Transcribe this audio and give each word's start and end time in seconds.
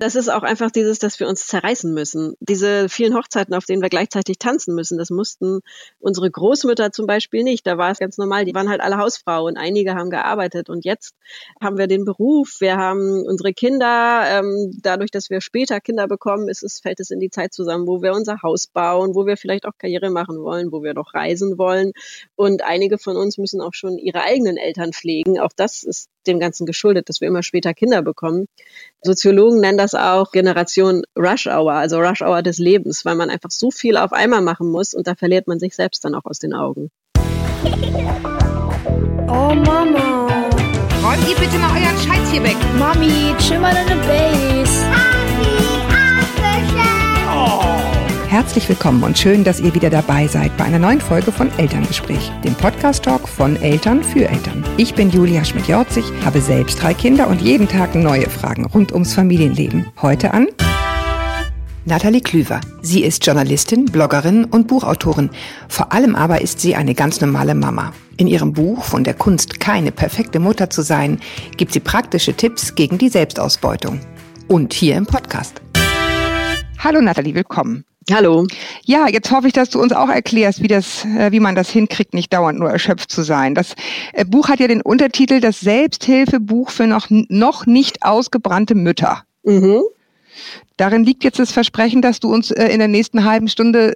Das 0.00 0.14
ist 0.14 0.30
auch 0.30 0.44
einfach 0.44 0.70
dieses, 0.70 0.98
dass 0.98 1.20
wir 1.20 1.28
uns 1.28 1.46
zerreißen 1.46 1.92
müssen. 1.92 2.34
Diese 2.40 2.88
vielen 2.88 3.14
Hochzeiten, 3.14 3.52
auf 3.52 3.66
denen 3.66 3.82
wir 3.82 3.90
gleichzeitig 3.90 4.38
tanzen 4.38 4.74
müssen, 4.74 4.96
das 4.96 5.10
mussten 5.10 5.60
unsere 5.98 6.30
Großmütter 6.30 6.90
zum 6.90 7.06
Beispiel 7.06 7.42
nicht. 7.42 7.66
Da 7.66 7.76
war 7.76 7.90
es 7.90 7.98
ganz 7.98 8.16
normal. 8.16 8.46
Die 8.46 8.54
waren 8.54 8.70
halt 8.70 8.80
alle 8.80 8.96
Hausfrauen. 8.96 9.58
Einige 9.58 9.94
haben 9.94 10.08
gearbeitet. 10.08 10.70
Und 10.70 10.86
jetzt 10.86 11.14
haben 11.60 11.76
wir 11.76 11.86
den 11.86 12.06
Beruf. 12.06 12.56
Wir 12.60 12.78
haben 12.78 13.26
unsere 13.26 13.52
Kinder. 13.52 14.24
Ähm, 14.26 14.72
dadurch, 14.80 15.10
dass 15.10 15.28
wir 15.28 15.42
später 15.42 15.80
Kinder 15.82 16.08
bekommen, 16.08 16.48
ist 16.48 16.62
es, 16.62 16.80
fällt 16.80 17.00
es 17.00 17.10
in 17.10 17.20
die 17.20 17.28
Zeit 17.28 17.52
zusammen, 17.52 17.86
wo 17.86 18.00
wir 18.00 18.14
unser 18.14 18.40
Haus 18.42 18.68
bauen, 18.68 19.14
wo 19.14 19.26
wir 19.26 19.36
vielleicht 19.36 19.66
auch 19.66 19.76
Karriere 19.76 20.08
machen 20.08 20.40
wollen, 20.40 20.72
wo 20.72 20.82
wir 20.82 20.94
noch 20.94 21.12
reisen 21.12 21.58
wollen. 21.58 21.92
Und 22.36 22.64
einige 22.64 22.96
von 22.96 23.18
uns 23.18 23.36
müssen 23.36 23.60
auch 23.60 23.74
schon 23.74 23.98
ihre 23.98 24.22
eigenen 24.22 24.56
Eltern 24.56 24.94
pflegen. 24.94 25.38
Auch 25.38 25.52
das 25.54 25.82
ist 25.82 26.08
dem 26.26 26.38
Ganzen 26.40 26.66
geschuldet, 26.66 27.08
dass 27.08 27.20
wir 27.20 27.28
immer 27.28 27.42
später 27.42 27.74
Kinder 27.74 28.02
bekommen. 28.02 28.46
Soziologen 29.02 29.60
nennen 29.60 29.78
das 29.78 29.94
auch 29.94 30.32
Generation 30.32 31.02
Rush 31.16 31.46
Hour, 31.46 31.72
also 31.72 31.98
Rush 31.98 32.22
Hour 32.22 32.42
des 32.42 32.58
Lebens, 32.58 33.04
weil 33.04 33.14
man 33.14 33.30
einfach 33.30 33.50
so 33.50 33.70
viel 33.70 33.96
auf 33.96 34.12
einmal 34.12 34.42
machen 34.42 34.70
muss 34.70 34.94
und 34.94 35.06
da 35.06 35.14
verliert 35.14 35.46
man 35.46 35.58
sich 35.58 35.74
selbst 35.74 36.04
dann 36.04 36.14
auch 36.14 36.24
aus 36.24 36.38
den 36.38 36.54
Augen. 36.54 36.90
Oh 39.28 39.54
Mama. 39.54 40.28
Räumt 41.02 41.28
ihr 41.28 41.36
bitte 41.36 41.58
mal 41.58 41.72
euren 41.80 41.96
Scheiß 41.98 42.30
hier 42.30 42.42
weg. 42.42 42.56
Mami, 42.78 43.34
chill 43.38 43.58
mal 43.58 43.72
deine 43.72 43.96
Base. 44.02 44.50
Herzlich 48.30 48.68
willkommen 48.68 49.02
und 49.02 49.18
schön, 49.18 49.42
dass 49.42 49.58
ihr 49.58 49.74
wieder 49.74 49.90
dabei 49.90 50.28
seid 50.28 50.56
bei 50.56 50.62
einer 50.62 50.78
neuen 50.78 51.00
Folge 51.00 51.32
von 51.32 51.50
Elterngespräch, 51.58 52.30
dem 52.44 52.54
Podcast-Talk 52.54 53.26
von 53.26 53.56
Eltern 53.56 54.04
für 54.04 54.28
Eltern. 54.28 54.62
Ich 54.76 54.94
bin 54.94 55.10
Julia 55.10 55.44
Schmidt-Jorzig, 55.44 56.04
habe 56.24 56.40
selbst 56.40 56.80
drei 56.80 56.94
Kinder 56.94 57.26
und 57.26 57.40
jeden 57.42 57.66
Tag 57.66 57.96
neue 57.96 58.30
Fragen 58.30 58.66
rund 58.66 58.92
ums 58.92 59.14
Familienleben. 59.14 59.88
Heute 60.00 60.32
an 60.32 60.46
Nathalie 61.84 62.20
Klüver. 62.20 62.60
Sie 62.82 63.02
ist 63.02 63.26
Journalistin, 63.26 63.86
Bloggerin 63.86 64.44
und 64.44 64.68
Buchautorin. 64.68 65.30
Vor 65.68 65.92
allem 65.92 66.14
aber 66.14 66.40
ist 66.40 66.60
sie 66.60 66.76
eine 66.76 66.94
ganz 66.94 67.20
normale 67.20 67.56
Mama. 67.56 67.92
In 68.16 68.28
ihrem 68.28 68.52
Buch 68.52 68.84
Von 68.84 69.02
der 69.02 69.14
Kunst, 69.14 69.58
keine 69.58 69.90
perfekte 69.90 70.38
Mutter 70.38 70.70
zu 70.70 70.82
sein, 70.82 71.18
gibt 71.56 71.72
sie 71.72 71.80
praktische 71.80 72.34
Tipps 72.34 72.76
gegen 72.76 72.96
die 72.96 73.08
Selbstausbeutung. 73.08 73.98
Und 74.46 74.72
hier 74.72 74.96
im 74.96 75.06
Podcast. 75.06 75.60
Hallo 76.78 77.00
Nathalie, 77.00 77.34
willkommen. 77.34 77.84
Hallo. 78.10 78.46
Ja, 78.84 79.08
jetzt 79.08 79.30
hoffe 79.30 79.46
ich, 79.46 79.52
dass 79.52 79.70
du 79.70 79.80
uns 79.80 79.92
auch 79.92 80.08
erklärst, 80.08 80.62
wie 80.62 80.68
das, 80.68 81.04
äh, 81.04 81.32
wie 81.32 81.40
man 81.40 81.54
das 81.54 81.70
hinkriegt, 81.70 82.14
nicht 82.14 82.32
dauernd 82.32 82.58
nur 82.58 82.70
erschöpft 82.70 83.10
zu 83.10 83.22
sein. 83.22 83.54
Das 83.54 83.74
äh, 84.12 84.24
Buch 84.24 84.48
hat 84.48 84.58
ja 84.58 84.68
den 84.68 84.80
Untertitel 84.80 85.40
Das 85.40 85.60
Selbsthilfebuch 85.60 86.70
für 86.70 86.86
noch, 86.86 87.06
noch 87.10 87.66
nicht 87.66 88.02
ausgebrannte 88.02 88.74
Mütter. 88.74 89.22
Mhm. 89.44 89.82
Darin 90.76 91.04
liegt 91.04 91.24
jetzt 91.24 91.38
das 91.38 91.52
Versprechen, 91.52 92.00
dass 92.00 92.20
du 92.20 92.32
uns 92.32 92.50
äh, 92.50 92.68
in 92.68 92.78
der 92.78 92.88
nächsten 92.88 93.24
halben 93.24 93.48
Stunde 93.48 93.94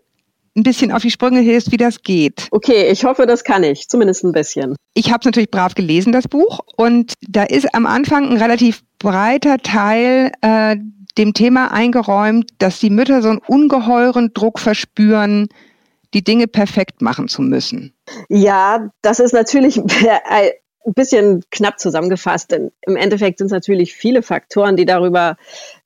ein 0.56 0.62
bisschen 0.62 0.92
auf 0.92 1.02
die 1.02 1.10
Sprünge 1.10 1.40
hilfst, 1.40 1.72
wie 1.72 1.76
das 1.76 2.02
geht. 2.02 2.46
Okay, 2.50 2.88
ich 2.90 3.04
hoffe, 3.04 3.26
das 3.26 3.42
kann 3.42 3.64
ich, 3.64 3.88
zumindest 3.88 4.22
ein 4.22 4.32
bisschen. 4.32 4.76
Ich 4.94 5.10
habe 5.10 5.20
es 5.20 5.24
natürlich 5.24 5.50
brav 5.50 5.74
gelesen, 5.74 6.12
das 6.12 6.28
Buch, 6.28 6.60
und 6.76 7.14
da 7.28 7.42
ist 7.42 7.74
am 7.74 7.86
Anfang 7.86 8.30
ein 8.30 8.36
relativ 8.36 8.82
breiter 8.98 9.58
Teil 9.58 10.30
äh, 10.42 10.76
dem 11.18 11.34
Thema 11.34 11.72
eingeräumt, 11.72 12.50
dass 12.58 12.80
die 12.80 12.90
Mütter 12.90 13.22
so 13.22 13.28
einen 13.28 13.38
ungeheuren 13.38 14.32
Druck 14.34 14.58
verspüren, 14.58 15.48
die 16.12 16.24
Dinge 16.24 16.46
perfekt 16.46 17.02
machen 17.02 17.28
zu 17.28 17.42
müssen. 17.42 17.92
Ja, 18.28 18.90
das 19.02 19.20
ist 19.20 19.32
natürlich 19.32 19.78
ein 20.84 20.92
bisschen 20.94 21.42
knapp 21.50 21.80
zusammengefasst, 21.80 22.50
denn 22.50 22.70
im 22.82 22.96
Endeffekt 22.96 23.38
sind 23.38 23.46
es 23.46 23.52
natürlich 23.52 23.94
viele 23.94 24.22
Faktoren, 24.22 24.76
die 24.76 24.84
darüber, 24.84 25.36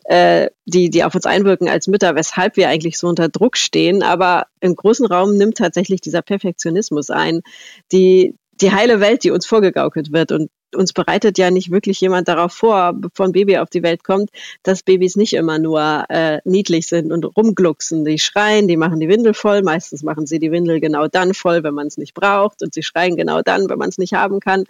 äh, 0.05 0.49
die, 0.67 0.91
die 0.91 1.05
auf 1.05 1.15
uns 1.15 1.25
einwirken 1.25 1.69
als 1.69 1.87
Mütter, 1.87 2.15
weshalb 2.15 2.57
wir 2.57 2.69
eigentlich 2.69 2.99
so 2.99 3.09
unter 3.09 3.29
Druck 3.29 3.57
stehen. 3.57 4.03
Aber 4.03 4.47
im 4.61 4.75
großen 4.75 5.07
Raum 5.07 5.37
nimmt 5.37 5.57
tatsächlich 5.57 6.01
dieser 6.01 6.23
Perfektionismus 6.23 7.11
ein, 7.11 7.43
die, 7.93 8.35
die 8.61 8.73
heile 8.73 9.01
Welt, 9.01 9.25
die 9.25 9.31
uns 9.31 9.47
vorgegaukelt 9.47 10.13
wird. 10.13 10.33
Und 10.33 10.51
uns 10.75 10.93
bereitet 10.93 11.39
ja 11.39 11.51
nicht 11.51 11.71
wirklich 11.71 12.01
jemand 12.01 12.29
darauf 12.29 12.53
vor, 12.53 12.93
bevor 12.95 13.27
ein 13.27 13.33
Baby 13.33 13.59
auf 13.59 13.71
die 13.71 13.83
Welt 13.83 14.05
kommt, 14.05 14.31
dass 14.63 14.83
Babys 14.83 15.17
nicht 15.17 15.33
immer 15.33 15.59
nur 15.59 16.05
äh, 16.09 16.41
niedlich 16.45 16.89
sind 16.89 17.13
und 17.13 17.25
rumglucksen. 17.25 18.05
Die 18.05 18.19
schreien, 18.19 18.69
die 18.69 18.77
machen 18.77 19.01
die 19.01 19.09
Windel 19.09 19.35
voll. 19.35 19.63
Meistens 19.63 20.03
machen 20.03 20.27
sie 20.27 20.39
die 20.39 20.53
Windel 20.53 20.81
genau 20.81 21.09
dann 21.09 21.35
voll, 21.35 21.63
wenn 21.63 21.75
man 21.75 21.87
es 21.87 21.97
nicht 21.97 22.15
braucht. 22.15 22.63
Und 22.63 22.75
sie 22.75 22.83
schreien 22.83 23.17
genau 23.17 23.43
dann, 23.43 23.69
wenn 23.69 23.79
man 23.79 23.89
es 23.89 23.99
nicht 23.99 24.13
haben 24.13 24.41
kann. 24.41 24.65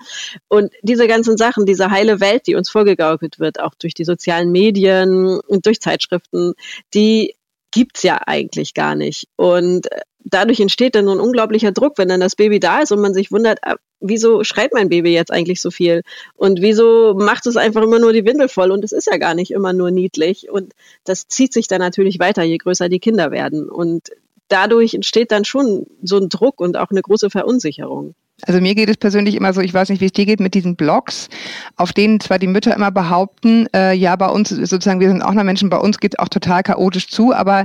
Und 0.48 0.72
diese 0.82 1.08
ganzen 1.08 1.36
Sachen, 1.36 1.66
diese 1.66 1.90
heile 1.90 2.20
Welt, 2.20 2.46
die 2.46 2.54
uns 2.54 2.70
vorgegaukelt 2.70 3.38
wird, 3.38 3.60
auch 3.60 3.74
durch 3.74 3.94
die 3.94 4.04
sozialen 4.04 4.52
Medien 4.52 5.40
und 5.40 5.66
durch 5.66 5.80
Zeitschriften, 5.80 6.54
die 6.94 7.34
gibt's 7.70 8.02
ja 8.02 8.20
eigentlich 8.26 8.74
gar 8.74 8.94
nicht. 8.94 9.28
Und 9.36 9.90
äh, 9.92 10.00
dadurch 10.24 10.60
entsteht 10.60 10.94
dann 10.94 11.06
so 11.06 11.12
ein 11.12 11.20
unglaublicher 11.20 11.72
Druck, 11.72 11.98
wenn 11.98 12.08
dann 12.08 12.20
das 12.20 12.36
Baby 12.36 12.60
da 12.60 12.80
ist 12.80 12.92
und 12.92 13.00
man 13.00 13.14
sich 13.14 13.32
wundert, 13.32 13.58
ah, 13.62 13.76
wieso 14.00 14.44
schreit 14.44 14.72
mein 14.72 14.88
Baby 14.88 15.12
jetzt 15.12 15.32
eigentlich 15.32 15.60
so 15.60 15.70
viel? 15.70 16.02
Und 16.34 16.60
wieso 16.60 17.14
macht 17.14 17.46
es 17.46 17.56
einfach 17.56 17.82
immer 17.82 17.98
nur 17.98 18.12
die 18.12 18.24
Windel 18.24 18.48
voll? 18.48 18.70
Und 18.70 18.84
es 18.84 18.92
ist 18.92 19.06
ja 19.06 19.16
gar 19.16 19.34
nicht 19.34 19.50
immer 19.50 19.72
nur 19.72 19.90
niedlich. 19.90 20.50
Und 20.50 20.72
das 21.04 21.28
zieht 21.28 21.52
sich 21.52 21.68
dann 21.68 21.80
natürlich 21.80 22.18
weiter, 22.18 22.42
je 22.42 22.58
größer 22.58 22.88
die 22.88 23.00
Kinder 23.00 23.30
werden. 23.30 23.68
Und 23.68 24.10
dadurch 24.48 24.94
entsteht 24.94 25.32
dann 25.32 25.44
schon 25.44 25.86
so 26.02 26.18
ein 26.18 26.28
Druck 26.28 26.60
und 26.60 26.76
auch 26.76 26.90
eine 26.90 27.02
große 27.02 27.30
Verunsicherung. 27.30 28.14
Also 28.46 28.60
mir 28.60 28.76
geht 28.76 28.88
es 28.88 28.96
persönlich 28.96 29.34
immer 29.34 29.52
so, 29.52 29.60
ich 29.60 29.74
weiß 29.74 29.88
nicht, 29.88 30.00
wie 30.00 30.06
es 30.06 30.12
dir 30.12 30.24
geht 30.24 30.38
mit 30.38 30.54
diesen 30.54 30.76
Blogs, 30.76 31.28
auf 31.76 31.92
denen 31.92 32.20
zwar 32.20 32.38
die 32.38 32.46
Mütter 32.46 32.74
immer 32.74 32.92
behaupten, 32.92 33.66
äh, 33.74 33.94
ja, 33.94 34.14
bei 34.14 34.28
uns 34.28 34.50
sozusagen, 34.50 35.00
wir 35.00 35.08
sind 35.08 35.22
auch 35.22 35.32
noch 35.32 35.42
Menschen, 35.42 35.70
bei 35.70 35.78
uns 35.78 35.98
geht 35.98 36.14
es 36.14 36.18
auch 36.20 36.28
total 36.28 36.62
chaotisch 36.62 37.08
zu, 37.08 37.34
aber 37.34 37.64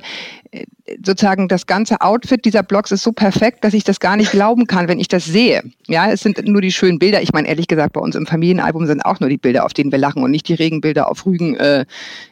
sozusagen 1.03 1.47
das 1.47 1.66
ganze 1.66 2.02
Outfit 2.02 2.46
dieser 2.46 2.64
Blogs 2.64 2.91
ist 2.91 3.03
so 3.03 3.12
perfekt, 3.12 3.64
dass 3.64 3.74
ich 3.74 3.84
das 3.84 4.00
gar 4.00 4.18
nicht 4.18 4.31
glauben 4.31 4.68
kann, 4.68 4.88
wenn 4.88 5.00
ich 5.00 5.08
das 5.08 5.25
sehe. 5.25 5.64
Ja, 5.88 6.12
es 6.12 6.22
sind 6.22 6.46
nur 6.47 6.62
die 6.62 6.72
schönen 6.72 7.00
Bilder. 7.00 7.22
Ich 7.22 7.34
meine, 7.34 7.47
ehrlich 7.47 7.68
gesagt, 7.68 7.94
bei 7.94 8.02
uns 8.02 8.16
im 8.16 8.25
Familienalbum 8.25 8.86
sind 8.86 9.02
auch 9.02 9.19
nur 9.19 9.30
die 9.30 9.38
Bilder, 9.38 9.66
auf 9.66 9.74
denen 9.74 9.91
wir 9.91 10.00
lachen 10.00 10.24
und 10.24 10.31
nicht 10.31 10.47
die 10.47 10.53
Regenbilder 10.53 11.09
auf 11.09 11.25
Rügen 11.25 11.56
äh, 11.56 11.86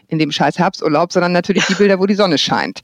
in 0.10 0.20
dem 0.20 0.32
scheiß 0.32 0.60
Herbsturlaub, 0.60 1.12
sondern 1.14 1.32
natürlich 1.32 1.66
die 1.66 1.76
Bilder, 1.76 2.00
wo 2.00 2.06
die 2.06 2.16
Sonne 2.16 2.38
scheint. 2.38 2.82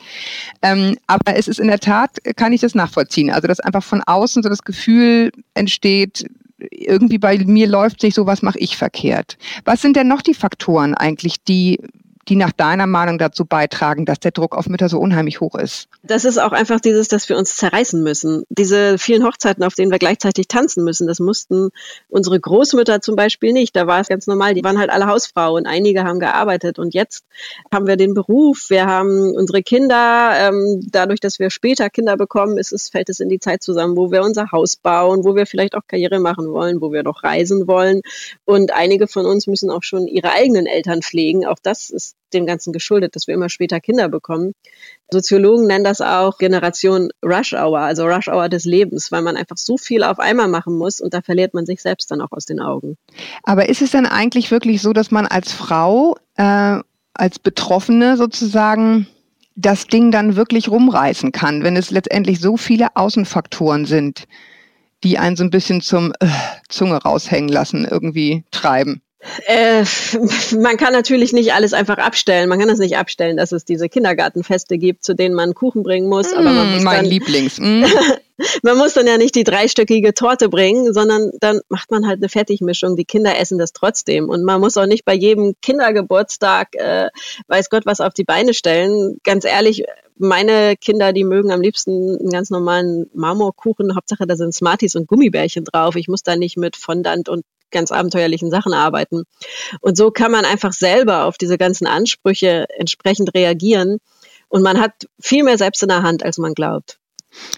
Ähm, 0.62 0.98
aber 1.08 1.36
es 1.36 1.48
ist 1.48 1.60
in 1.60 1.68
der 1.68 1.80
Tat, 1.80 2.12
kann 2.36 2.54
ich 2.54 2.62
das 2.62 2.74
nachvollziehen. 2.74 3.30
Also, 3.30 3.48
dass 3.48 3.60
einfach 3.60 3.84
von 3.84 4.02
außen 4.02 4.44
so 4.44 4.50
das 4.50 4.64
Gefühl 4.64 5.32
entsteht, 5.54 6.26
irgendwie 6.72 7.18
bei 7.18 7.38
mir 7.38 7.68
läuft 7.68 8.02
sich 8.02 8.16
so, 8.16 8.26
was 8.26 8.42
mache 8.42 8.60
ich 8.60 8.78
verkehrt. 8.78 9.38
Was 9.66 9.82
sind 9.82 9.96
denn 9.96 10.08
noch 10.08 10.22
die 10.22 10.34
Faktoren 10.34 10.96
eigentlich, 10.96 11.44
die 11.44 11.80
die 12.30 12.36
nach 12.36 12.52
deiner 12.52 12.88
Meinung 12.88 13.18
dazu 13.18 13.46
beitragen, 13.46 14.06
dass 14.06 14.20
der 14.20 14.32
Druck 14.32 14.56
auf 14.56 14.68
Mütter 14.68 14.90
so 14.90 15.00
unheimlich 15.00 15.40
hoch 15.40 15.56
ist? 15.56 15.88
Das 16.04 16.26
ist 16.26 16.38
auch 16.38 16.52
einfach 16.52 16.80
dieses, 16.80 17.08
dass 17.08 17.30
wir 17.30 17.38
uns 17.38 17.56
zerreißen 17.56 18.04
müssen. 18.04 18.44
Diese 18.50 18.98
vielen 18.98 19.26
Hochzeiten, 19.26 19.64
auf 19.64 19.76
denen 19.76 19.92
wir 19.92 20.00
gleichzeitig 20.00 20.48
tanzen 20.48 20.84
müssen, 20.84 21.08
das 21.08 21.20
mussten 21.20 21.70
unsere 22.10 22.40
Großmütter 22.40 23.02
zum 23.02 23.16
Beispiel 23.16 23.54
nicht. 23.54 23.76
Da 23.76 23.88
war 23.88 24.02
es 24.02 24.10
ganz 24.10 24.28
normal. 24.28 24.54
Die 24.54 24.64
waren 24.64 24.78
halt 24.78 24.90
alle 24.90 25.08
Hausfrauen. 25.08 25.66
Einige 25.66 26.04
haben 26.04 26.20
gearbeitet 26.20 26.80
und 26.80 26.94
jetzt 26.94 27.24
haben 27.72 27.88
wir 27.88 27.96
den 27.96 28.14
Beruf. 28.14 28.70
Wir 28.70 28.86
haben 28.86 29.34
unsere 29.36 29.64
Kinder. 29.64 30.34
Ähm, 30.36 30.82
dadurch, 30.92 31.20
dass 31.20 31.40
wir 31.40 31.50
später 31.50 31.90
Kinder 31.90 32.18
bekommen, 32.18 32.58
ist 32.58 32.74
es, 32.74 32.90
fällt 32.90 33.10
es 33.10 33.20
in 33.20 33.30
die 33.30 33.40
Zeit 33.40 33.64
zusammen, 33.64 33.96
wo 33.96 34.12
wir 34.12 34.24
unser 34.24 34.52
Haus 34.52 34.76
bauen, 34.76 35.24
wo 35.24 35.36
wir 35.36 35.46
vielleicht 35.46 35.76
auch 35.76 35.88
Karriere 35.88 36.20
machen 36.20 36.52
wollen, 36.52 36.82
wo 36.82 36.92
wir 36.92 37.04
noch 37.04 37.24
reisen 37.24 37.68
wollen. 37.68 38.02
Und 38.46 38.74
einige 38.74 39.08
von 39.08 39.26
uns 39.26 39.48
müssen 39.48 39.70
auch 39.70 39.84
schon 39.84 40.08
ihre 40.08 40.32
eigenen 40.32 40.66
Eltern 40.66 41.02
pflegen. 41.02 41.46
Auch 41.46 41.60
das 41.62 41.90
ist 41.90 42.17
dem 42.34 42.46
Ganzen 42.46 42.74
geschuldet, 42.74 43.16
dass 43.16 43.28
wir 43.28 43.34
immer 43.34 43.50
später 43.50 43.80
Kinder 43.80 44.10
bekommen. 44.10 44.54
Soziologen 45.12 45.68
nennen 45.68 45.84
das 45.84 46.02
auch 46.02 46.38
Generation 46.38 47.10
Rush 47.24 47.54
Hour, 47.54 47.80
also 47.80 48.06
Rush 48.06 48.28
Hour 48.28 48.50
des 48.50 48.66
Lebens, 48.66 49.12
weil 49.12 49.22
man 49.22 49.38
einfach 49.38 49.58
so 49.58 49.78
viel 49.78 50.04
auf 50.04 50.20
einmal 50.20 50.48
machen 50.48 50.78
muss 50.78 51.00
und 51.00 51.14
da 51.14 51.22
verliert 51.22 51.54
man 51.54 51.66
sich 51.66 51.82
selbst 51.82 52.12
dann 52.12 52.22
auch 52.22 52.32
aus 52.32 52.46
den 52.46 52.60
Augen. 52.60 52.98
Aber 53.44 53.70
ist 53.70 53.82
es 53.82 53.92
dann 53.92 54.06
eigentlich 54.06 54.52
wirklich 54.52 54.82
so, 54.82 54.94
dass 54.94 55.12
man 55.12 55.26
als 55.26 55.52
Frau, 55.52 56.18
äh, 56.36 56.80
als 57.14 57.40
Betroffene 57.40 58.18
sozusagen 58.18 59.08
das 59.56 59.88
Ding 59.88 60.12
dann 60.12 60.36
wirklich 60.36 60.70
rumreißen 60.70 61.32
kann, 61.32 61.64
wenn 61.64 61.76
es 61.76 61.90
letztendlich 61.90 62.40
so 62.40 62.58
viele 62.58 62.96
Außenfaktoren 62.96 63.86
sind, 63.86 64.26
die 65.04 65.18
einen 65.18 65.36
so 65.36 65.44
ein 65.44 65.50
bisschen 65.50 65.82
zum 65.82 66.14
äh, 66.20 66.28
Zunge 66.70 66.98
raushängen 66.98 67.50
lassen, 67.50 67.86
irgendwie 67.90 68.46
treiben? 68.52 69.02
Äh, 69.46 69.84
man 70.60 70.78
kann 70.78 70.94
natürlich 70.94 71.34
nicht 71.34 71.54
alles 71.54 71.74
einfach 71.74 71.98
abstellen. 71.98 72.50
Man 72.50 72.60
kann 72.60 72.70
es 72.70 72.80
nicht 72.80 72.98
abstellen, 72.98 73.38
dass 73.38 73.52
es 73.52 73.66
diese 73.66 73.90
Kindergartenfeste 73.90 74.78
gibt, 74.78 75.04
zu 75.04 75.14
denen 75.14 75.36
man 75.36 75.54
Kuchen 75.54 75.84
bringen 75.84 76.10
muss. 76.10 76.34
aber 76.34 76.52
man 76.52 76.70
mm, 76.70 76.74
muss 76.74 76.84
mein 76.84 76.96
dann, 77.04 77.06
Lieblings. 77.06 77.58
Mm. 77.68 77.84
man 78.62 78.78
muss 78.78 78.94
dann 78.94 79.08
ja 79.08 79.18
nicht 79.18 79.34
die 79.34 79.44
dreistöckige 79.44 80.14
Torte 80.14 80.48
bringen, 80.48 80.94
sondern 80.94 81.32
dann 81.40 81.60
macht 81.70 81.90
man 81.90 82.06
halt 82.06 82.20
eine 82.20 82.30
Fertigmischung. 82.30 82.96
Die 82.96 83.04
Kinder 83.04 83.38
essen 83.40 83.58
das 83.58 83.74
trotzdem. 83.74 84.30
Und 84.30 84.44
man 84.44 84.62
muss 84.62 84.78
auch 84.78 84.86
nicht 84.86 85.06
bei 85.06 85.16
jedem 85.16 85.56
Kindergeburtstag, 85.62 86.76
äh, 86.76 87.10
weiß 87.48 87.70
Gott, 87.70 87.88
was 87.88 88.00
auf 88.00 88.14
die 88.14 88.24
Beine 88.24 88.54
stellen. 88.54 89.18
Ganz 89.24 89.44
ehrlich, 89.44 89.86
meine 90.20 90.76
Kinder, 90.78 91.14
die 91.14 91.24
mögen 91.24 91.52
am 91.52 91.62
liebsten 91.62 92.18
einen 92.20 92.30
ganz 92.30 92.50
normalen 92.52 93.10
Marmorkuchen. 93.14 93.96
Hauptsache, 93.96 94.28
da 94.28 94.36
sind 94.36 94.54
Smarties 94.54 94.96
und 94.96 95.08
Gummibärchen 95.08 95.64
drauf. 95.66 95.96
Ich 95.96 96.08
muss 96.08 96.24
da 96.24 96.36
nicht 96.36 96.58
mit 96.58 96.76
Fondant 96.76 97.30
und 97.30 97.44
ganz 97.72 97.92
abenteuerlichen 97.92 98.52
Sachen 98.52 98.74
arbeiten. 98.74 99.24
Und 99.82 99.98
so 99.98 100.12
kann 100.12 100.32
man 100.32 100.46
einfach 100.46 100.74
selber 100.74 101.26
auf 101.26 101.38
diese 101.38 101.58
ganzen 101.58 101.88
Ansprüche 101.88 102.66
entsprechend 102.78 103.34
reagieren. 103.34 104.00
Und 104.50 104.62
man 104.62 104.80
hat 104.80 105.08
viel 105.20 105.44
mehr 105.44 105.58
selbst 105.58 105.84
in 105.84 105.90
der 105.90 106.04
Hand, 106.04 106.24
als 106.24 106.38
man 106.38 106.54
glaubt. 106.54 107.00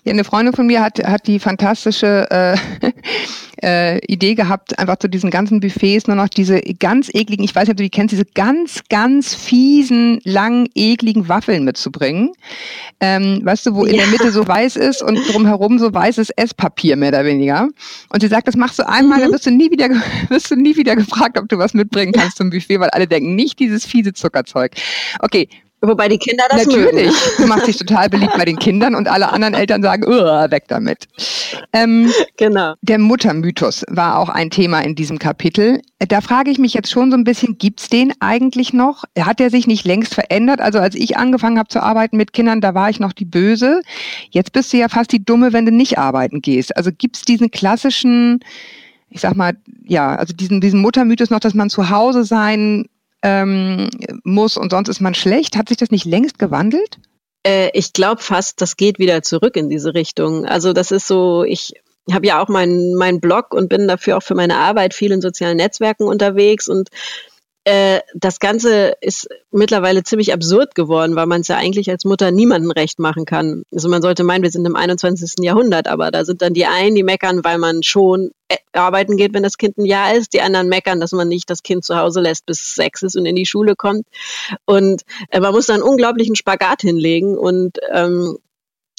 Ja, 0.04 0.12
eine 0.12 0.24
Freundin 0.24 0.54
von 0.54 0.68
mir 0.68 0.82
hat, 0.82 1.00
hat 1.00 1.28
die 1.28 1.40
fantastische 1.40 2.28
äh, 2.30 2.58
äh, 3.64 3.98
Idee 4.06 4.36
gehabt, 4.36 4.78
einfach 4.80 4.98
zu 4.98 5.08
diesen 5.08 5.30
ganzen 5.30 5.60
Buffets 5.60 6.08
nur 6.08 6.16
noch 6.16 6.30
diese 6.30 6.62
ganz 6.62 7.10
ekligen, 7.14 7.44
ich 7.44 7.56
weiß 7.56 7.64
nicht, 7.64 7.72
ob 7.72 7.78
du 7.78 7.84
die 7.84 7.90
kennst, 7.90 8.12
diese 8.12 8.26
ganz, 8.26 8.82
ganz 8.90 9.34
fiesen, 9.34 10.20
lang, 10.24 10.68
ekligen 10.76 11.28
Waffeln 11.28 11.64
mitzubringen. 11.64 12.32
Ähm, 13.00 13.42
weißt 13.44 13.66
du, 13.66 13.76
wo 13.76 13.86
ja. 13.86 13.92
in 13.92 13.98
der 13.98 14.08
Mitte 14.08 14.32
so 14.32 14.48
weiß 14.48 14.76
ist 14.76 15.02
und 15.02 15.16
drumherum 15.32 15.80
so 15.80 15.94
weißes 15.94 16.32
Esspapier 16.32 16.96
mehr 16.96 17.10
oder 17.10 17.26
weniger. 17.26 17.70
Und 18.10 18.22
sie 18.22 18.28
sagt, 18.28 18.48
das 18.48 18.56
machst 18.56 18.80
du 18.80 18.88
einmal, 18.88 19.20
mhm. 19.20 19.24
dann 19.24 19.32
wirst 19.34 19.46
du 19.46 19.52
nie 19.52 19.72
wieder, 19.72 19.90
wirst 20.30 20.52
du 20.52 20.56
nie 20.56 20.76
wieder 20.76 20.96
gefragt, 20.96 21.38
ob 21.38 21.48
du 21.50 21.58
was 21.58 21.74
mitbringen 21.74 22.14
kannst 22.14 22.38
zum 22.38 22.50
Buffet, 22.50 22.80
weil 22.80 22.90
alle 22.90 23.08
denken, 23.08 23.36
nicht 23.36 23.60
dieses 23.60 23.86
fiese 23.86 24.14
Zuckerzeug. 24.14 24.74
Okay, 25.20 25.48
Wobei 25.82 26.10
die 26.10 26.18
Kinder 26.18 26.44
das 26.50 26.66
Natürlich. 26.66 26.94
mögen. 26.94 27.14
Du 27.38 27.48
machst 27.48 27.68
dich 27.68 27.78
total 27.78 28.10
beliebt 28.10 28.34
bei 28.38 28.44
den 28.44 28.60
Kindern 28.60 28.96
und 28.96 29.08
alle 29.08 29.32
anderen 29.32 29.54
Eltern 29.54 29.82
sagen, 29.82 30.04
weg 30.04 30.66
damit. 30.68 31.08
Ähm, 31.72 32.12
genau. 32.38 32.74
Der 32.82 33.00
Muttermythos 33.00 33.86
war 33.88 34.18
auch 34.18 34.28
ein 34.28 34.50
Thema 34.50 34.82
in 34.82 34.96
diesem 34.96 35.20
Kapitel. 35.20 35.82
Da 36.00 36.20
frage 36.20 36.52
ich 36.52 36.60
mich 36.60 36.74
jetzt 36.74 36.92
schon 36.92 37.12
so 37.12 37.18
ein 37.18 37.24
bisschen, 37.24 37.58
gibt's 37.58 37.88
den 37.88 38.14
eigentlich 38.20 38.74
noch? 38.74 39.06
Hat 39.18 39.40
der 39.40 39.50
sich 39.50 39.68
nicht 39.68 39.86
längst 39.86 40.14
verändert? 40.14 40.60
Also 40.60 40.80
als 40.80 40.96
ich 40.96 41.16
angefangen 41.16 41.58
habe 41.58 41.70
zu 41.70 41.82
arbeiten 41.82 42.18
mit 42.18 42.34
Kindern, 42.34 42.60
da 42.60 42.74
war 42.74 42.90
ich 42.90 43.00
noch 43.00 43.14
die 43.14 43.26
Böse. 43.26 43.82
Jetzt 44.32 44.52
bist 44.52 44.74
du 44.74 44.78
ja 44.78 44.90
fast 44.90 45.14
die 45.14 45.24
Dumme, 45.24 45.54
wenn 45.54 45.66
du 45.66 45.72
nicht 45.72 45.98
arbeiten 45.98 46.42
gehst. 46.42 46.76
Also 46.76 46.92
gibt's 46.96 47.22
diesen 47.22 47.52
klassischen, 47.52 48.42
ich 49.10 49.22
sag 49.22 49.36
mal, 49.36 49.54
ja, 49.86 50.16
also 50.16 50.34
diesen, 50.34 50.60
diesen 50.60 50.82
Muttermythos 50.82 51.30
noch, 51.30 51.40
dass 51.40 51.54
man 51.54 51.70
zu 51.70 51.90
Hause 51.90 52.26
sein 52.26 52.86
ähm, 53.24 53.90
muss 54.24 54.58
und 54.58 54.72
sonst 54.72 54.90
ist 54.90 55.02
man 55.02 55.14
schlecht. 55.14 55.58
Hat 55.58 55.70
sich 55.70 55.78
das 55.78 55.92
nicht 55.92 56.06
längst 56.06 56.40
gewandelt? 56.40 57.00
Äh, 57.46 57.70
ich 57.74 57.94
glaube 57.94 58.22
fast, 58.22 58.62
das 58.62 58.78
geht 58.78 59.00
wieder 59.00 59.22
zurück 59.22 59.56
in 59.56 59.70
diese 59.70 59.94
Richtung. 59.94 60.46
Also 60.46 60.74
das 60.74 60.92
ist 60.92 61.08
so, 61.08 61.44
ich 61.44 61.74
habe 62.12 62.28
ja 62.28 62.42
auch 62.42 62.48
meinen 62.48 62.96
mein 62.96 63.20
Blog 63.20 63.54
und 63.54 63.70
bin 63.70 63.88
dafür 63.88 64.18
auch 64.18 64.24
für 64.24 64.36
meine 64.36 64.58
Arbeit 64.58 64.94
viel 64.94 65.12
in 65.12 65.22
sozialen 65.22 65.58
Netzwerken 65.58 66.04
unterwegs 66.04 66.68
und 66.68 66.90
äh, 67.66 68.00
das 68.16 68.40
Ganze 68.40 68.94
ist 69.02 69.28
mittlerweile 69.52 70.04
ziemlich 70.04 70.34
absurd 70.34 70.76
geworden, 70.76 71.16
weil 71.16 71.26
man 71.26 71.42
es 71.42 71.50
ja 71.50 71.58
eigentlich 71.58 71.90
als 71.90 72.06
Mutter 72.06 72.32
niemandem 72.32 72.72
recht 72.72 73.00
machen 73.00 73.26
kann. 73.26 73.64
Also 73.72 73.90
man 73.90 74.02
sollte 74.02 74.24
meinen, 74.24 74.44
wir 74.44 74.52
sind 74.52 74.66
im 74.66 74.76
21. 74.76 75.34
Jahrhundert, 75.42 75.88
aber 75.88 76.10
da 76.10 76.24
sind 76.24 76.42
dann 76.42 76.54
die 76.54 76.66
einen, 76.66 76.96
die 76.96 77.04
meckern, 77.04 77.44
weil 77.44 77.58
man 77.58 77.84
schon 77.84 78.32
äh, 78.48 78.58
arbeiten 78.72 79.18
geht, 79.18 79.34
wenn 79.34 79.44
das 79.44 79.58
Kind 79.58 79.78
ein 79.78 79.86
Jahr 79.86 80.16
ist. 80.16 80.34
Die 80.34 80.42
anderen 80.42 80.70
meckern, 80.70 81.00
dass 81.00 81.12
man 81.12 81.28
nicht 81.28 81.50
das 81.50 81.62
Kind 81.62 81.84
zu 81.84 81.98
Hause 81.98 82.22
lässt, 82.22 82.46
bis 82.46 82.76
sechs 82.76 83.04
ist 83.04 83.18
und 83.18 83.26
in 83.26 83.36
die 83.36 83.46
Schule 83.46 83.76
kommt. 83.76 84.08
Und 84.66 85.04
äh, 85.30 85.40
man 85.40 85.54
muss 85.54 85.68
da 85.68 85.74
einen 85.74 85.84
unglaublichen 85.84 86.36
Spagat 86.36 86.82
hinlegen. 86.82 87.38
Und 87.38 87.78
ähm, 87.94 88.38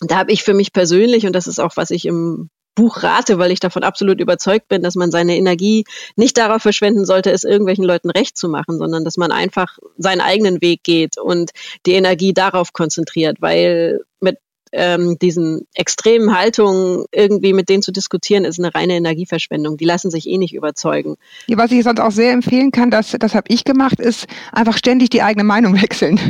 da 0.01 0.19
habe 0.19 0.33
ich 0.33 0.43
für 0.43 0.55
mich 0.55 0.73
persönlich, 0.73 1.27
und 1.27 1.33
das 1.33 1.47
ist 1.47 1.61
auch, 1.61 1.77
was 1.77 1.91
ich 1.91 2.05
im 2.05 2.51
Buch 2.75 3.03
rate, 3.03 3.39
weil 3.39 3.51
ich 3.51 3.61
davon 3.61 3.83
absolut 3.83 4.21
überzeugt 4.21 4.69
bin, 4.69 4.83
dass 4.83 4.95
man 4.95 5.11
seine 5.11 5.37
Energie 5.37 5.85
nicht 6.17 6.39
darauf 6.39 6.63
verschwenden 6.63 7.05
sollte, 7.05 7.31
es 7.31 7.45
irgendwelchen 7.45 7.85
Leuten 7.85 8.11
recht 8.11 8.37
zu 8.37 8.49
machen, 8.49 8.79
sondern 8.79 9.05
dass 9.05 9.17
man 9.17 9.33
einfach 9.33 9.79
seinen 9.99 10.21
eigenen 10.21 10.63
Weg 10.63 10.83
geht 10.83 11.19
und 11.19 11.51
die 11.87 11.93
Energie 11.93 12.33
darauf 12.33 12.73
konzentriert, 12.73 13.39
weil 13.41 14.01
mit 14.21 14.39
ähm, 14.73 15.19
diesen 15.19 15.67
extremen 15.75 16.37
Haltungen 16.37 17.05
irgendwie 17.13 17.53
mit 17.53 17.69
denen 17.69 17.83
zu 17.83 17.93
diskutieren, 17.93 18.45
ist 18.45 18.59
eine 18.59 18.75
reine 18.75 18.95
Energieverschwendung. 18.95 19.77
Die 19.77 19.85
lassen 19.85 20.11
sich 20.11 20.29
eh 20.29 20.39
nicht 20.39 20.55
überzeugen. 20.55 21.17
Ja, 21.47 21.57
was 21.59 21.73
ich 21.73 21.83
sonst 21.83 22.01
auch 22.01 22.13
sehr 22.13 22.33
empfehlen 22.33 22.71
kann, 22.71 22.91
das, 22.91 23.17
das 23.19 23.35
habe 23.35 23.47
ich 23.49 23.65
gemacht, 23.65 24.01
ist 24.01 24.27
einfach 24.53 24.77
ständig 24.77 25.11
die 25.11 25.23
eigene 25.23 25.45
Meinung 25.45 25.75
wechseln. 25.83 26.21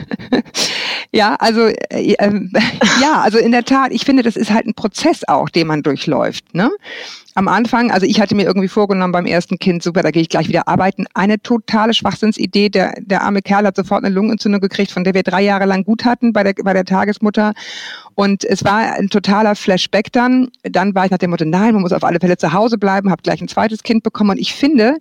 ja, 1.12 1.36
also 1.36 1.66
äh, 1.66 2.14
äh, 2.14 2.14
ja, 3.00 3.20
also 3.20 3.38
in 3.38 3.52
der 3.52 3.64
Tat, 3.64 3.92
ich 3.92 4.04
finde, 4.04 4.22
das 4.22 4.36
ist 4.36 4.50
halt 4.50 4.66
ein 4.66 4.74
Prozess 4.74 5.22
auch, 5.26 5.48
den 5.48 5.66
man 5.66 5.82
durchläuft. 5.82 6.54
Ne? 6.54 6.70
Am 7.34 7.48
Anfang, 7.48 7.90
also 7.90 8.06
ich 8.06 8.20
hatte 8.20 8.34
mir 8.34 8.44
irgendwie 8.44 8.68
vorgenommen 8.68 9.12
beim 9.12 9.26
ersten 9.26 9.58
Kind, 9.58 9.82
super, 9.82 10.02
da 10.02 10.10
gehe 10.10 10.22
ich 10.22 10.28
gleich 10.28 10.48
wieder 10.48 10.66
arbeiten. 10.66 11.06
Eine 11.14 11.40
totale 11.40 11.94
Schwachsinnsidee. 11.94 12.68
Der, 12.68 12.94
der 13.00 13.22
arme 13.22 13.42
Kerl 13.42 13.66
hat 13.66 13.76
sofort 13.76 14.04
eine 14.04 14.14
Lungenentzündung 14.14 14.60
gekriegt, 14.60 14.90
von 14.90 15.04
der 15.04 15.14
wir 15.14 15.22
drei 15.22 15.42
Jahre 15.42 15.66
lang 15.66 15.84
gut 15.84 16.04
hatten 16.04 16.32
bei 16.32 16.42
der, 16.42 16.54
bei 16.62 16.72
der 16.72 16.84
Tagesmutter. 16.84 17.52
Und 18.14 18.44
es 18.44 18.64
war 18.64 18.94
ein 18.94 19.08
totaler 19.08 19.54
Flashback 19.54 20.12
dann. 20.12 20.48
Dann 20.62 20.94
war 20.94 21.04
ich 21.04 21.10
nach 21.10 21.18
dem 21.18 21.30
Motto, 21.30 21.44
nein, 21.44 21.74
man 21.74 21.82
muss 21.82 21.92
auf 21.92 22.04
alle 22.04 22.20
Fälle 22.20 22.36
zu 22.36 22.52
Hause 22.52 22.78
bleiben, 22.78 23.10
habe 23.10 23.22
gleich 23.22 23.40
ein 23.40 23.48
zweites 23.48 23.82
Kind 23.82 24.02
bekommen. 24.02 24.30
Und 24.30 24.38
ich 24.38 24.54
finde, 24.54 24.98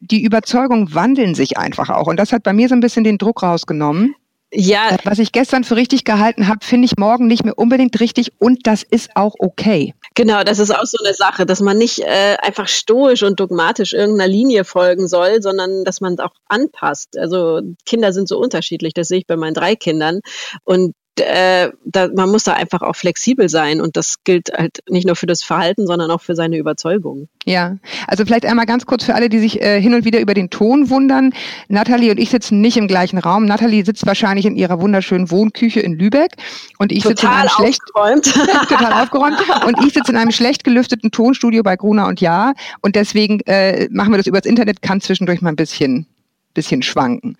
die 0.00 0.24
Überzeugungen 0.24 0.94
wandeln 0.94 1.34
sich 1.34 1.58
einfach 1.58 1.90
auch. 1.90 2.06
Und 2.06 2.16
das 2.16 2.32
hat 2.32 2.42
bei 2.42 2.52
mir 2.52 2.68
so 2.68 2.74
ein 2.74 2.80
bisschen 2.80 3.04
den 3.04 3.18
Druck 3.18 3.42
rausgenommen. 3.42 4.14
Ja. 4.54 4.96
Was 5.04 5.18
ich 5.18 5.32
gestern 5.32 5.64
für 5.64 5.76
richtig 5.76 6.04
gehalten 6.04 6.46
habe, 6.46 6.58
finde 6.62 6.84
ich 6.84 6.98
morgen 6.98 7.26
nicht 7.26 7.44
mehr 7.44 7.58
unbedingt 7.58 7.98
richtig 8.00 8.32
und 8.38 8.66
das 8.66 8.82
ist 8.82 9.10
auch 9.14 9.34
okay. 9.38 9.94
Genau, 10.14 10.44
das 10.44 10.58
ist 10.58 10.70
auch 10.70 10.84
so 10.84 10.98
eine 11.02 11.14
Sache, 11.14 11.46
dass 11.46 11.60
man 11.60 11.78
nicht 11.78 12.00
äh, 12.00 12.36
einfach 12.40 12.68
stoisch 12.68 13.22
und 13.22 13.40
dogmatisch 13.40 13.94
irgendeiner 13.94 14.30
Linie 14.30 14.64
folgen 14.64 15.08
soll, 15.08 15.40
sondern 15.40 15.84
dass 15.84 16.02
man 16.02 16.14
es 16.14 16.18
auch 16.18 16.34
anpasst. 16.48 17.16
Also 17.18 17.62
Kinder 17.86 18.12
sind 18.12 18.28
so 18.28 18.38
unterschiedlich, 18.38 18.92
das 18.92 19.08
sehe 19.08 19.18
ich 19.18 19.26
bei 19.26 19.36
meinen 19.36 19.54
drei 19.54 19.74
Kindern. 19.74 20.20
Und 20.64 20.94
äh, 21.20 21.70
da, 21.84 22.08
man 22.14 22.30
muss 22.30 22.44
da 22.44 22.54
einfach 22.54 22.80
auch 22.82 22.96
flexibel 22.96 23.48
sein 23.48 23.80
und 23.80 23.96
das 23.96 24.24
gilt 24.24 24.50
halt 24.56 24.78
nicht 24.88 25.06
nur 25.06 25.16
für 25.16 25.26
das 25.26 25.42
Verhalten, 25.42 25.86
sondern 25.86 26.10
auch 26.10 26.20
für 26.22 26.34
seine 26.34 26.56
Überzeugung. 26.56 27.28
Ja, 27.44 27.76
also 28.06 28.24
vielleicht 28.24 28.46
einmal 28.46 28.66
ganz 28.66 28.86
kurz 28.86 29.04
für 29.04 29.14
alle, 29.14 29.28
die 29.28 29.38
sich 29.38 29.60
äh, 29.60 29.80
hin 29.80 29.94
und 29.94 30.04
wieder 30.04 30.20
über 30.20 30.32
den 30.32 30.48
Ton 30.48 30.88
wundern. 30.90 31.34
Natalie 31.68 32.10
und 32.10 32.18
ich 32.18 32.30
sitzen 32.30 32.60
nicht 32.60 32.76
im 32.76 32.88
gleichen 32.88 33.18
Raum. 33.18 33.44
Natalie 33.44 33.84
sitzt 33.84 34.06
wahrscheinlich 34.06 34.46
in 34.46 34.56
ihrer 34.56 34.80
wunderschönen 34.80 35.30
Wohnküche 35.30 35.80
in 35.80 35.98
Lübeck 35.98 36.32
und 36.78 36.92
ich 36.92 37.02
sitze 37.02 37.26
in 37.26 37.32
einem 37.32 37.48
schlecht 37.50 37.82
aufgeräumt. 37.94 38.24
total 38.68 39.02
aufgeräumt 39.02 39.36
und 39.66 39.84
ich 39.84 39.92
sitze 39.92 40.12
in 40.12 40.16
einem 40.16 40.32
schlecht 40.32 40.64
gelüfteten 40.64 41.10
Tonstudio 41.10 41.62
bei 41.62 41.76
Gruner 41.76 42.06
und 42.06 42.20
Ja 42.20 42.54
und 42.80 42.96
deswegen 42.96 43.40
äh, 43.40 43.88
machen 43.90 44.12
wir 44.12 44.16
das 44.16 44.26
übers 44.26 44.46
Internet, 44.46 44.80
kann 44.82 45.00
zwischendurch 45.00 45.42
mal 45.42 45.50
ein 45.50 45.56
bisschen 45.56 46.06
bisschen 46.54 46.82
schwanken. 46.82 47.36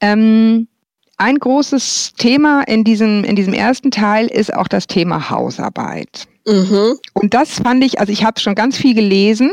Ähm, 0.00 0.68
ein 1.18 1.38
großes 1.38 2.14
Thema 2.16 2.62
in 2.62 2.84
diesem, 2.84 3.24
in 3.24 3.36
diesem 3.36 3.52
ersten 3.52 3.90
Teil 3.90 4.28
ist 4.28 4.54
auch 4.54 4.68
das 4.68 4.86
Thema 4.86 5.30
Hausarbeit. 5.30 6.26
Mhm. 6.46 6.96
Und 7.12 7.34
das 7.34 7.54
fand 7.54 7.84
ich, 7.84 8.00
also 8.00 8.12
ich 8.12 8.24
habe 8.24 8.40
schon 8.40 8.54
ganz 8.54 8.76
viel 8.76 8.94
gelesen 8.94 9.50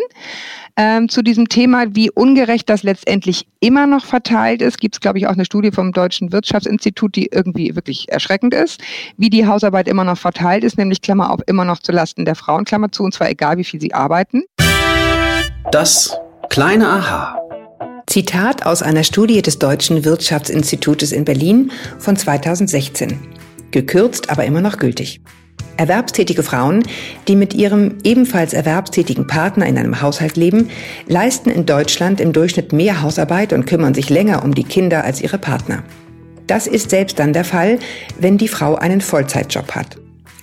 ähm, 0.77 1.09
zu 1.09 1.23
diesem 1.23 1.49
Thema, 1.49 1.87
wie 1.95 2.11
ungerecht 2.11 2.69
das 2.69 2.83
letztendlich 2.83 3.47
immer 3.59 3.87
noch 3.87 4.05
verteilt 4.05 4.61
ist. 4.61 4.79
Gibt 4.79 4.95
es, 4.95 5.01
glaube 5.01 5.17
ich, 5.17 5.27
auch 5.27 5.33
eine 5.33 5.45
Studie 5.45 5.71
vom 5.71 5.91
Deutschen 5.91 6.31
Wirtschaftsinstitut, 6.31 7.15
die 7.15 7.29
irgendwie 7.31 7.75
wirklich 7.75 8.09
erschreckend 8.09 8.53
ist, 8.53 8.79
wie 9.17 9.31
die 9.31 9.47
Hausarbeit 9.47 9.87
immer 9.87 10.03
noch 10.03 10.17
verteilt 10.17 10.63
ist, 10.63 10.77
nämlich 10.77 11.01
Klammer 11.01 11.31
auf 11.31 11.41
immer 11.47 11.65
noch 11.65 11.79
zulasten 11.79 12.25
der 12.25 12.35
Frauen, 12.35 12.65
Klammer 12.65 12.91
zu, 12.91 13.03
und 13.03 13.13
zwar 13.13 13.29
egal, 13.29 13.57
wie 13.57 13.63
viel 13.63 13.81
sie 13.81 13.93
arbeiten. 13.93 14.43
Das 15.71 16.15
kleine 16.49 16.87
Aha. 16.87 17.44
Zitat 18.07 18.65
aus 18.65 18.81
einer 18.81 19.03
Studie 19.03 19.41
des 19.41 19.59
Deutschen 19.59 20.05
Wirtschaftsinstitutes 20.05 21.11
in 21.11 21.25
Berlin 21.25 21.71
von 21.97 22.15
2016. 22.15 23.19
Gekürzt, 23.71 24.29
aber 24.29 24.45
immer 24.45 24.61
noch 24.61 24.77
gültig. 24.77 25.21
Erwerbstätige 25.77 26.43
Frauen, 26.43 26.83
die 27.27 27.35
mit 27.35 27.53
ihrem 27.53 27.97
ebenfalls 28.03 28.53
erwerbstätigen 28.53 29.27
Partner 29.27 29.65
in 29.65 29.77
einem 29.77 30.01
Haushalt 30.01 30.37
leben, 30.37 30.69
leisten 31.07 31.49
in 31.49 31.65
Deutschland 31.65 32.21
im 32.21 32.31
Durchschnitt 32.31 32.71
mehr 32.71 33.01
Hausarbeit 33.01 33.51
und 33.51 33.65
kümmern 33.65 33.93
sich 33.93 34.09
länger 34.09 34.43
um 34.43 34.55
die 34.55 34.63
Kinder 34.63 35.03
als 35.03 35.19
ihre 35.19 35.37
Partner. 35.37 35.83
Das 36.47 36.67
ist 36.67 36.91
selbst 36.91 37.19
dann 37.19 37.33
der 37.33 37.43
Fall, 37.43 37.79
wenn 38.19 38.37
die 38.37 38.47
Frau 38.47 38.75
einen 38.75 39.01
Vollzeitjob 39.01 39.71
hat. 39.71 39.97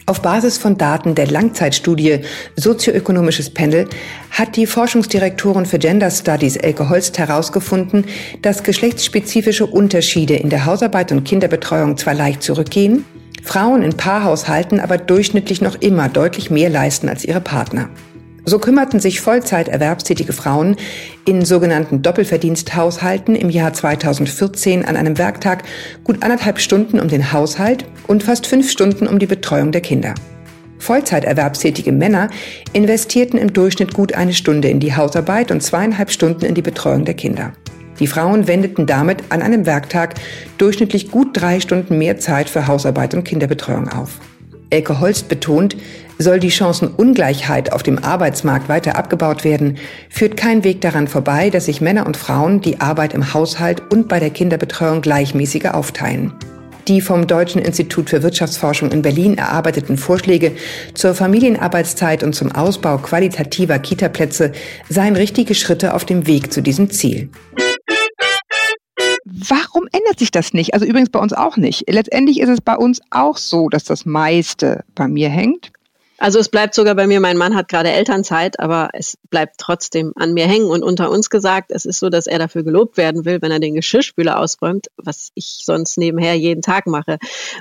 Auf 0.04 0.20
Basis 0.20 0.58
von 0.58 0.76
Daten 0.76 1.14
der 1.14 1.28
Langzeitstudie 1.28 2.20
Sozioökonomisches 2.56 3.50
Panel 3.50 3.88
hat 4.30 4.56
die 4.56 4.66
Forschungsdirektorin 4.66 5.64
für 5.64 5.78
Gender 5.78 6.10
Studies 6.10 6.56
Elke 6.56 6.88
Holst 6.88 7.18
herausgefunden, 7.18 8.06
dass 8.42 8.64
geschlechtsspezifische 8.64 9.66
Unterschiede 9.66 10.34
in 10.34 10.50
der 10.50 10.66
Hausarbeit 10.66 11.12
und 11.12 11.24
Kinderbetreuung 11.24 11.96
zwar 11.96 12.14
leicht 12.14 12.42
zurückgehen, 12.42 13.04
Frauen 13.44 13.82
in 13.82 13.96
Paarhaushalten 13.96 14.80
aber 14.80 14.98
durchschnittlich 14.98 15.60
noch 15.60 15.76
immer 15.76 16.08
deutlich 16.08 16.50
mehr 16.50 16.70
leisten 16.70 17.08
als 17.08 17.24
ihre 17.24 17.40
Partner. 17.40 17.88
So 18.44 18.58
kümmerten 18.58 18.98
sich 18.98 19.20
Vollzeiterwerbstätige 19.20 20.32
Frauen 20.32 20.76
in 21.24 21.44
sogenannten 21.44 22.02
Doppelverdiensthaushalten 22.02 23.36
im 23.36 23.50
Jahr 23.50 23.72
2014 23.72 24.84
an 24.84 24.96
einem 24.96 25.16
Werktag 25.16 25.62
gut 26.02 26.24
anderthalb 26.24 26.58
Stunden 26.58 26.98
um 26.98 27.06
den 27.06 27.32
Haushalt 27.32 27.84
und 28.08 28.24
fast 28.24 28.48
fünf 28.48 28.68
Stunden 28.68 29.06
um 29.06 29.20
die 29.20 29.26
Betreuung 29.26 29.70
der 29.70 29.80
Kinder. 29.80 30.14
Vollzeiterwerbstätige 30.78 31.92
Männer 31.92 32.30
investierten 32.72 33.38
im 33.38 33.52
Durchschnitt 33.52 33.94
gut 33.94 34.14
eine 34.14 34.34
Stunde 34.34 34.68
in 34.68 34.80
die 34.80 34.96
Hausarbeit 34.96 35.52
und 35.52 35.62
zweieinhalb 35.62 36.10
Stunden 36.10 36.44
in 36.44 36.56
die 36.56 36.62
Betreuung 36.62 37.04
der 37.04 37.14
Kinder. 37.14 37.52
Die 38.00 38.08
Frauen 38.08 38.48
wendeten 38.48 38.86
damit 38.86 39.22
an 39.28 39.42
einem 39.42 39.66
Werktag 39.66 40.14
durchschnittlich 40.58 41.12
gut 41.12 41.28
drei 41.34 41.60
Stunden 41.60 41.98
mehr 41.98 42.18
Zeit 42.18 42.50
für 42.50 42.66
Hausarbeit 42.66 43.14
und 43.14 43.22
Kinderbetreuung 43.22 43.88
auf. 43.88 44.18
Elke 44.72 45.00
Holst 45.00 45.28
betont, 45.28 45.76
soll 46.18 46.40
die 46.40 46.50
Chancenungleichheit 46.50 47.72
auf 47.72 47.82
dem 47.82 47.98
Arbeitsmarkt 47.98 48.68
weiter 48.68 48.96
abgebaut 48.96 49.44
werden, 49.44 49.78
führt 50.08 50.36
kein 50.36 50.64
Weg 50.64 50.80
daran 50.80 51.08
vorbei, 51.08 51.50
dass 51.50 51.66
sich 51.66 51.80
Männer 51.80 52.06
und 52.06 52.16
Frauen 52.16 52.60
die 52.60 52.80
Arbeit 52.80 53.14
im 53.14 53.34
Haushalt 53.34 53.82
und 53.92 54.08
bei 54.08 54.20
der 54.20 54.30
Kinderbetreuung 54.30 55.00
gleichmäßiger 55.00 55.74
aufteilen. 55.74 56.32
Die 56.88 57.00
vom 57.00 57.28
Deutschen 57.28 57.62
Institut 57.62 58.10
für 58.10 58.24
Wirtschaftsforschung 58.24 58.90
in 58.90 59.02
Berlin 59.02 59.38
erarbeiteten 59.38 59.96
Vorschläge 59.96 60.52
zur 60.94 61.14
Familienarbeitszeit 61.14 62.24
und 62.24 62.34
zum 62.34 62.50
Ausbau 62.50 62.98
qualitativer 62.98 63.78
Kitaplätze 63.78 64.50
seien 64.88 65.14
richtige 65.14 65.54
Schritte 65.54 65.94
auf 65.94 66.04
dem 66.04 66.26
Weg 66.26 66.52
zu 66.52 66.60
diesem 66.60 66.90
Ziel. 66.90 67.30
Warum 69.24 69.86
ändert 69.92 70.18
sich 70.18 70.32
das 70.32 70.52
nicht? 70.52 70.74
Also 70.74 70.84
übrigens 70.84 71.10
bei 71.10 71.20
uns 71.20 71.32
auch 71.32 71.56
nicht. 71.56 71.84
Letztendlich 71.88 72.40
ist 72.40 72.48
es 72.48 72.60
bei 72.60 72.76
uns 72.76 73.00
auch 73.10 73.36
so, 73.36 73.68
dass 73.68 73.84
das 73.84 74.04
meiste 74.04 74.84
bei 74.94 75.06
mir 75.06 75.28
hängt. 75.28 75.72
Also 76.22 76.38
es 76.38 76.48
bleibt 76.48 76.76
sogar 76.76 76.94
bei 76.94 77.08
mir, 77.08 77.18
mein 77.18 77.36
Mann 77.36 77.56
hat 77.56 77.66
gerade 77.66 77.90
Elternzeit, 77.90 78.60
aber 78.60 78.90
es 78.92 79.18
bleibt 79.30 79.56
trotzdem 79.58 80.12
an 80.14 80.34
mir 80.34 80.46
hängen. 80.46 80.70
Und 80.70 80.84
unter 80.84 81.10
uns 81.10 81.30
gesagt, 81.30 81.72
es 81.72 81.84
ist 81.84 81.98
so, 81.98 82.10
dass 82.10 82.28
er 82.28 82.38
dafür 82.38 82.62
gelobt 82.62 82.96
werden 82.96 83.24
will, 83.24 83.42
wenn 83.42 83.50
er 83.50 83.58
den 83.58 83.74
Geschirrspüler 83.74 84.38
ausräumt, 84.38 84.86
was 84.96 85.30
ich 85.34 85.62
sonst 85.64 85.98
nebenher 85.98 86.34
jeden 86.34 86.62
Tag 86.62 86.86
mache. 86.86 87.18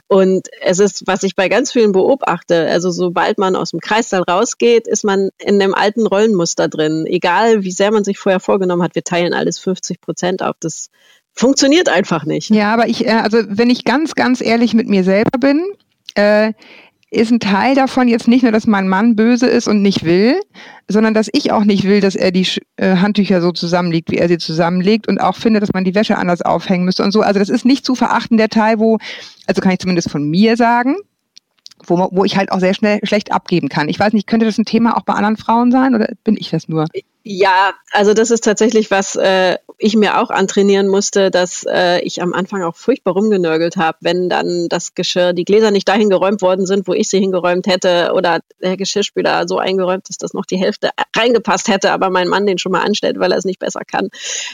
Und 0.07 0.47
es 0.61 0.77
ist, 0.77 1.07
was 1.07 1.23
ich 1.23 1.35
bei 1.35 1.49
ganz 1.49 1.71
vielen 1.71 1.91
beobachte, 1.91 2.67
also 2.67 2.91
sobald 2.91 3.39
man 3.39 3.55
aus 3.55 3.71
dem 3.71 3.79
Kreißsaal 3.79 4.21
rausgeht, 4.29 4.87
ist 4.87 5.03
man 5.03 5.31
in 5.39 5.57
dem 5.57 5.73
alten 5.73 6.05
Rollenmuster 6.05 6.67
drin. 6.67 7.07
Egal, 7.07 7.63
wie 7.63 7.71
sehr 7.71 7.89
man 7.89 8.03
sich 8.03 8.19
vorher 8.19 8.39
vorgenommen 8.39 8.83
hat, 8.83 8.93
wir 8.93 9.03
teilen 9.03 9.33
alles 9.33 9.57
50 9.57 10.01
Prozent 10.01 10.43
auf. 10.43 10.55
Das 10.59 10.91
funktioniert 11.33 11.89
einfach 11.89 12.25
nicht. 12.25 12.51
Ja, 12.51 12.71
aber 12.75 12.87
ich, 12.87 13.07
äh, 13.07 13.09
also 13.09 13.39
wenn 13.47 13.71
ich 13.71 13.85
ganz, 13.85 14.13
ganz 14.13 14.39
ehrlich 14.39 14.75
mit 14.75 14.87
mir 14.87 15.03
selber 15.03 15.39
bin, 15.39 15.65
äh, 16.13 16.53
ist 17.11 17.29
ein 17.29 17.41
Teil 17.41 17.75
davon 17.75 18.07
jetzt 18.07 18.29
nicht 18.29 18.41
nur, 18.41 18.53
dass 18.53 18.65
mein 18.65 18.87
Mann 18.87 19.17
böse 19.17 19.45
ist 19.45 19.67
und 19.67 19.81
nicht 19.81 20.05
will, 20.05 20.39
sondern 20.87 21.13
dass 21.13 21.29
ich 21.33 21.51
auch 21.51 21.65
nicht 21.65 21.83
will, 21.83 21.99
dass 21.99 22.15
er 22.15 22.31
die 22.31 22.47
äh, 22.77 22.95
Handtücher 22.95 23.41
so 23.41 23.51
zusammenlegt, 23.51 24.09
wie 24.11 24.17
er 24.17 24.29
sie 24.29 24.37
zusammenlegt 24.37 25.09
und 25.09 25.19
auch 25.19 25.35
finde, 25.35 25.59
dass 25.59 25.73
man 25.73 25.83
die 25.83 25.93
Wäsche 25.93 26.17
anders 26.17 26.41
aufhängen 26.41 26.85
müsste 26.85 27.03
und 27.03 27.11
so. 27.11 27.19
Also 27.19 27.39
das 27.39 27.49
ist 27.49 27.65
nicht 27.65 27.85
zu 27.85 27.95
verachten, 27.95 28.37
der 28.37 28.47
Teil, 28.47 28.79
wo, 28.79 28.97
also 29.45 29.61
kann 29.61 29.73
ich 29.73 29.79
zumindest 29.79 30.09
von 30.09 30.29
mir 30.29 30.55
sagen, 30.55 30.95
wo, 31.85 32.07
wo 32.11 32.23
ich 32.23 32.37
halt 32.37 32.49
auch 32.51 32.61
sehr 32.61 32.73
schnell 32.73 32.99
schlecht 33.03 33.33
abgeben 33.33 33.67
kann. 33.67 33.89
Ich 33.89 33.99
weiß 33.99 34.13
nicht, 34.13 34.25
könnte 34.25 34.45
das 34.45 34.57
ein 34.57 34.65
Thema 34.65 34.95
auch 34.95 35.03
bei 35.03 35.13
anderen 35.13 35.37
Frauen 35.37 35.69
sein 35.71 35.93
oder 35.93 36.07
bin 36.23 36.37
ich 36.37 36.49
das 36.49 36.69
nur? 36.69 36.85
Ja, 37.23 37.73
also 37.91 38.13
das 38.13 38.31
ist 38.31 38.45
tatsächlich 38.45 38.89
was 38.89 39.17
äh, 39.17 39.57
ich 39.81 39.95
mir 39.95 40.21
auch 40.21 40.29
antrainieren 40.29 40.87
musste, 40.87 41.31
dass 41.31 41.65
äh, 41.67 41.99
ich 42.01 42.21
am 42.21 42.33
Anfang 42.33 42.63
auch 42.63 42.75
furchtbar 42.75 43.13
rumgenörgelt 43.13 43.77
habe, 43.77 43.97
wenn 44.01 44.29
dann 44.29 44.69
das 44.69 44.93
Geschirr, 44.93 45.33
die 45.33 45.43
Gläser 45.43 45.71
nicht 45.71 45.89
dahin 45.89 46.09
geräumt 46.09 46.41
worden 46.41 46.65
sind, 46.65 46.87
wo 46.87 46.93
ich 46.93 47.09
sie 47.09 47.19
hingeräumt 47.19 47.67
hätte 47.67 48.11
oder 48.13 48.39
der 48.61 48.77
Geschirrspüler 48.77 49.47
so 49.47 49.57
eingeräumt 49.57 50.07
ist, 50.09 50.21
dass 50.21 50.33
noch 50.33 50.45
die 50.45 50.57
Hälfte 50.57 50.91
reingepasst 51.15 51.67
hätte, 51.67 51.91
aber 51.91 52.11
mein 52.11 52.27
Mann 52.27 52.45
den 52.45 52.59
schon 52.59 52.71
mal 52.71 52.81
anstellt, 52.81 53.19
weil 53.19 53.31
er 53.31 53.39
es 53.39 53.45
nicht 53.45 53.59
besser 53.59 53.81
kann. 53.85 54.09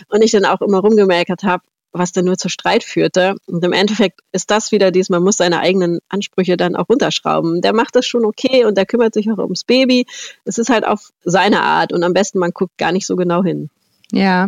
Und 0.10 0.24
ich 0.24 0.32
dann 0.32 0.46
auch 0.46 0.62
immer 0.62 0.80
rumgemerkt 0.80 1.44
habe, 1.44 1.64
was 1.92 2.12
dann 2.12 2.26
nur 2.26 2.38
zu 2.38 2.50
Streit 2.50 2.84
führte. 2.84 3.36
Und 3.48 3.64
im 3.64 3.74
Endeffekt 3.74 4.22
ist 4.32 4.50
das 4.50 4.72
wieder 4.72 4.92
dies, 4.92 5.10
man 5.10 5.24
muss 5.24 5.38
seine 5.38 5.60
eigenen 5.60 6.00
Ansprüche 6.10 6.56
dann 6.56 6.76
auch 6.76 6.90
runterschrauben. 6.90 7.62
Der 7.62 7.74
macht 7.74 7.96
das 7.96 8.06
schon 8.06 8.26
okay 8.26 8.66
und 8.66 8.78
der 8.78 8.86
kümmert 8.86 9.14
sich 9.14 9.30
auch 9.30 9.40
ums 9.40 9.64
Baby. 9.64 10.06
Es 10.46 10.58
ist 10.58 10.70
halt 10.70 10.86
auf 10.86 11.10
seine 11.24 11.64
Art 11.64 11.92
und 11.92 12.04
am 12.04 12.14
besten 12.14 12.40
man 12.40 12.52
guckt 12.52 12.78
gar 12.78 12.92
nicht 12.92 13.06
so 13.06 13.16
genau 13.16 13.44
hin. 13.44 13.70
Ja, 14.14 14.48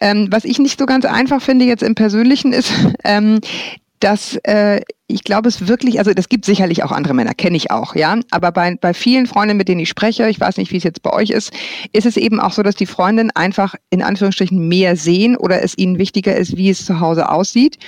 ähm, 0.00 0.28
was 0.30 0.44
ich 0.44 0.58
nicht 0.58 0.78
so 0.78 0.86
ganz 0.86 1.04
einfach 1.04 1.40
finde 1.40 1.64
jetzt 1.64 1.82
im 1.82 1.94
Persönlichen 1.94 2.52
ist, 2.52 2.72
ähm, 3.04 3.40
dass 4.00 4.36
äh, 4.42 4.80
ich 5.06 5.24
glaube 5.24 5.48
es 5.48 5.68
wirklich, 5.68 5.98
also 5.98 6.12
das 6.12 6.28
gibt 6.28 6.44
sicherlich 6.44 6.82
auch 6.82 6.92
andere 6.92 7.14
Männer, 7.14 7.32
kenne 7.32 7.56
ich 7.56 7.70
auch, 7.70 7.94
ja. 7.94 8.18
Aber 8.30 8.52
bei, 8.52 8.76
bei 8.80 8.92
vielen 8.92 9.26
Freundinnen, 9.26 9.58
mit 9.58 9.68
denen 9.68 9.80
ich 9.80 9.88
spreche, 9.88 10.28
ich 10.28 10.40
weiß 10.40 10.56
nicht, 10.56 10.72
wie 10.72 10.76
es 10.76 10.82
jetzt 10.82 11.02
bei 11.02 11.12
euch 11.12 11.30
ist, 11.30 11.52
ist 11.92 12.06
es 12.06 12.16
eben 12.16 12.40
auch 12.40 12.52
so, 12.52 12.62
dass 12.62 12.74
die 12.74 12.86
Freundinnen 12.86 13.30
einfach 13.30 13.74
in 13.90 14.02
Anführungsstrichen 14.02 14.68
mehr 14.68 14.96
sehen 14.96 15.36
oder 15.36 15.62
es 15.62 15.78
ihnen 15.78 15.98
wichtiger 15.98 16.36
ist, 16.36 16.56
wie 16.56 16.70
es 16.70 16.84
zu 16.84 17.00
Hause 17.00 17.30
aussieht. 17.30 17.78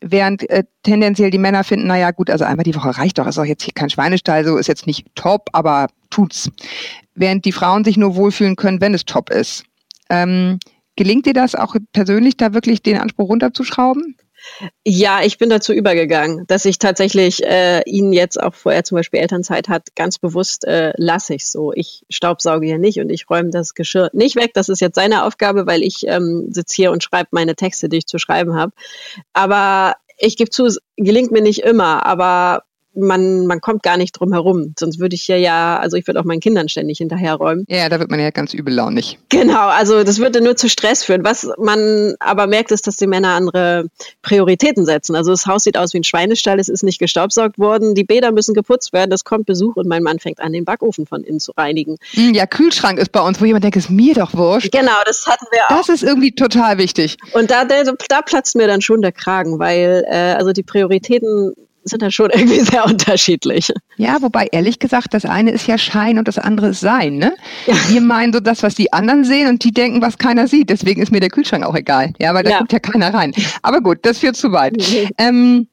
Während 0.00 0.48
äh, 0.48 0.64
tendenziell 0.82 1.30
die 1.30 1.38
Männer 1.38 1.62
finden, 1.62 1.88
naja 1.88 2.10
gut, 2.12 2.30
also 2.30 2.44
einmal 2.44 2.64
die 2.64 2.74
Woche 2.74 2.96
reicht 2.96 3.18
doch, 3.18 3.26
ist 3.26 3.38
auch 3.38 3.44
jetzt 3.44 3.64
hier 3.64 3.74
kein 3.74 3.90
Schweinestall, 3.90 4.46
so 4.46 4.56
ist 4.56 4.66
jetzt 4.66 4.86
nicht 4.86 5.06
top, 5.14 5.50
aber 5.52 5.88
tut's. 6.08 6.50
Während 7.14 7.44
die 7.44 7.52
Frauen 7.52 7.84
sich 7.84 7.98
nur 7.98 8.16
wohlfühlen 8.16 8.56
können, 8.56 8.80
wenn 8.80 8.94
es 8.94 9.04
top 9.04 9.28
ist. 9.28 9.64
Ähm, 10.10 10.58
gelingt 10.96 11.26
dir 11.26 11.34
das 11.34 11.54
auch 11.54 11.76
persönlich, 11.92 12.36
da 12.36 12.52
wirklich 12.52 12.82
den 12.82 12.98
Anspruch 12.98 13.28
runterzuschrauben? 13.28 14.16
Ja, 14.84 15.20
ich 15.22 15.38
bin 15.38 15.50
dazu 15.50 15.72
übergegangen, 15.72 16.46
dass 16.46 16.64
ich 16.64 16.78
tatsächlich 16.78 17.44
äh, 17.44 17.82
ihn 17.84 18.12
jetzt 18.12 18.42
auch, 18.42 18.54
wo 18.64 18.70
er 18.70 18.84
zum 18.84 18.96
Beispiel 18.96 19.20
Elternzeit 19.20 19.68
hat, 19.68 19.94
ganz 19.94 20.18
bewusst 20.18 20.64
äh, 20.64 20.92
lasse 20.96 21.34
ich 21.34 21.46
so. 21.46 21.72
Ich 21.74 22.04
staubsauge 22.08 22.66
hier 22.66 22.78
nicht 22.78 23.00
und 23.00 23.10
ich 23.10 23.28
räume 23.28 23.50
das 23.50 23.74
Geschirr 23.74 24.10
nicht 24.12 24.36
weg. 24.36 24.52
Das 24.54 24.68
ist 24.68 24.80
jetzt 24.80 24.94
seine 24.94 25.24
Aufgabe, 25.24 25.66
weil 25.66 25.82
ich 25.82 26.06
ähm, 26.06 26.48
sitze 26.50 26.74
hier 26.74 26.90
und 26.90 27.02
schreibe 27.02 27.28
meine 27.32 27.54
Texte, 27.54 27.88
die 27.88 27.98
ich 27.98 28.06
zu 28.06 28.18
schreiben 28.18 28.54
habe. 28.54 28.72
Aber 29.34 29.94
ich 30.18 30.36
gebe 30.36 30.50
zu, 30.50 30.66
es 30.66 30.80
gelingt 30.96 31.32
mir 31.32 31.42
nicht 31.42 31.60
immer, 31.60 32.06
aber 32.06 32.62
man, 32.94 33.46
man 33.46 33.60
kommt 33.60 33.82
gar 33.82 33.96
nicht 33.96 34.12
drum 34.12 34.32
herum. 34.32 34.74
Sonst 34.78 34.98
würde 34.98 35.14
ich 35.14 35.28
ja, 35.28 35.36
ja, 35.36 35.78
also 35.78 35.96
ich 35.96 36.06
würde 36.06 36.20
auch 36.20 36.24
meinen 36.24 36.40
Kindern 36.40 36.68
ständig 36.68 36.98
hinterherräumen. 36.98 37.64
Ja, 37.68 37.88
da 37.88 38.00
wird 38.00 38.10
man 38.10 38.20
ja 38.20 38.30
ganz 38.30 38.54
übellaunig. 38.54 39.18
Genau, 39.28 39.68
also 39.68 40.02
das 40.02 40.18
würde 40.18 40.40
nur 40.40 40.56
zu 40.56 40.68
Stress 40.68 41.04
führen. 41.04 41.24
Was 41.24 41.48
man 41.58 42.14
aber 42.18 42.46
merkt, 42.46 42.72
ist, 42.72 42.86
dass 42.86 42.96
die 42.96 43.06
Männer 43.06 43.30
andere 43.30 43.86
Prioritäten 44.22 44.84
setzen. 44.84 45.14
Also 45.14 45.30
das 45.30 45.46
Haus 45.46 45.64
sieht 45.64 45.76
aus 45.76 45.94
wie 45.94 45.98
ein 45.98 46.04
Schweinestall, 46.04 46.58
es 46.58 46.68
ist 46.68 46.82
nicht 46.82 46.98
gestaubsaugt 46.98 47.58
worden, 47.58 47.94
die 47.94 48.04
Bäder 48.04 48.32
müssen 48.32 48.54
geputzt 48.54 48.92
werden, 48.92 49.12
es 49.12 49.24
kommt 49.24 49.46
Besuch 49.46 49.76
und 49.76 49.86
mein 49.86 50.02
Mann 50.02 50.18
fängt 50.18 50.40
an, 50.40 50.52
den 50.52 50.64
Backofen 50.64 51.06
von 51.06 51.22
innen 51.22 51.40
zu 51.40 51.52
reinigen. 51.56 51.96
Hm, 52.12 52.34
ja, 52.34 52.46
Kühlschrank 52.46 52.98
ist 52.98 53.12
bei 53.12 53.20
uns, 53.20 53.40
wo 53.40 53.44
jemand 53.44 53.64
denkt, 53.64 53.76
ist 53.76 53.90
mir 53.90 54.14
doch 54.14 54.34
wurscht. 54.34 54.72
Genau, 54.72 55.00
das 55.04 55.26
hatten 55.26 55.46
wir 55.50 55.64
auch. 55.68 55.78
Das 55.78 55.88
ist 55.88 56.02
irgendwie 56.02 56.32
total 56.32 56.78
wichtig. 56.78 57.16
Und 57.32 57.50
da, 57.50 57.64
da, 57.64 57.84
da 57.84 58.22
platzt 58.22 58.56
mir 58.56 58.66
dann 58.66 58.80
schon 58.80 59.02
der 59.02 59.12
Kragen, 59.12 59.58
weil 59.58 60.04
äh, 60.08 60.34
also 60.34 60.52
die 60.52 60.62
Prioritäten 60.62 61.54
sind 61.84 62.02
dann 62.02 62.12
schon 62.12 62.30
irgendwie 62.34 62.60
sehr 62.60 62.84
unterschiedlich. 62.84 63.72
Ja, 63.96 64.20
wobei 64.20 64.48
ehrlich 64.52 64.78
gesagt, 64.78 65.14
das 65.14 65.24
eine 65.24 65.50
ist 65.50 65.66
ja 65.66 65.78
Schein 65.78 66.18
und 66.18 66.28
das 66.28 66.38
andere 66.38 66.68
ist 66.68 66.80
Sein. 66.80 67.16
Ne? 67.16 67.34
Ja. 67.66 67.74
Wir 67.88 68.00
meinen 68.00 68.32
so 68.32 68.40
das, 68.40 68.62
was 68.62 68.74
die 68.74 68.92
anderen 68.92 69.24
sehen 69.24 69.48
und 69.48 69.64
die 69.64 69.72
denken, 69.72 70.02
was 70.02 70.18
keiner 70.18 70.48
sieht. 70.48 70.70
Deswegen 70.70 71.02
ist 71.02 71.12
mir 71.12 71.20
der 71.20 71.30
Kühlschrank 71.30 71.64
auch 71.64 71.74
egal. 71.74 72.12
Ja, 72.18 72.34
weil 72.34 72.44
da 72.44 72.50
ja. 72.50 72.58
guckt 72.58 72.72
ja 72.72 72.78
keiner 72.78 73.12
rein. 73.12 73.32
Aber 73.62 73.80
gut, 73.80 73.98
das 74.02 74.18
führt 74.18 74.36
zu 74.36 74.52
weit. 74.52 74.76
Mhm. 74.76 75.08
Ähm, 75.18 75.68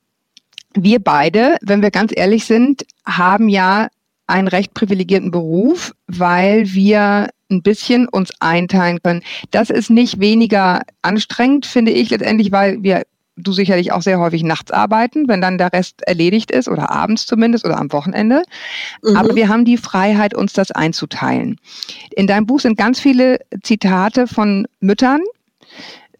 wir 0.74 1.00
beide, 1.00 1.58
wenn 1.62 1.82
wir 1.82 1.92
ganz 1.92 2.12
ehrlich 2.16 2.46
sind, 2.46 2.86
haben 3.06 3.50
ja 3.50 3.88
einen 4.28 4.48
recht 4.48 4.74
privilegierten 4.74 5.32
Beruf, 5.32 5.94
weil 6.08 6.74
wir 6.74 7.30
ein 7.50 7.62
bisschen 7.62 8.08
uns 8.10 8.32
einteilen 8.40 9.02
können. 9.02 9.24
Das 9.52 9.70
ist 9.70 9.90
nicht 9.90 10.20
weniger 10.20 10.82
anstrengend, 11.02 11.66
finde 11.66 11.92
ich 11.92 12.10
letztendlich, 12.10 12.52
weil 12.52 12.84
wir 12.84 13.04
du 13.38 13.52
sicherlich 13.52 13.92
auch 13.92 14.02
sehr 14.02 14.20
häufig 14.20 14.44
nachts 14.44 14.72
arbeiten, 14.72 15.28
wenn 15.28 15.42
dann 15.42 15.58
der 15.58 15.72
Rest 15.72 16.02
erledigt 16.06 16.52
ist 16.52 16.68
oder 16.68 16.90
abends 16.90 17.26
zumindest 17.26 17.66
oder 17.66 17.80
am 17.80 17.92
Wochenende. 17.94 18.42
Mhm. 19.04 19.16
Aber 19.16 19.36
wir 19.36 19.48
haben 19.48 19.64
die 19.64 19.78
Freiheit, 19.78 20.34
uns 20.34 20.54
das 20.54 20.72
einzuteilen. 20.72 21.60
In 22.16 22.28
deinem 22.28 22.46
Buch 22.46 22.60
sind 22.60 22.78
ganz 22.78 23.00
viele 23.00 23.40
Zitate 23.62 24.28
von 24.28 24.68
Müttern, 24.80 25.22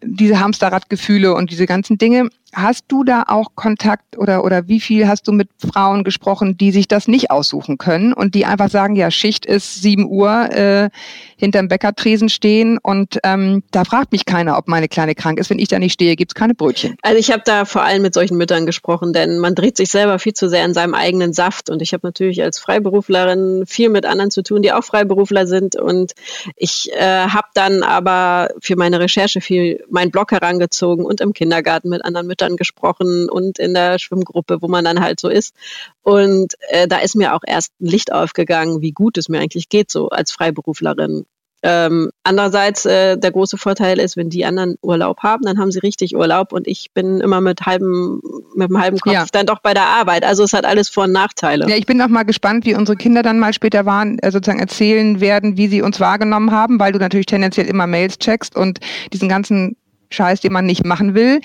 diese 0.02 0.38
Hamsterradgefühle 0.38 1.34
und 1.34 1.50
diese 1.50 1.66
ganzen 1.66 1.98
Dinge. 1.98 2.30
Hast 2.54 2.86
du 2.88 3.04
da 3.04 3.24
auch 3.28 3.48
Kontakt 3.54 4.16
oder, 4.16 4.42
oder 4.42 4.68
wie 4.68 4.80
viel 4.80 5.06
hast 5.06 5.28
du 5.28 5.32
mit 5.32 5.50
Frauen 5.58 6.02
gesprochen, 6.02 6.56
die 6.56 6.72
sich 6.72 6.88
das 6.88 7.06
nicht 7.06 7.30
aussuchen 7.30 7.76
können 7.76 8.14
und 8.14 8.34
die 8.34 8.46
einfach 8.46 8.70
sagen, 8.70 8.96
ja, 8.96 9.10
Schicht 9.10 9.44
ist 9.44 9.82
7 9.82 10.08
Uhr, 10.08 10.50
äh, 10.50 10.88
hinterm 11.36 11.68
Bäckertresen 11.68 12.30
stehen 12.30 12.78
und 12.82 13.18
ähm, 13.22 13.62
da 13.70 13.84
fragt 13.84 14.12
mich 14.12 14.24
keiner, 14.24 14.56
ob 14.56 14.66
meine 14.66 14.88
Kleine 14.88 15.14
krank 15.14 15.38
ist. 15.38 15.50
Wenn 15.50 15.58
ich 15.58 15.68
da 15.68 15.78
nicht 15.78 15.92
stehe, 15.92 16.16
gibt's 16.16 16.34
keine 16.34 16.54
Brötchen. 16.54 16.96
Also 17.02 17.18
ich 17.18 17.30
habe 17.30 17.42
da 17.44 17.66
vor 17.66 17.82
allem 17.82 18.00
mit 18.00 18.14
solchen 18.14 18.38
Müttern 18.38 18.64
gesprochen, 18.64 19.12
denn 19.12 19.38
man 19.38 19.54
dreht 19.54 19.76
sich 19.76 19.90
selber 19.90 20.18
viel 20.18 20.32
zu 20.32 20.48
sehr 20.48 20.64
in 20.64 20.72
seinem 20.72 20.94
eigenen 20.94 21.34
Saft 21.34 21.68
und 21.68 21.82
ich 21.82 21.92
habe 21.92 22.06
natürlich 22.06 22.42
als 22.42 22.58
Freiberuflerin 22.58 23.64
viel 23.66 23.90
mit 23.90 24.06
anderen 24.06 24.30
zu 24.30 24.42
tun, 24.42 24.62
die 24.62 24.72
auch 24.72 24.84
Freiberufler 24.84 25.46
sind 25.46 25.76
und 25.76 26.12
ich 26.56 26.90
äh, 26.94 27.26
habe 27.28 27.48
dann 27.52 27.82
aber 27.82 28.48
für 28.60 28.76
meine 28.76 29.00
Recherche 29.00 29.42
viel 29.42 29.84
meinen 29.90 30.10
Blog 30.10 30.32
herangezogen 30.32 31.04
und 31.04 31.20
im 31.20 31.34
Kindergarten 31.34 31.90
mit 31.90 32.02
anderen 32.04 32.26
Müttern 32.26 32.37
Müttern 32.38 32.56
gesprochen 32.56 33.28
und 33.28 33.58
in 33.58 33.74
der 33.74 33.98
Schwimmgruppe, 33.98 34.62
wo 34.62 34.68
man 34.68 34.84
dann 34.84 35.00
halt 35.00 35.18
so 35.20 35.28
ist. 35.28 35.54
Und 36.02 36.54
äh, 36.68 36.86
da 36.86 36.98
ist 36.98 37.16
mir 37.16 37.34
auch 37.34 37.42
erst 37.46 37.72
ein 37.80 37.86
Licht 37.86 38.12
aufgegangen, 38.12 38.80
wie 38.80 38.92
gut 38.92 39.18
es 39.18 39.28
mir 39.28 39.40
eigentlich 39.40 39.68
geht, 39.68 39.90
so 39.90 40.08
als 40.08 40.30
Freiberuflerin. 40.30 41.26
Ähm, 41.60 42.10
andererseits, 42.22 42.86
äh, 42.86 43.18
der 43.18 43.32
große 43.32 43.58
Vorteil 43.58 43.98
ist, 43.98 44.16
wenn 44.16 44.30
die 44.30 44.44
anderen 44.44 44.76
Urlaub 44.80 45.24
haben, 45.24 45.42
dann 45.42 45.58
haben 45.58 45.72
sie 45.72 45.80
richtig 45.80 46.14
Urlaub 46.14 46.52
und 46.52 46.68
ich 46.68 46.92
bin 46.94 47.20
immer 47.20 47.40
mit 47.40 47.62
halbem, 47.62 48.20
mit 48.54 48.70
einem 48.70 48.80
halben 48.80 49.00
Kopf 49.00 49.12
ja. 49.12 49.26
dann 49.32 49.46
doch 49.46 49.58
bei 49.58 49.74
der 49.74 49.86
Arbeit. 49.86 50.24
Also 50.24 50.44
es 50.44 50.52
hat 50.52 50.64
alles 50.64 50.88
Vor- 50.88 51.04
und 51.04 51.12
Nachteile. 51.12 51.68
Ja, 51.68 51.74
ich 51.74 51.86
bin 51.86 52.00
auch 52.00 52.06
mal 52.06 52.22
gespannt, 52.22 52.64
wie 52.64 52.76
unsere 52.76 52.96
Kinder 52.96 53.24
dann 53.24 53.40
mal 53.40 53.52
später 53.52 53.86
waren, 53.86 54.20
äh, 54.20 54.30
sozusagen 54.30 54.60
erzählen 54.60 55.20
werden, 55.20 55.56
wie 55.56 55.66
sie 55.66 55.82
uns 55.82 55.98
wahrgenommen 55.98 56.52
haben, 56.52 56.78
weil 56.78 56.92
du 56.92 57.00
natürlich 57.00 57.26
tendenziell 57.26 57.66
immer 57.66 57.88
Mails 57.88 58.18
checkst 58.18 58.54
und 58.54 58.78
diesen 59.12 59.28
ganzen 59.28 59.76
Scheiß, 60.10 60.40
den 60.40 60.52
man 60.52 60.66
nicht 60.66 60.84
machen 60.84 61.14
will, 61.14 61.40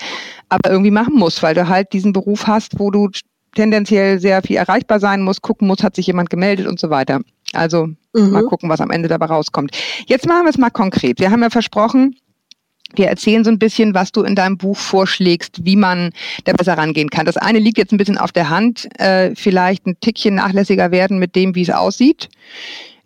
aber 0.48 0.70
irgendwie 0.70 0.90
machen 0.90 1.14
muss, 1.14 1.42
weil 1.42 1.54
du 1.54 1.68
halt 1.68 1.92
diesen 1.92 2.12
Beruf 2.12 2.46
hast, 2.46 2.78
wo 2.78 2.90
du 2.90 3.10
tendenziell 3.54 4.18
sehr 4.18 4.42
viel 4.42 4.56
erreichbar 4.56 5.00
sein 5.00 5.22
muss, 5.22 5.42
gucken 5.42 5.68
muss, 5.68 5.82
hat 5.82 5.94
sich 5.94 6.06
jemand 6.06 6.30
gemeldet 6.30 6.66
und 6.66 6.80
so 6.80 6.90
weiter. 6.90 7.20
Also 7.52 7.86
mhm. 8.12 8.30
mal 8.30 8.44
gucken, 8.44 8.68
was 8.68 8.80
am 8.80 8.90
Ende 8.90 9.08
dabei 9.08 9.26
rauskommt. 9.26 9.76
Jetzt 10.06 10.26
machen 10.26 10.44
wir 10.44 10.50
es 10.50 10.58
mal 10.58 10.70
konkret. 10.70 11.20
Wir 11.20 11.30
haben 11.30 11.42
ja 11.42 11.50
versprochen, 11.50 12.16
wir 12.96 13.08
erzählen 13.08 13.44
so 13.44 13.50
ein 13.50 13.58
bisschen, 13.58 13.94
was 13.94 14.12
du 14.12 14.22
in 14.22 14.34
deinem 14.34 14.56
Buch 14.56 14.76
vorschlägst, 14.76 15.64
wie 15.64 15.76
man 15.76 16.10
da 16.44 16.52
besser 16.52 16.76
rangehen 16.76 17.10
kann. 17.10 17.26
Das 17.26 17.36
eine 17.36 17.58
liegt 17.58 17.78
jetzt 17.78 17.92
ein 17.92 17.98
bisschen 17.98 18.18
auf 18.18 18.32
der 18.32 18.50
Hand, 18.50 18.88
äh, 19.00 19.34
vielleicht 19.34 19.86
ein 19.86 19.98
Tickchen 20.00 20.36
nachlässiger 20.36 20.90
werden 20.90 21.18
mit 21.18 21.34
dem, 21.34 21.54
wie 21.54 21.62
es 21.62 21.70
aussieht. 21.70 22.28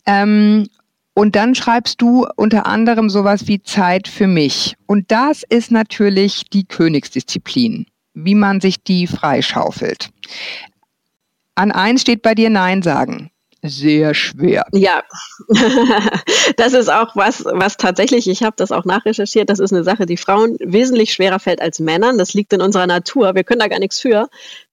Ähm, 0.06 0.68
und 1.18 1.34
dann 1.34 1.56
schreibst 1.56 2.00
du 2.00 2.28
unter 2.36 2.66
anderem 2.66 3.10
sowas 3.10 3.48
wie 3.48 3.60
Zeit 3.60 4.06
für 4.06 4.28
mich. 4.28 4.76
Und 4.86 5.10
das 5.10 5.42
ist 5.42 5.72
natürlich 5.72 6.44
die 6.52 6.64
Königsdisziplin, 6.64 7.86
wie 8.14 8.36
man 8.36 8.60
sich 8.60 8.84
die 8.84 9.08
freischaufelt. 9.08 10.10
An 11.56 11.72
eins 11.72 12.02
steht 12.02 12.22
bei 12.22 12.36
dir 12.36 12.50
Nein 12.50 12.82
sagen 12.82 13.32
sehr 13.62 14.14
schwer. 14.14 14.64
Ja, 14.72 15.02
das 16.56 16.74
ist 16.74 16.88
auch 16.88 17.16
was, 17.16 17.44
was 17.44 17.76
tatsächlich, 17.76 18.28
ich 18.28 18.42
habe 18.42 18.54
das 18.56 18.70
auch 18.70 18.84
nachrecherchiert, 18.84 19.50
das 19.50 19.58
ist 19.58 19.72
eine 19.72 19.82
Sache, 19.82 20.06
die 20.06 20.16
Frauen 20.16 20.56
wesentlich 20.60 21.12
schwerer 21.12 21.40
fällt 21.40 21.60
als 21.60 21.80
Männern. 21.80 22.18
Das 22.18 22.34
liegt 22.34 22.52
in 22.52 22.60
unserer 22.60 22.86
Natur. 22.86 23.34
Wir 23.34 23.44
können 23.44 23.60
da 23.60 23.68
gar 23.68 23.80
nichts 23.80 24.00
für, 24.00 24.28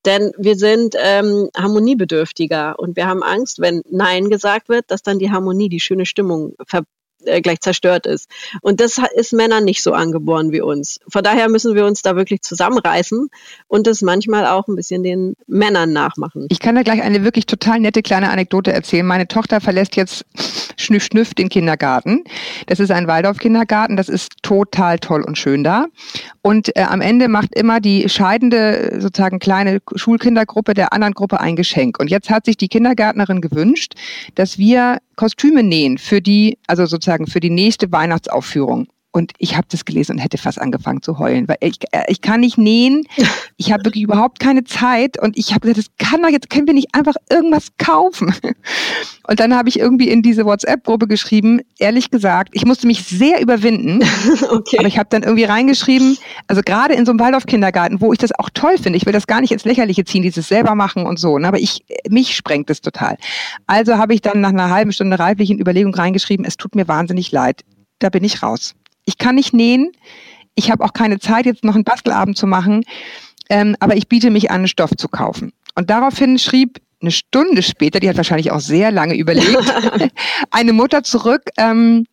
denn 0.05 0.31
wir 0.37 0.55
sind 0.55 0.95
ähm, 0.99 1.49
harmoniebedürftiger 1.57 2.77
und 2.77 2.95
wir 2.95 3.07
haben 3.07 3.23
Angst, 3.23 3.59
wenn 3.59 3.81
Nein 3.89 4.29
gesagt 4.29 4.69
wird, 4.69 4.85
dass 4.89 5.01
dann 5.01 5.19
die 5.19 5.31
Harmonie, 5.31 5.69
die 5.69 5.79
schöne 5.79 6.05
Stimmung 6.05 6.53
ver 6.67 6.83
äh, 7.25 7.41
gleich 7.41 7.59
zerstört 7.61 8.05
ist. 8.05 8.29
Und 8.61 8.79
das 8.79 8.99
ist 9.15 9.33
Männern 9.33 9.63
nicht 9.63 9.81
so 9.83 9.93
angeboren 9.93 10.51
wie 10.51 10.61
uns. 10.61 10.99
Von 11.07 11.23
daher 11.23 11.49
müssen 11.49 11.75
wir 11.75 11.85
uns 11.85 12.01
da 12.01 12.15
wirklich 12.15 12.41
zusammenreißen 12.41 13.29
und 13.67 13.87
das 13.87 14.01
manchmal 14.01 14.45
auch 14.45 14.67
ein 14.67 14.75
bisschen 14.75 15.03
den 15.03 15.35
Männern 15.47 15.93
nachmachen. 15.93 16.47
Ich 16.49 16.59
kann 16.59 16.75
da 16.75 16.83
gleich 16.83 17.01
eine 17.01 17.23
wirklich 17.23 17.45
total 17.45 17.79
nette 17.79 18.01
kleine 18.01 18.29
Anekdote 18.29 18.73
erzählen. 18.73 19.05
Meine 19.05 19.27
Tochter 19.27 19.61
verlässt 19.61 19.95
jetzt 19.95 20.25
Schnüff 20.77 21.03
Schnüff 21.03 21.33
den 21.33 21.49
Kindergarten. 21.49 22.23
Das 22.67 22.79
ist 22.79 22.91
ein 22.91 23.07
Waldorf-Kindergarten. 23.07 23.97
Das 23.97 24.09
ist 24.09 24.33
total 24.41 24.99
toll 24.99 25.23
und 25.23 25.37
schön 25.37 25.63
da. 25.63 25.85
Und 26.41 26.75
äh, 26.75 26.81
am 26.81 27.01
Ende 27.01 27.27
macht 27.27 27.55
immer 27.55 27.79
die 27.79 28.09
scheidende 28.09 28.97
sozusagen 28.99 29.39
kleine 29.39 29.79
Schulkindergruppe 29.95 30.73
der 30.73 30.93
anderen 30.93 31.13
Gruppe 31.13 31.39
ein 31.39 31.55
Geschenk. 31.55 31.99
Und 31.99 32.09
jetzt 32.09 32.29
hat 32.29 32.45
sich 32.45 32.57
die 32.57 32.67
Kindergärtnerin 32.67 33.41
gewünscht, 33.41 33.93
dass 34.35 34.57
wir 34.57 34.99
Kostüme 35.15 35.63
nähen 35.63 35.97
für 35.97 36.21
die, 36.21 36.57
also 36.67 36.85
sozusagen 36.85 37.27
für 37.27 37.39
die 37.39 37.49
nächste 37.49 37.91
Weihnachtsaufführung. 37.91 38.87
Und 39.15 39.31
ich 39.37 39.55
habe 39.55 39.65
das 39.71 39.85
gelesen 39.85 40.17
und 40.17 40.17
hätte 40.17 40.37
fast 40.37 40.59
angefangen 40.59 41.01
zu 41.01 41.19
heulen, 41.19 41.47
weil 41.47 41.55
ich, 41.61 41.77
äh, 41.91 42.03
ich 42.09 42.19
kann 42.19 42.41
nicht 42.41 42.57
nähen. 42.57 43.03
Ich 43.57 43.71
habe 43.71 43.85
wirklich 43.85 44.03
überhaupt 44.03 44.41
keine 44.41 44.65
Zeit. 44.65 45.17
Und 45.17 45.37
ich 45.37 45.51
habe 45.53 45.61
gesagt, 45.61 45.77
das 45.77 46.09
kann 46.09 46.21
doch 46.21 46.27
jetzt, 46.27 46.49
können 46.49 46.67
wir 46.67 46.73
nicht 46.73 46.93
einfach 46.93 47.15
irgendwas 47.29 47.69
kaufen. 47.77 48.35
Und 49.29 49.39
dann 49.39 49.55
habe 49.55 49.69
ich 49.69 49.79
irgendwie 49.79 50.09
in 50.09 50.21
diese 50.21 50.43
WhatsApp-Gruppe 50.43 51.07
geschrieben, 51.07 51.61
ehrlich 51.79 52.11
gesagt, 52.11 52.49
ich 52.51 52.65
musste 52.65 52.85
mich 52.85 53.03
sehr 53.05 53.41
überwinden. 53.41 54.03
Okay. 54.49 54.77
Aber 54.79 54.87
ich 54.87 54.97
habe 54.97 55.07
dann 55.09 55.23
irgendwie 55.23 55.45
reingeschrieben, 55.45 56.17
also 56.47 56.61
gerade 56.61 56.93
in 56.93 57.05
so 57.05 57.11
einem 57.11 57.19
Waldorf-Kindergarten, 57.19 58.01
wo 58.01 58.11
ich 58.11 58.19
das 58.19 58.37
auch 58.37 58.49
toll 58.53 58.77
finde, 58.77 58.97
ich 58.97 59.05
will 59.05 59.13
das 59.13 59.27
gar 59.27 59.41
nicht 59.41 59.51
ins 59.51 59.63
Lächerliche 59.63 60.03
ziehen, 60.03 60.23
dieses 60.23 60.47
selber 60.47 60.75
machen 60.75 61.05
und 61.05 61.19
so, 61.19 61.37
ne? 61.37 61.47
aber 61.47 61.59
ich, 61.59 61.85
mich 62.09 62.35
sprengt 62.35 62.69
es 62.69 62.81
total. 62.81 63.17
Also 63.67 63.97
habe 63.97 64.13
ich 64.13 64.21
dann 64.21 64.41
nach 64.41 64.49
einer 64.49 64.69
halben 64.69 64.91
Stunde 64.91 65.17
reiflichen 65.17 65.59
Überlegung 65.59 65.93
reingeschrieben, 65.93 66.45
es 66.45 66.57
tut 66.57 66.75
mir 66.75 66.87
wahnsinnig 66.87 67.31
leid. 67.31 67.61
Da 67.99 68.09
bin 68.09 68.23
ich 68.23 68.43
raus 68.43 68.75
ich 69.05 69.17
kann 69.17 69.35
nicht 69.35 69.53
nähen. 69.53 69.91
Ich 70.55 70.71
habe 70.71 70.83
auch 70.83 70.93
keine 70.93 71.19
Zeit, 71.19 71.45
jetzt 71.45 71.63
noch 71.63 71.75
einen 71.75 71.83
Bastelabend 71.83 72.37
zu 72.37 72.47
machen. 72.47 72.83
Ähm, 73.49 73.75
aber 73.79 73.95
ich 73.95 74.07
biete 74.07 74.31
mich 74.31 74.51
an, 74.51 74.67
Stoff 74.67 74.91
zu 74.97 75.07
kaufen. 75.07 75.53
Und 75.75 75.89
daraufhin 75.89 76.39
schrieb 76.39 76.79
eine 77.01 77.11
Stunde 77.11 77.61
später, 77.61 77.99
die 77.99 78.09
hat 78.09 78.17
wahrscheinlich 78.17 78.51
auch 78.51 78.59
sehr 78.59 78.91
lange 78.91 79.15
überlegt, 79.15 79.73
eine 80.51 80.73
Mutter 80.73 81.03
zurück, 81.03 81.43
ähm, 81.57 82.05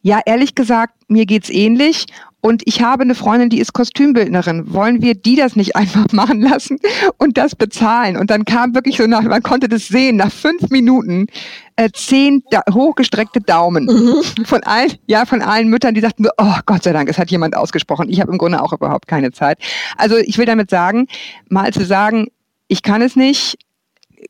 ja, 0.00 0.20
ehrlich 0.26 0.54
gesagt, 0.54 0.94
mir 1.08 1.26
geht's 1.26 1.48
ähnlich 1.48 2.06
und 2.40 2.62
ich 2.66 2.82
habe 2.82 3.02
eine 3.02 3.14
Freundin, 3.14 3.50
die 3.50 3.60
ist 3.60 3.72
Kostümbildnerin. 3.72 4.72
Wollen 4.72 5.00
wir 5.00 5.14
die 5.14 5.36
das 5.36 5.54
nicht 5.54 5.76
einfach 5.76 6.06
machen 6.12 6.42
lassen 6.42 6.78
und 7.18 7.38
das 7.38 7.54
bezahlen? 7.54 8.16
Und 8.16 8.30
dann 8.30 8.44
kam 8.44 8.74
wirklich 8.74 8.96
so 8.96 9.06
nach, 9.06 9.22
man 9.22 9.42
konnte 9.42 9.68
das 9.68 9.86
sehen, 9.86 10.16
nach 10.16 10.32
fünf 10.32 10.68
Minuten 10.70 11.28
äh, 11.76 11.90
zehn 11.92 12.42
da 12.50 12.62
hochgestreckte 12.72 13.40
Daumen 13.40 13.86
mhm. 13.86 14.44
von 14.44 14.62
allen, 14.62 14.92
ja, 15.06 15.24
von 15.24 15.42
allen 15.42 15.68
Müttern, 15.68 15.94
die 15.94 16.00
sagten, 16.00 16.26
oh 16.38 16.54
Gott 16.66 16.82
sei 16.82 16.92
Dank, 16.92 17.08
es 17.08 17.18
hat 17.18 17.30
jemand 17.30 17.56
ausgesprochen. 17.56 18.08
Ich 18.08 18.20
habe 18.20 18.32
im 18.32 18.38
Grunde 18.38 18.62
auch 18.62 18.72
überhaupt 18.72 19.08
keine 19.08 19.32
Zeit. 19.32 19.58
Also 19.96 20.16
ich 20.16 20.38
will 20.38 20.46
damit 20.46 20.70
sagen, 20.70 21.06
mal 21.48 21.72
zu 21.72 21.84
sagen, 21.84 22.28
ich 22.68 22.82
kann 22.82 23.02
es 23.02 23.16
nicht, 23.16 23.58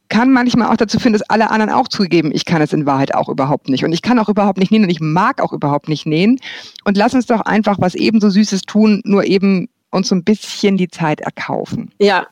kann 0.09 0.33
manchmal 0.33 0.69
auch 0.69 0.77
dazu 0.77 0.99
führen, 0.99 1.13
dass 1.13 1.23
alle 1.23 1.51
anderen 1.51 1.73
auch 1.73 1.89
zugeben, 1.89 2.31
ich 2.33 2.45
kann 2.45 2.63
es 2.63 2.73
in 2.73 2.87
Wahrheit 2.87 3.15
auch 3.15 3.29
überhaupt 3.29 3.69
nicht. 3.69 3.85
Und 3.85 3.93
ich 3.93 4.03
kann 4.03 4.19
auch 4.19 4.29
überhaupt 4.29 4.59
nicht 4.59 4.71
nähen 4.71 4.85
und 4.85 4.91
ich 4.91 5.01
mag 5.01 5.41
auch 5.41 5.53
überhaupt 5.53 5.89
nicht 5.89 6.07
nähen. 6.07 6.39
Und 6.85 6.97
lass 6.97 7.15
uns 7.15 7.27
doch 7.27 7.43
einfach 7.43 7.79
was 7.81 7.95
ebenso 7.95 8.31
Süßes 8.31 8.63
tun, 8.63 9.03
nur 9.05 9.25
eben 9.25 9.69
uns 9.91 10.09
so 10.09 10.15
ein 10.15 10.25
bisschen 10.25 10.77
die 10.77 10.89
Zeit 10.89 11.21
erkaufen. 11.21 11.93
Ja, 11.99 12.27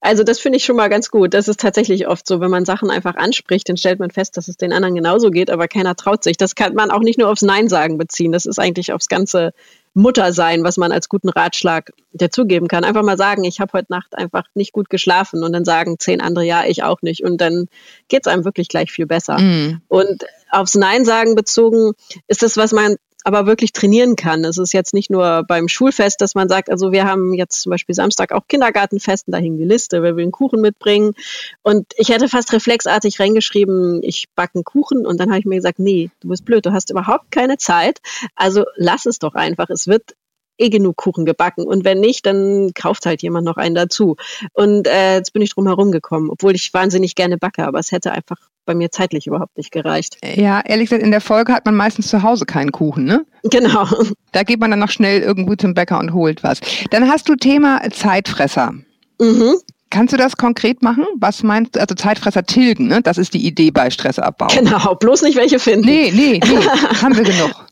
also 0.00 0.22
das 0.24 0.40
finde 0.40 0.58
ich 0.58 0.64
schon 0.64 0.76
mal 0.76 0.88
ganz 0.88 1.10
gut. 1.10 1.34
Das 1.34 1.48
ist 1.48 1.60
tatsächlich 1.60 2.06
oft 2.06 2.26
so, 2.26 2.40
wenn 2.40 2.50
man 2.50 2.64
Sachen 2.64 2.90
einfach 2.90 3.16
anspricht, 3.16 3.68
dann 3.68 3.76
stellt 3.76 3.98
man 3.98 4.10
fest, 4.10 4.36
dass 4.36 4.48
es 4.48 4.56
den 4.56 4.72
anderen 4.72 4.94
genauso 4.94 5.30
geht, 5.30 5.50
aber 5.50 5.68
keiner 5.68 5.96
traut 5.96 6.24
sich. 6.24 6.36
Das 6.36 6.54
kann 6.54 6.74
man 6.74 6.90
auch 6.90 7.00
nicht 7.00 7.18
nur 7.18 7.30
aufs 7.30 7.42
Nein 7.42 7.68
sagen 7.68 7.98
beziehen. 7.98 8.32
Das 8.32 8.46
ist 8.46 8.58
eigentlich 8.58 8.92
aufs 8.92 9.08
ganze 9.08 9.52
Mutter 9.94 10.32
sein, 10.32 10.64
was 10.64 10.76
man 10.76 10.90
als 10.90 11.08
guten 11.08 11.28
Ratschlag 11.28 11.92
dazugeben 12.12 12.66
kann. 12.66 12.82
Einfach 12.84 13.04
mal 13.04 13.16
sagen, 13.16 13.44
ich 13.44 13.60
habe 13.60 13.72
heute 13.72 13.92
Nacht 13.92 14.18
einfach 14.18 14.44
nicht 14.54 14.72
gut 14.72 14.90
geschlafen 14.90 15.44
und 15.44 15.52
dann 15.52 15.64
sagen 15.64 15.98
zehn 15.98 16.20
andere, 16.20 16.44
ja, 16.44 16.64
ich 16.66 16.82
auch 16.82 17.00
nicht. 17.02 17.22
Und 17.22 17.40
dann 17.40 17.66
geht 18.08 18.26
es 18.26 18.32
einem 18.32 18.44
wirklich 18.44 18.68
gleich 18.68 18.90
viel 18.90 19.06
besser. 19.06 19.38
Mm. 19.38 19.82
Und 19.88 20.24
aufs 20.50 20.74
Nein 20.74 21.04
sagen 21.04 21.36
bezogen 21.36 21.92
ist 22.26 22.42
das, 22.42 22.56
was 22.56 22.72
man 22.72 22.96
aber 23.24 23.46
wirklich 23.46 23.72
trainieren 23.72 24.16
kann. 24.16 24.44
Es 24.44 24.58
ist 24.58 24.72
jetzt 24.72 24.94
nicht 24.94 25.10
nur 25.10 25.44
beim 25.48 25.66
Schulfest, 25.66 26.20
dass 26.20 26.34
man 26.34 26.48
sagt, 26.48 26.70
also 26.70 26.92
wir 26.92 27.04
haben 27.04 27.32
jetzt 27.32 27.62
zum 27.62 27.70
Beispiel 27.70 27.94
Samstag 27.94 28.32
auch 28.32 28.46
Kindergartenfest 28.48 29.26
und 29.26 29.32
da 29.32 29.38
hing 29.38 29.56
die 29.56 29.64
Liste, 29.64 30.02
wer 30.02 30.14
will 30.16 30.24
einen 30.24 30.32
Kuchen 30.32 30.60
mitbringen. 30.60 31.14
Und 31.62 31.86
ich 31.96 32.10
hätte 32.10 32.28
fast 32.28 32.52
reflexartig 32.52 33.18
reingeschrieben, 33.18 34.02
ich 34.02 34.26
backe 34.34 34.56
einen 34.56 34.64
Kuchen 34.64 35.06
und 35.06 35.18
dann 35.18 35.30
habe 35.30 35.38
ich 35.38 35.46
mir 35.46 35.56
gesagt, 35.56 35.78
nee, 35.78 36.10
du 36.20 36.28
bist 36.28 36.44
blöd, 36.44 36.66
du 36.66 36.72
hast 36.72 36.90
überhaupt 36.90 37.30
keine 37.30 37.56
Zeit. 37.56 38.00
Also 38.36 38.64
lass 38.76 39.06
es 39.06 39.18
doch 39.18 39.34
einfach. 39.34 39.70
Es 39.70 39.86
wird 39.86 40.14
eh 40.58 40.68
genug 40.68 40.96
Kuchen 40.96 41.24
gebacken 41.24 41.64
und 41.64 41.84
wenn 41.84 42.00
nicht, 42.00 42.26
dann 42.26 42.72
kauft 42.74 43.06
halt 43.06 43.22
jemand 43.22 43.44
noch 43.44 43.56
einen 43.56 43.74
dazu. 43.74 44.16
Und 44.52 44.86
äh, 44.86 45.16
jetzt 45.16 45.32
bin 45.32 45.42
ich 45.42 45.54
drum 45.54 45.66
herum 45.66 45.92
gekommen, 45.92 46.30
obwohl 46.30 46.54
ich 46.54 46.72
wahnsinnig 46.72 47.14
gerne 47.14 47.38
backe, 47.38 47.66
aber 47.66 47.78
es 47.78 47.92
hätte 47.92 48.12
einfach 48.12 48.36
bei 48.66 48.74
mir 48.74 48.90
zeitlich 48.90 49.26
überhaupt 49.26 49.56
nicht 49.56 49.72
gereicht. 49.72 50.16
Ja, 50.36 50.60
ehrlich 50.64 50.88
gesagt, 50.88 51.04
in 51.04 51.10
der 51.10 51.20
Folge 51.20 51.52
hat 51.52 51.66
man 51.66 51.74
meistens 51.74 52.08
zu 52.08 52.22
Hause 52.22 52.46
keinen 52.46 52.72
Kuchen, 52.72 53.04
ne? 53.04 53.24
Genau. 53.44 53.86
Da 54.32 54.42
geht 54.42 54.60
man 54.60 54.70
dann 54.70 54.80
noch 54.80 54.90
schnell 54.90 55.20
irgendwo 55.20 55.54
zum 55.54 55.74
Bäcker 55.74 55.98
und 55.98 56.12
holt 56.12 56.42
was. 56.42 56.60
Dann 56.90 57.08
hast 57.08 57.28
du 57.28 57.36
Thema 57.36 57.82
Zeitfresser. 57.90 58.74
Mhm. 59.20 59.56
Kannst 59.90 60.12
du 60.12 60.16
das 60.16 60.36
konkret 60.36 60.82
machen? 60.82 61.04
Was 61.18 61.44
meinst 61.44 61.76
du? 61.76 61.80
Also 61.80 61.94
Zeitfresser 61.94 62.44
tilgen, 62.44 62.88
ne? 62.88 63.00
Das 63.00 63.16
ist 63.16 63.32
die 63.32 63.46
Idee 63.46 63.70
bei 63.70 63.90
Stressabbau. 63.90 64.48
Genau, 64.48 64.94
bloß 64.96 65.22
nicht 65.22 65.36
welche 65.36 65.60
finden. 65.60 65.86
Nee, 65.86 66.10
nee, 66.12 66.40
nee, 66.44 66.56
haben 67.02 67.16
wir 67.16 67.22
genug. 67.22 67.63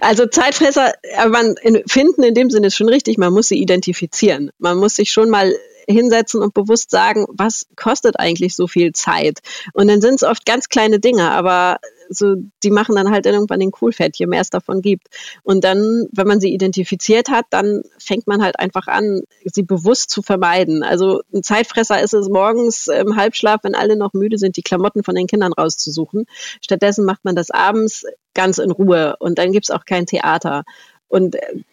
Also 0.00 0.26
Zeitfresser, 0.26 0.92
man 1.28 1.56
finden 1.86 2.22
in 2.22 2.34
dem 2.34 2.50
Sinne 2.50 2.68
ist 2.68 2.76
schon 2.76 2.88
richtig, 2.88 3.18
man 3.18 3.32
muss 3.32 3.48
sie 3.48 3.58
identifizieren. 3.58 4.50
Man 4.58 4.78
muss 4.78 4.96
sich 4.96 5.10
schon 5.10 5.30
mal 5.30 5.52
hinsetzen 5.88 6.42
und 6.42 6.54
bewusst 6.54 6.90
sagen, 6.90 7.26
was 7.28 7.66
kostet 7.76 8.18
eigentlich 8.18 8.56
so 8.56 8.66
viel 8.66 8.92
Zeit? 8.92 9.40
Und 9.72 9.88
dann 9.88 10.00
sind 10.00 10.14
es 10.14 10.22
oft 10.22 10.46
ganz 10.46 10.68
kleine 10.68 11.00
Dinge, 11.00 11.30
aber 11.30 11.78
so, 12.08 12.36
die 12.62 12.70
machen 12.70 12.94
dann 12.94 13.10
halt 13.10 13.26
irgendwann 13.26 13.60
den 13.60 13.70
Coolfett, 13.70 14.16
je 14.16 14.26
mehr 14.26 14.40
es 14.40 14.50
davon 14.50 14.82
gibt. 14.82 15.08
Und 15.42 15.64
dann, 15.64 16.06
wenn 16.12 16.26
man 16.26 16.40
sie 16.40 16.52
identifiziert 16.52 17.28
hat, 17.30 17.46
dann 17.50 17.82
fängt 17.98 18.26
man 18.26 18.42
halt 18.42 18.58
einfach 18.58 18.86
an, 18.86 19.22
sie 19.44 19.62
bewusst 19.62 20.10
zu 20.10 20.22
vermeiden. 20.22 20.82
Also 20.82 21.22
ein 21.32 21.42
Zeitfresser 21.42 22.02
ist 22.02 22.14
es 22.14 22.28
morgens 22.28 22.88
im 22.88 23.16
Halbschlaf, 23.16 23.60
wenn 23.62 23.74
alle 23.74 23.96
noch 23.96 24.12
müde 24.12 24.38
sind, 24.38 24.56
die 24.56 24.62
Klamotten 24.62 25.02
von 25.02 25.14
den 25.14 25.26
Kindern 25.26 25.52
rauszusuchen. 25.52 26.26
Stattdessen 26.60 27.04
macht 27.04 27.24
man 27.24 27.36
das 27.36 27.50
abends 27.50 28.04
ganz 28.34 28.58
in 28.58 28.70
Ruhe 28.70 29.16
und 29.18 29.38
dann 29.38 29.52
gibt 29.52 29.66
es 29.66 29.70
auch 29.70 29.84
kein 29.84 30.06
Theater. 30.06 30.64
Und 31.08 31.36
äh, 31.36 31.64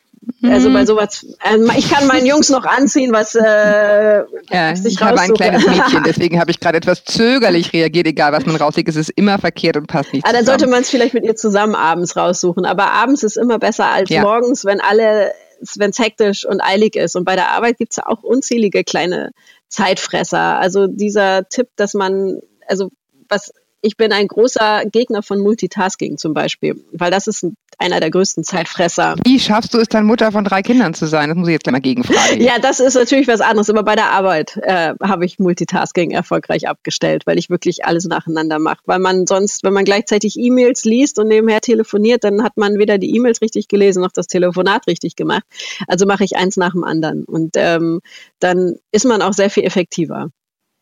also 0.43 0.71
bei 0.71 0.81
mhm. 0.81 0.85
sowas, 0.85 1.25
also 1.39 1.71
ich 1.75 1.89
kann 1.89 2.05
meinen 2.05 2.27
Jungs 2.27 2.49
noch 2.49 2.63
anziehen, 2.63 3.11
was 3.11 3.33
äh, 3.33 3.41
ja, 3.41 4.71
ich, 4.71 4.85
ich 4.85 5.01
habe 5.01 5.19
ein 5.19 5.33
kleines 5.33 5.65
Mädchen, 5.67 6.03
deswegen 6.03 6.39
habe 6.39 6.51
ich 6.51 6.59
gerade 6.59 6.77
etwas 6.77 7.03
zögerlich 7.05 7.73
reagiert. 7.73 8.05
Egal, 8.05 8.31
was 8.31 8.45
man 8.45 8.55
rauslegt, 8.55 8.87
es 8.89 8.95
ist 8.95 9.09
immer 9.09 9.39
verkehrt 9.39 9.77
und 9.77 9.87
passt 9.87 10.13
nicht. 10.13 10.25
Ah, 10.25 10.31
dann 10.31 10.45
sollte 10.45 10.67
man 10.67 10.81
es 10.81 10.89
vielleicht 10.89 11.15
mit 11.15 11.25
ihr 11.25 11.35
zusammen 11.35 11.73
abends 11.73 12.15
raussuchen. 12.15 12.65
Aber 12.65 12.91
abends 12.91 13.23
ist 13.23 13.35
immer 13.35 13.57
besser 13.57 13.87
als 13.87 14.09
ja. 14.09 14.21
morgens, 14.21 14.63
wenn 14.63 14.79
alle, 14.79 15.31
wenn 15.75 15.89
es 15.89 15.99
hektisch 15.99 16.45
und 16.45 16.61
eilig 16.61 16.95
ist. 16.95 17.15
Und 17.15 17.25
bei 17.25 17.35
der 17.35 17.49
Arbeit 17.49 17.77
gibt 17.77 17.93
es 17.93 17.97
ja 17.97 18.05
auch 18.05 18.21
unzählige 18.21 18.83
kleine 18.83 19.31
Zeitfresser. 19.69 20.59
Also 20.59 20.85
dieser 20.85 21.49
Tipp, 21.49 21.69
dass 21.75 21.95
man, 21.95 22.39
also 22.67 22.89
was 23.27 23.51
ich 23.81 23.97
bin 23.97 24.11
ein 24.11 24.27
großer 24.27 24.83
Gegner 24.91 25.23
von 25.23 25.39
Multitasking 25.39 26.17
zum 26.17 26.33
Beispiel, 26.33 26.83
weil 26.91 27.11
das 27.11 27.27
ist 27.27 27.45
einer 27.77 27.99
der 27.99 28.11
größten 28.11 28.43
Zeitfresser. 28.43 29.15
Wie 29.25 29.39
schaffst 29.39 29.73
du 29.73 29.79
es 29.79 29.87
dann, 29.87 30.05
Mutter 30.05 30.31
von 30.31 30.43
drei 30.43 30.61
Kindern 30.61 30.93
zu 30.93 31.07
sein? 31.07 31.29
Das 31.29 31.37
muss 31.37 31.47
ich 31.47 31.53
jetzt 31.53 31.63
gleich 31.63 31.73
mal 31.73 31.81
gegenfragen. 31.81 32.41
Ja, 32.41 32.59
das 32.59 32.79
ist 32.79 32.93
natürlich 32.93 33.27
was 33.27 33.41
anderes, 33.41 33.69
aber 33.69 33.83
bei 33.83 33.95
der 33.95 34.11
Arbeit 34.11 34.57
äh, 34.61 34.93
habe 35.01 35.25
ich 35.25 35.39
Multitasking 35.39 36.11
erfolgreich 36.11 36.67
abgestellt, 36.67 37.23
weil 37.25 37.39
ich 37.39 37.49
wirklich 37.49 37.85
alles 37.85 38.05
nacheinander 38.05 38.59
mache. 38.59 38.81
Weil 38.85 38.99
man 38.99 39.25
sonst, 39.25 39.63
wenn 39.63 39.73
man 39.73 39.85
gleichzeitig 39.85 40.37
E-Mails 40.37 40.85
liest 40.85 41.17
und 41.17 41.27
nebenher 41.27 41.61
telefoniert, 41.61 42.23
dann 42.23 42.43
hat 42.43 42.57
man 42.57 42.77
weder 42.77 42.99
die 42.99 43.15
E-Mails 43.15 43.41
richtig 43.41 43.67
gelesen 43.67 44.01
noch 44.01 44.11
das 44.11 44.27
Telefonat 44.27 44.87
richtig 44.87 45.15
gemacht. 45.15 45.43
Also 45.87 46.05
mache 46.05 46.23
ich 46.23 46.35
eins 46.35 46.57
nach 46.57 46.73
dem 46.73 46.83
anderen. 46.83 47.23
Und 47.23 47.55
ähm, 47.55 48.01
dann 48.39 48.75
ist 48.91 49.05
man 49.05 49.21
auch 49.21 49.33
sehr 49.33 49.49
viel 49.49 49.63
effektiver. 49.63 50.29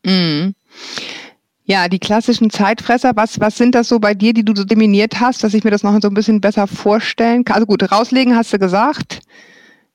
Mhm. 0.03 0.55
Ja, 1.69 1.87
die 1.87 1.99
klassischen 1.99 2.49
Zeitfresser, 2.49 3.11
was, 3.13 3.39
was 3.39 3.55
sind 3.55 3.75
das 3.75 3.89
so 3.89 3.99
bei 3.99 4.15
dir, 4.15 4.33
die 4.33 4.43
du 4.43 4.55
so 4.55 4.63
dominiert 4.63 5.19
hast, 5.19 5.43
dass 5.43 5.53
ich 5.53 5.63
mir 5.63 5.69
das 5.69 5.83
noch 5.83 5.95
so 6.01 6.07
ein 6.07 6.15
bisschen 6.15 6.41
besser 6.41 6.65
vorstellen 6.65 7.45
kann? 7.45 7.57
Also 7.57 7.67
gut, 7.67 7.91
rauslegen 7.91 8.35
hast 8.35 8.51
du 8.51 8.57
gesagt. 8.57 9.19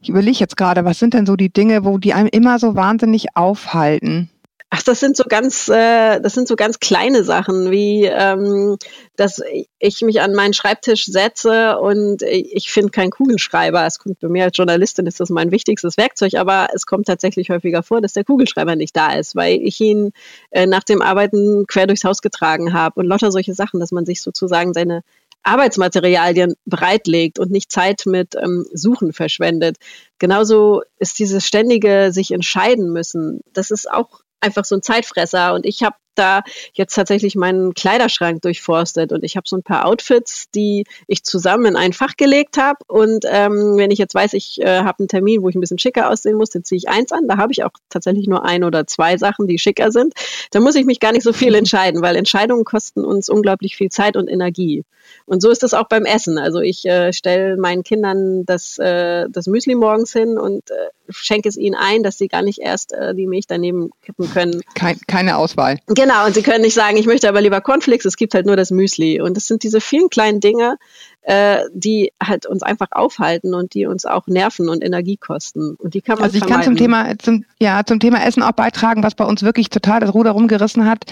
Ich 0.00 0.08
überlege 0.08 0.38
jetzt 0.38 0.56
gerade, 0.56 0.84
was 0.84 1.00
sind 1.00 1.14
denn 1.14 1.26
so 1.26 1.34
die 1.34 1.52
Dinge, 1.52 1.84
wo 1.84 1.98
die 1.98 2.14
einem 2.14 2.28
immer 2.28 2.60
so 2.60 2.76
wahnsinnig 2.76 3.36
aufhalten? 3.36 4.30
Ach, 4.76 4.82
das 4.82 4.98
sind 4.98 5.16
so 5.16 5.22
ganz, 5.28 5.68
äh, 5.68 6.20
das 6.20 6.34
sind 6.34 6.48
so 6.48 6.56
ganz 6.56 6.80
kleine 6.80 7.22
Sachen, 7.22 7.70
wie 7.70 8.06
ähm, 8.06 8.76
dass 9.14 9.40
ich 9.78 10.00
mich 10.00 10.20
an 10.20 10.34
meinen 10.34 10.52
Schreibtisch 10.52 11.06
setze 11.06 11.78
und 11.78 12.22
ich 12.22 12.72
finde 12.72 12.90
keinen 12.90 13.12
Kugelschreiber. 13.12 13.86
Es 13.86 14.00
kommt 14.00 14.18
bei 14.18 14.26
mir 14.26 14.42
als 14.46 14.56
Journalistin 14.56 15.06
ist 15.06 15.20
das 15.20 15.30
mein 15.30 15.52
wichtigstes 15.52 15.96
Werkzeug, 15.96 16.34
aber 16.34 16.70
es 16.74 16.86
kommt 16.86 17.06
tatsächlich 17.06 17.50
häufiger 17.50 17.84
vor, 17.84 18.00
dass 18.00 18.14
der 18.14 18.24
Kugelschreiber 18.24 18.74
nicht 18.74 18.96
da 18.96 19.14
ist, 19.14 19.36
weil 19.36 19.60
ich 19.62 19.80
ihn 19.80 20.10
äh, 20.50 20.66
nach 20.66 20.82
dem 20.82 21.02
Arbeiten 21.02 21.68
quer 21.68 21.86
durchs 21.86 22.02
Haus 22.02 22.20
getragen 22.20 22.72
habe 22.72 22.98
und 22.98 23.06
lauter 23.06 23.30
solche 23.30 23.54
Sachen, 23.54 23.78
dass 23.78 23.92
man 23.92 24.06
sich 24.06 24.22
sozusagen 24.22 24.74
seine 24.74 25.02
Arbeitsmaterialien 25.44 26.54
bereitlegt 26.64 27.38
und 27.38 27.52
nicht 27.52 27.70
Zeit 27.70 28.06
mit 28.06 28.34
ähm, 28.34 28.66
Suchen 28.72 29.12
verschwendet. 29.12 29.76
Genauso 30.18 30.82
ist 30.98 31.20
dieses 31.20 31.46
ständige 31.46 32.10
sich 32.10 32.32
entscheiden 32.32 32.92
müssen. 32.92 33.40
Das 33.52 33.70
ist 33.70 33.88
auch 33.88 34.23
einfach 34.44 34.64
so 34.64 34.76
ein 34.76 34.82
Zeitfresser. 34.82 35.54
Und 35.54 35.66
ich 35.66 35.82
habe 35.82 35.96
da 36.14 36.42
jetzt 36.72 36.94
tatsächlich 36.94 37.36
meinen 37.36 37.74
Kleiderschrank 37.74 38.42
durchforstet 38.42 39.12
und 39.12 39.24
ich 39.24 39.36
habe 39.36 39.48
so 39.48 39.56
ein 39.56 39.62
paar 39.62 39.86
Outfits, 39.86 40.50
die 40.54 40.84
ich 41.06 41.24
zusammen 41.24 41.66
in 41.66 41.76
ein 41.76 41.92
Fach 41.92 42.16
gelegt 42.16 42.56
habe. 42.56 42.78
Und 42.86 43.24
ähm, 43.28 43.76
wenn 43.76 43.90
ich 43.90 43.98
jetzt 43.98 44.14
weiß, 44.14 44.34
ich 44.34 44.60
äh, 44.60 44.80
habe 44.80 45.00
einen 45.00 45.08
Termin, 45.08 45.42
wo 45.42 45.48
ich 45.48 45.54
ein 45.54 45.60
bisschen 45.60 45.78
schicker 45.78 46.10
aussehen 46.10 46.36
muss, 46.36 46.50
dann 46.50 46.64
ziehe 46.64 46.78
ich 46.78 46.88
eins 46.88 47.12
an. 47.12 47.28
Da 47.28 47.36
habe 47.36 47.52
ich 47.52 47.64
auch 47.64 47.72
tatsächlich 47.88 48.26
nur 48.26 48.44
ein 48.44 48.64
oder 48.64 48.86
zwei 48.86 49.16
Sachen, 49.16 49.46
die 49.46 49.58
schicker 49.58 49.92
sind. 49.92 50.14
Da 50.50 50.60
muss 50.60 50.74
ich 50.74 50.84
mich 50.84 51.00
gar 51.00 51.12
nicht 51.12 51.24
so 51.24 51.32
viel 51.32 51.54
entscheiden, 51.54 52.02
weil 52.02 52.16
Entscheidungen 52.16 52.64
kosten 52.64 53.04
uns 53.04 53.28
unglaublich 53.28 53.76
viel 53.76 53.90
Zeit 53.90 54.16
und 54.16 54.28
Energie. 54.28 54.84
Und 55.26 55.42
so 55.42 55.50
ist 55.50 55.62
es 55.62 55.74
auch 55.74 55.88
beim 55.88 56.04
Essen. 56.04 56.38
Also 56.38 56.60
ich 56.60 56.84
äh, 56.86 57.12
stelle 57.12 57.56
meinen 57.56 57.82
Kindern 57.82 58.44
das, 58.44 58.78
äh, 58.78 59.26
das 59.30 59.46
Müsli 59.46 59.74
morgens 59.74 60.12
hin 60.12 60.38
und 60.38 60.70
äh, 60.70 60.74
schenke 61.08 61.48
es 61.48 61.56
ihnen 61.56 61.74
ein, 61.74 62.02
dass 62.02 62.18
sie 62.18 62.28
gar 62.28 62.42
nicht 62.42 62.58
erst 62.58 62.92
äh, 62.92 63.14
die 63.14 63.26
Milch 63.26 63.46
daneben 63.46 63.90
kippen 64.02 64.30
können. 64.30 64.62
Kein, 64.74 64.98
keine 65.06 65.36
Auswahl. 65.36 65.78
Genau, 65.86 66.03
und 66.26 66.34
sie 66.34 66.42
können 66.42 66.62
nicht 66.62 66.74
sagen, 66.74 66.96
ich 66.96 67.06
möchte 67.06 67.28
aber 67.28 67.40
lieber 67.40 67.60
Cornflakes, 67.60 68.04
es 68.04 68.16
gibt 68.16 68.34
halt 68.34 68.46
nur 68.46 68.56
das 68.56 68.70
Müsli. 68.70 69.20
Und 69.20 69.36
das 69.36 69.46
sind 69.46 69.62
diese 69.62 69.80
vielen 69.80 70.10
kleinen 70.10 70.40
Dinge, 70.40 70.76
äh, 71.22 71.58
die 71.72 72.12
halt 72.22 72.46
uns 72.46 72.62
einfach 72.62 72.88
aufhalten 72.90 73.54
und 73.54 73.74
die 73.74 73.86
uns 73.86 74.04
auch 74.04 74.26
Nerven 74.26 74.68
und 74.68 74.84
Energie 74.84 75.16
kosten. 75.16 75.74
Und 75.76 75.94
die 75.94 76.00
kann 76.00 76.16
man 76.16 76.24
Also 76.24 76.36
ich 76.36 76.44
vermeiden. 76.44 76.64
kann 76.64 76.76
zum 76.76 76.76
Thema, 76.76 77.18
zum, 77.18 77.44
ja, 77.58 77.82
zum 77.84 78.00
Thema 78.00 78.24
Essen 78.24 78.42
auch 78.42 78.52
beitragen, 78.52 79.02
was 79.02 79.14
bei 79.14 79.24
uns 79.24 79.42
wirklich 79.42 79.70
total 79.70 80.00
das 80.00 80.12
Ruder 80.12 80.32
rumgerissen 80.32 80.84
hat, 80.86 81.04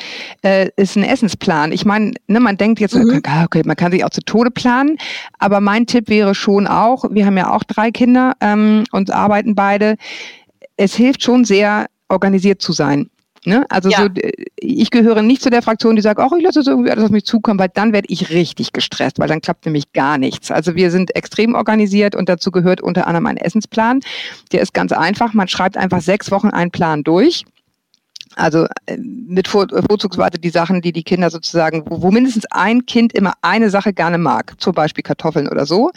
äh, 0.43 0.69
ist 0.77 0.97
ein 0.97 1.05
Essensplan. 1.05 1.73
Ich 1.73 1.85
meine, 1.85 2.13
ne, 2.27 2.41
man 2.41 2.57
denkt 2.57 2.81
jetzt, 2.81 2.95
mhm. 2.95 3.23
okay, 3.45 3.63
man 3.65 3.77
kann 3.77 3.93
sich 3.93 4.05
auch 4.05 4.11
zu 4.11 4.21
Tode 4.23 4.51
planen, 4.51 4.99
aber 5.39 5.61
mein 5.61 5.87
Tipp 5.87 6.09
wäre 6.09 6.35
schon 6.35 6.67
auch, 6.67 7.05
wir 7.11 7.27
haben 7.27 7.37
ja 7.37 7.55
auch 7.55 7.65
drei 7.65 7.91
Kinder 7.91 8.35
ähm, 8.41 8.85
und 8.93 9.11
arbeiten 9.11 9.55
beide, 9.55 9.97
es 10.77 10.95
hilft 10.95 11.23
schon 11.23 11.45
sehr, 11.45 11.87
organisiert 12.09 12.61
zu 12.61 12.73
sein. 12.73 13.09
Ne? 13.45 13.67
Also 13.69 13.91
ja. 13.91 14.03
so, 14.03 14.09
ich 14.57 14.91
gehöre 14.91 15.23
nicht 15.23 15.43
zu 15.43 15.51
der 15.51 15.63
Fraktion, 15.63 15.97
die 15.97 16.03
sagt, 16.03 16.21
ach, 16.21 16.31
ich 16.37 16.45
lasse 16.45 16.61
es 16.61 16.69
irgendwie 16.69 16.93
alles 16.93 17.05
auf 17.05 17.11
mich 17.11 17.25
zukommen, 17.25 17.59
weil 17.59 17.71
dann 17.75 17.93
werde 17.93 18.07
ich 18.09 18.31
richtig 18.31 18.73
gestresst, 18.73 19.19
weil 19.19 19.27
dann 19.27 19.41
klappt 19.41 19.67
nämlich 19.67 19.93
gar 19.93 20.17
nichts. 20.17 20.53
Also 20.53 20.77
wir 20.77 20.93
sind 20.93 21.17
extrem 21.17 21.55
organisiert 21.55 22.15
und 22.15 22.29
dazu 22.29 22.53
gehört 22.53 22.81
unter 22.81 23.09
anderem 23.09 23.27
ein 23.27 23.37
Essensplan. 23.37 24.01
Der 24.53 24.61
ist 24.61 24.75
ganz 24.75 24.93
einfach. 24.93 25.35
Man 25.35 25.49
schreibt 25.49 25.77
einfach 25.77 26.01
sechs 26.01 26.31
Wochen 26.31 26.49
einen 26.49 26.71
Plan 26.71 27.03
durch 27.03 27.45
also 28.37 28.67
äh, 28.87 28.97
mit 28.97 29.49
Vorzugsweise 29.49 30.39
die 30.39 30.51
Sachen, 30.51 30.81
die 30.81 30.93
die 30.93 31.03
Kinder 31.03 31.31
sozusagen, 31.31 31.85
wo, 31.89 32.03
wo, 32.03 32.11
mindestens 32.11 32.45
ein 32.51 32.87
Kind 32.87 33.13
immer 33.13 33.35
eine 33.43 33.71
Sache 33.71 33.93
gerne 33.93 34.19
mag, 34.19 34.55
zum 34.59 34.75
Beispiel 34.75 35.03
Kartoffeln 35.03 35.49
oder 35.49 35.67
so, 35.67 35.91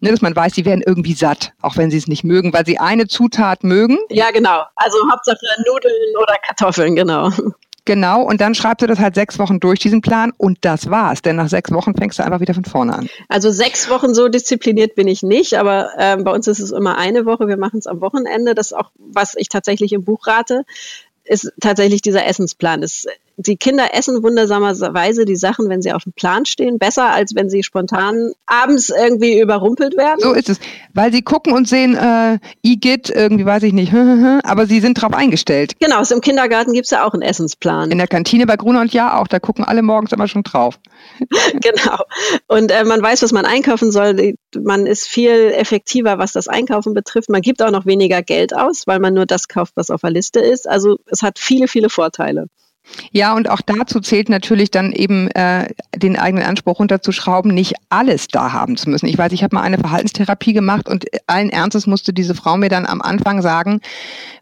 ne, 0.00 0.10
dass 0.10 0.22
man 0.22 0.34
weiß, 0.34 0.54
sie 0.54 0.64
werden 0.64 0.82
irgendwie 0.84 1.14
satt, 1.14 1.52
auch 1.60 1.76
wenn 1.76 1.90
sie 1.90 1.98
es 1.98 2.06
nicht 2.06 2.24
mögen, 2.24 2.52
weil 2.52 2.66
sie 2.66 2.78
eine 2.78 3.06
Zutat 3.06 3.64
mögen. 3.64 3.98
Ja, 4.10 4.30
genau. 4.30 4.62
Also 4.76 4.98
Hauptsache 5.10 5.38
Nudeln 5.66 6.16
oder 6.20 6.34
Kartoffeln, 6.46 6.96
genau. 6.96 7.30
Genau, 7.84 8.22
und 8.22 8.40
dann 8.40 8.54
schreibst 8.54 8.82
du 8.82 8.86
das 8.86 9.00
halt 9.00 9.16
sechs 9.16 9.40
Wochen 9.40 9.58
durch, 9.58 9.80
diesen 9.80 10.02
Plan, 10.02 10.32
und 10.36 10.58
das 10.60 10.88
war's. 10.88 11.20
Denn 11.20 11.34
nach 11.36 11.48
sechs 11.48 11.72
Wochen 11.72 11.96
fängst 11.96 12.18
du 12.18 12.24
einfach 12.24 12.38
wieder 12.38 12.54
von 12.54 12.64
vorne 12.64 12.94
an. 12.94 13.08
Also 13.28 13.50
sechs 13.50 13.90
Wochen 13.90 14.14
so 14.14 14.28
diszipliniert 14.28 14.94
bin 14.94 15.08
ich 15.08 15.24
nicht, 15.24 15.54
aber 15.54 15.90
ähm, 15.98 16.22
bei 16.22 16.30
uns 16.30 16.46
ist 16.46 16.60
es 16.60 16.70
immer 16.70 16.96
eine 16.96 17.26
Woche. 17.26 17.48
Wir 17.48 17.56
machen 17.56 17.80
es 17.80 17.88
am 17.88 18.00
Wochenende. 18.00 18.54
Das 18.54 18.68
ist 18.68 18.72
auch, 18.74 18.92
was 18.98 19.34
ich 19.36 19.48
tatsächlich 19.48 19.92
im 19.92 20.04
Buch 20.04 20.28
rate 20.28 20.64
ist 21.24 21.52
tatsächlich 21.60 22.02
dieser 22.02 22.26
Essensplan. 22.26 22.82
Es 22.82 23.06
die 23.46 23.56
Kinder 23.56 23.94
essen 23.94 24.22
wundersamerweise 24.22 25.24
die 25.24 25.36
Sachen, 25.36 25.68
wenn 25.68 25.82
sie 25.82 25.92
auf 25.92 26.04
dem 26.04 26.12
Plan 26.12 26.46
stehen, 26.46 26.78
besser 26.78 27.10
als 27.10 27.34
wenn 27.34 27.50
sie 27.50 27.62
spontan 27.62 28.32
abends 28.46 28.90
irgendwie 28.90 29.40
überrumpelt 29.40 29.96
werden. 29.96 30.20
So 30.20 30.32
ist 30.32 30.48
es, 30.48 30.58
weil 30.94 31.12
sie 31.12 31.22
gucken 31.22 31.52
und 31.52 31.68
sehen, 31.68 31.96
äh, 31.96 32.38
Igitt, 32.62 33.10
irgendwie 33.10 33.46
weiß 33.46 33.62
ich 33.64 33.72
nicht, 33.72 33.92
aber 34.44 34.66
sie 34.66 34.80
sind 34.80 35.00
drauf 35.00 35.12
eingestellt. 35.12 35.74
Genau, 35.80 35.98
also 35.98 36.14
im 36.14 36.20
Kindergarten 36.20 36.72
gibt 36.72 36.86
es 36.86 36.90
ja 36.90 37.06
auch 37.06 37.12
einen 37.12 37.22
Essensplan. 37.22 37.90
In 37.90 37.98
der 37.98 38.08
Kantine 38.08 38.46
bei 38.46 38.56
Gruner 38.56 38.80
und 38.80 38.92
Ja 38.92 39.18
auch, 39.18 39.28
da 39.28 39.38
gucken 39.38 39.64
alle 39.64 39.82
morgens 39.82 40.12
immer 40.12 40.28
schon 40.28 40.42
drauf. 40.42 40.78
genau. 41.60 41.98
Und 42.48 42.70
äh, 42.70 42.84
man 42.84 43.02
weiß, 43.02 43.22
was 43.22 43.32
man 43.32 43.44
einkaufen 43.44 43.90
soll. 43.90 44.34
Man 44.58 44.86
ist 44.86 45.06
viel 45.08 45.52
effektiver, 45.52 46.18
was 46.18 46.32
das 46.32 46.48
Einkaufen 46.48 46.94
betrifft. 46.94 47.28
Man 47.28 47.42
gibt 47.42 47.62
auch 47.62 47.70
noch 47.70 47.86
weniger 47.86 48.22
Geld 48.22 48.54
aus, 48.54 48.86
weil 48.86 49.00
man 49.00 49.14
nur 49.14 49.26
das 49.26 49.48
kauft, 49.48 49.72
was 49.76 49.90
auf 49.90 50.02
der 50.02 50.10
Liste 50.10 50.40
ist. 50.40 50.68
Also 50.68 50.98
es 51.06 51.22
hat 51.22 51.38
viele, 51.38 51.68
viele 51.68 51.90
Vorteile. 51.90 52.46
Ja, 53.12 53.34
und 53.34 53.48
auch 53.48 53.60
dazu 53.60 54.00
zählt 54.00 54.28
natürlich 54.28 54.70
dann 54.70 54.92
eben 54.92 55.28
äh, 55.30 55.68
den 55.96 56.18
eigenen 56.18 56.44
Anspruch 56.44 56.78
runterzuschrauben, 56.78 57.54
nicht 57.54 57.74
alles 57.88 58.28
da 58.28 58.52
haben 58.52 58.76
zu 58.76 58.90
müssen. 58.90 59.06
Ich 59.06 59.16
weiß, 59.16 59.32
ich 59.32 59.42
habe 59.42 59.54
mal 59.54 59.62
eine 59.62 59.78
Verhaltenstherapie 59.78 60.52
gemacht 60.52 60.88
und 60.88 61.06
allen 61.26 61.50
Ernstes 61.50 61.86
musste 61.86 62.12
diese 62.12 62.34
Frau 62.34 62.56
mir 62.56 62.68
dann 62.68 62.86
am 62.86 63.00
Anfang 63.00 63.40
sagen, 63.42 63.80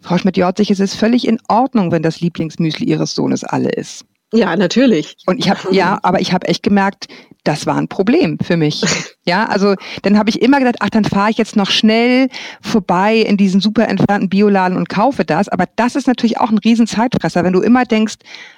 Frau 0.00 0.18
Schmidt-Jortzig, 0.18 0.70
es 0.70 0.80
ist 0.80 0.94
völlig 0.94 1.26
in 1.26 1.38
Ordnung, 1.48 1.92
wenn 1.92 2.02
das 2.02 2.20
Lieblingsmüsli 2.20 2.86
Ihres 2.86 3.14
Sohnes 3.14 3.44
alle 3.44 3.70
ist. 3.70 4.04
Ja, 4.32 4.56
natürlich. 4.56 5.16
Und 5.26 5.38
ich 5.38 5.50
habe 5.50 5.74
ja, 5.74 5.98
aber 6.02 6.20
ich 6.20 6.32
habe 6.32 6.46
echt 6.46 6.62
gemerkt, 6.62 7.08
das 7.44 7.66
war 7.66 7.76
ein 7.76 7.88
Problem 7.88 8.38
für 8.42 8.56
mich. 8.56 8.82
Ja, 9.26 9.44
also 9.44 9.74
dann 10.02 10.18
habe 10.18 10.30
ich 10.30 10.40
immer 10.40 10.58
gedacht, 10.58 10.76
ach, 10.80 10.88
dann 10.88 11.04
fahre 11.04 11.30
ich 11.30 11.36
jetzt 11.36 11.54
noch 11.54 11.70
schnell 11.70 12.30
vorbei 12.62 13.18
in 13.18 13.36
diesen 13.36 13.60
super 13.60 13.86
entfernten 13.86 14.30
Bioladen 14.30 14.76
und 14.76 14.88
kaufe 14.88 15.24
das. 15.24 15.48
Aber 15.48 15.66
das 15.76 15.94
ist 15.94 16.08
natürlich 16.08 16.38
auch 16.40 16.50
ein 16.50 16.58
riesen 16.58 16.86
Zeitfresser, 16.86 17.44
wenn 17.44 17.52
du 17.52 17.60
immer 17.60 17.84
denkst, 17.84 18.16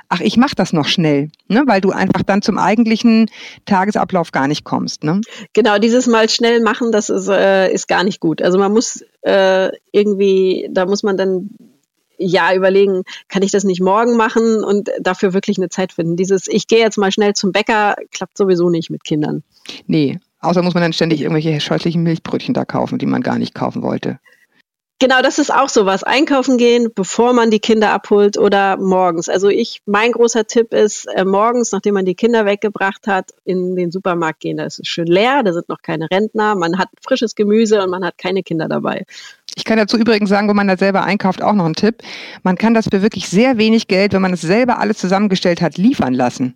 ach, 0.08 0.20
ich 0.20 0.36
mache 0.36 0.54
das 0.54 0.72
noch 0.72 0.86
schnell, 0.86 1.30
ne? 1.48 1.64
weil 1.66 1.80
du 1.80 1.90
einfach 1.90 2.22
dann 2.22 2.42
zum 2.42 2.58
eigentlichen 2.58 3.28
Tagesablauf 3.66 4.30
gar 4.30 4.46
nicht 4.46 4.62
kommst. 4.64 5.04
Ne? 5.04 5.20
Genau, 5.52 5.78
dieses 5.78 6.06
Mal 6.06 6.28
schnell 6.28 6.62
machen, 6.62 6.92
das 6.92 7.10
ist, 7.10 7.28
äh, 7.28 7.70
ist 7.70 7.88
gar 7.88 8.04
nicht 8.04 8.20
gut. 8.20 8.40
Also 8.40 8.58
man 8.58 8.72
muss 8.72 9.04
äh, 9.22 9.70
irgendwie, 9.90 10.68
da 10.70 10.86
muss 10.86 11.02
man 11.02 11.16
dann 11.16 11.50
ja 12.22 12.54
überlegen, 12.54 13.02
kann 13.28 13.42
ich 13.42 13.50
das 13.50 13.64
nicht 13.64 13.80
morgen 13.80 14.16
machen 14.16 14.64
und 14.64 14.90
dafür 15.00 15.34
wirklich 15.34 15.58
eine 15.58 15.68
Zeit 15.68 15.92
finden. 15.92 16.16
Dieses, 16.16 16.46
ich 16.48 16.66
gehe 16.66 16.78
jetzt 16.78 16.98
mal 16.98 17.12
schnell 17.12 17.34
zum 17.34 17.52
Bäcker, 17.52 17.96
klappt 18.12 18.36
sowieso 18.36 18.70
nicht 18.70 18.90
mit 18.90 19.04
Kindern. 19.04 19.42
Nee, 19.86 20.18
außer 20.40 20.62
muss 20.62 20.74
man 20.74 20.82
dann 20.82 20.92
ständig 20.92 21.22
irgendwelche 21.22 21.60
scheußlichen 21.60 22.02
Milchbrötchen 22.02 22.54
da 22.54 22.64
kaufen, 22.64 22.98
die 22.98 23.06
man 23.06 23.22
gar 23.22 23.38
nicht 23.38 23.54
kaufen 23.54 23.82
wollte. 23.82 24.18
Genau, 25.02 25.20
das 25.20 25.40
ist 25.40 25.52
auch 25.52 25.68
so 25.68 25.84
was. 25.84 26.04
Einkaufen 26.04 26.58
gehen, 26.58 26.92
bevor 26.94 27.32
man 27.32 27.50
die 27.50 27.58
Kinder 27.58 27.90
abholt 27.90 28.38
oder 28.38 28.76
morgens. 28.76 29.28
Also 29.28 29.48
ich, 29.48 29.82
mein 29.84 30.12
großer 30.12 30.46
Tipp 30.46 30.72
ist, 30.72 31.06
äh, 31.16 31.24
morgens, 31.24 31.72
nachdem 31.72 31.94
man 31.94 32.04
die 32.04 32.14
Kinder 32.14 32.46
weggebracht 32.46 33.08
hat, 33.08 33.30
in 33.44 33.74
den 33.74 33.90
Supermarkt 33.90 34.38
gehen. 34.38 34.58
Da 34.58 34.64
ist 34.64 34.78
es 34.78 34.86
schön 34.86 35.08
leer, 35.08 35.42
da 35.42 35.52
sind 35.52 35.68
noch 35.68 35.82
keine 35.82 36.08
Rentner, 36.08 36.54
man 36.54 36.78
hat 36.78 36.86
frisches 37.04 37.34
Gemüse 37.34 37.82
und 37.82 37.90
man 37.90 38.04
hat 38.04 38.16
keine 38.16 38.44
Kinder 38.44 38.68
dabei. 38.68 39.04
Ich 39.56 39.64
kann 39.64 39.76
dazu 39.76 39.98
übrigens 39.98 40.30
sagen, 40.30 40.48
wenn 40.48 40.54
man 40.54 40.68
da 40.68 40.76
selber 40.76 41.02
einkauft, 41.02 41.42
auch 41.42 41.54
noch 41.54 41.66
ein 41.66 41.74
Tipp. 41.74 41.96
Man 42.44 42.56
kann 42.56 42.72
das 42.72 42.84
für 42.84 43.02
wirklich 43.02 43.28
sehr 43.28 43.58
wenig 43.58 43.88
Geld, 43.88 44.12
wenn 44.12 44.22
man 44.22 44.34
es 44.34 44.42
selber 44.42 44.78
alles 44.78 44.98
zusammengestellt 44.98 45.60
hat, 45.62 45.78
liefern 45.78 46.14
lassen. 46.14 46.54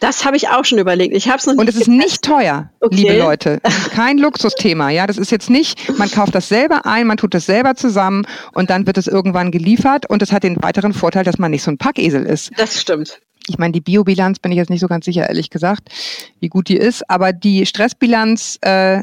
Das 0.00 0.24
habe 0.24 0.36
ich 0.36 0.48
auch 0.48 0.64
schon 0.64 0.78
überlegt. 0.78 1.14
Ich 1.16 1.28
habe 1.28 1.38
es 1.38 1.46
noch 1.46 1.54
nicht. 1.54 1.60
Und 1.60 1.68
es 1.68 1.76
ist 1.76 1.88
nicht 1.88 2.22
teuer, 2.22 2.70
okay. 2.80 2.94
liebe 2.96 3.18
Leute. 3.18 3.58
Kein 3.90 4.18
Luxusthema. 4.18 4.90
Ja, 4.90 5.06
das 5.06 5.16
ist 5.16 5.30
jetzt 5.30 5.48
nicht. 5.48 5.96
Man 5.98 6.10
kauft 6.10 6.34
das 6.34 6.48
selber 6.48 6.84
ein, 6.84 7.06
man 7.06 7.16
tut 7.16 7.32
das 7.34 7.46
selber 7.46 7.74
zusammen 7.74 8.26
und 8.52 8.68
dann 8.70 8.86
wird 8.86 8.98
es 8.98 9.06
irgendwann 9.06 9.50
geliefert. 9.50 10.08
Und 10.10 10.22
es 10.22 10.30
hat 10.30 10.42
den 10.42 10.62
weiteren 10.62 10.92
Vorteil, 10.92 11.24
dass 11.24 11.38
man 11.38 11.50
nicht 11.50 11.62
so 11.62 11.70
ein 11.70 11.78
Packesel 11.78 12.24
ist. 12.26 12.50
Das 12.56 12.80
stimmt. 12.80 13.20
Ich 13.48 13.58
meine, 13.58 13.72
die 13.72 13.80
Biobilanz 13.80 14.38
bin 14.38 14.52
ich 14.52 14.58
jetzt 14.58 14.70
nicht 14.70 14.80
so 14.80 14.86
ganz 14.88 15.04
sicher, 15.04 15.26
ehrlich 15.28 15.50
gesagt, 15.50 15.88
wie 16.38 16.48
gut 16.48 16.68
die 16.68 16.76
ist, 16.76 17.08
aber 17.10 17.32
die 17.32 17.66
Stressbilanz 17.66 18.58
äh, 18.60 19.00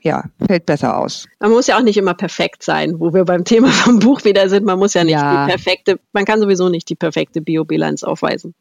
ja, 0.00 0.24
fällt 0.46 0.66
besser 0.66 0.96
aus. 0.98 1.26
Man 1.40 1.50
muss 1.50 1.66
ja 1.66 1.76
auch 1.78 1.82
nicht 1.82 1.96
immer 1.96 2.14
perfekt 2.14 2.62
sein, 2.62 3.00
wo 3.00 3.12
wir 3.12 3.24
beim 3.24 3.44
Thema 3.44 3.68
vom 3.72 3.98
Buch 3.98 4.24
wieder 4.24 4.48
sind. 4.48 4.64
Man 4.64 4.78
muss 4.78 4.94
ja 4.94 5.02
nicht 5.04 5.12
Ja. 5.14 5.44
die 5.46 5.50
perfekte, 5.50 5.98
man 6.12 6.24
kann 6.24 6.40
sowieso 6.40 6.68
nicht 6.68 6.88
die 6.88 6.94
perfekte 6.94 7.40
Biobilanz 7.40 8.02
aufweisen. 8.02 8.54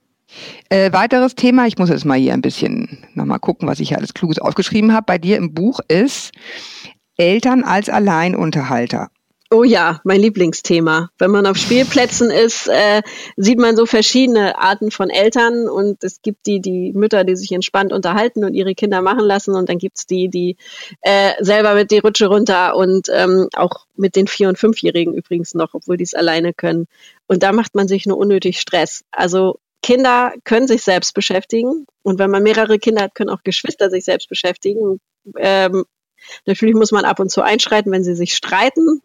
Äh, 0.70 0.92
weiteres 0.92 1.36
Thema, 1.36 1.68
ich 1.68 1.78
muss 1.78 1.90
jetzt 1.90 2.06
mal 2.06 2.18
hier 2.18 2.34
ein 2.34 2.42
bisschen 2.42 3.06
nochmal 3.14 3.40
gucken, 3.40 3.68
was 3.68 3.80
ich 3.80 3.90
hier 3.90 3.98
alles 3.98 4.14
Kluges 4.14 4.40
aufgeschrieben 4.40 4.94
habe. 4.94 5.06
Bei 5.06 5.18
dir 5.18 5.38
im 5.38 5.54
Buch 5.54 5.80
ist 5.88 6.32
Eltern 7.18 7.64
als 7.64 7.90
Alleinunterhalter. 7.90 9.10
Oh 9.54 9.64
ja, 9.64 10.02
mein 10.04 10.20
Lieblingsthema. 10.20 11.12
Wenn 11.20 11.30
man 11.30 11.46
auf 11.46 11.58
Spielplätzen 11.58 12.32
ist, 12.32 12.68
äh, 12.68 13.04
sieht 13.38 13.60
man 13.60 13.76
so 13.76 13.86
verschiedene 13.86 14.58
Arten 14.58 14.90
von 14.90 15.12
Eltern 15.12 15.70
und 15.70 16.04
es 16.04 16.24
gibt 16.24 16.48
die, 16.48 16.60
die 16.60 16.92
Mütter, 16.96 17.24
die 17.24 17.36
sich 17.36 17.52
entspannt 17.52 17.94
unterhalten 17.94 18.46
und 18.46 18.56
ihre 18.56 18.74
Kinder 18.74 19.04
machen 19.04 19.24
lassen 19.24 19.54
und 19.54 19.70
dann 19.70 19.78
gibt's 19.78 20.08
die, 20.08 20.28
die 20.28 20.58
äh, 21.02 21.34
selber 21.40 21.76
mit 21.76 21.92
die 21.92 22.00
Rutsche 22.00 22.26
runter 22.26 22.76
und 22.76 23.10
ähm, 23.14 23.48
auch 23.54 23.86
mit 23.96 24.16
den 24.16 24.26
Vier- 24.26 24.50
und 24.50 24.58
Fünfjährigen 24.58 25.14
übrigens 25.14 25.54
noch, 25.54 25.76
obwohl 25.76 25.98
die 25.98 26.04
es 26.04 26.16
alleine 26.16 26.52
können. 26.52 26.88
Und 27.28 27.44
da 27.44 27.52
macht 27.52 27.76
man 27.76 27.88
sich 27.88 28.08
nur 28.08 28.18
unnötig 28.18 28.60
Stress. 28.60 29.04
Also 29.12 29.60
Kinder 29.84 30.34
können 30.46 30.68
sich 30.68 30.82
selbst 30.82 31.14
beschäftigen 31.14 31.86
und 32.02 32.18
wenn 32.18 32.32
man 32.32 32.42
mehrere 32.42 32.80
Kinder 32.80 33.04
hat, 33.04 33.16
können 33.16 33.30
auch 33.30 33.44
Geschwister 33.44 33.92
sich 33.92 34.06
selbst 34.06 34.30
beschäftigen. 34.30 35.00
Ähm, 35.38 35.86
natürlich 36.46 36.74
muss 36.74 36.92
man 36.92 37.06
ab 37.06 37.20
und 37.20 37.30
zu 37.30 37.42
einschreiten, 37.42 37.92
wenn 37.92 38.04
sie 38.04 38.16
sich 38.16 38.36
streiten. 38.36 39.02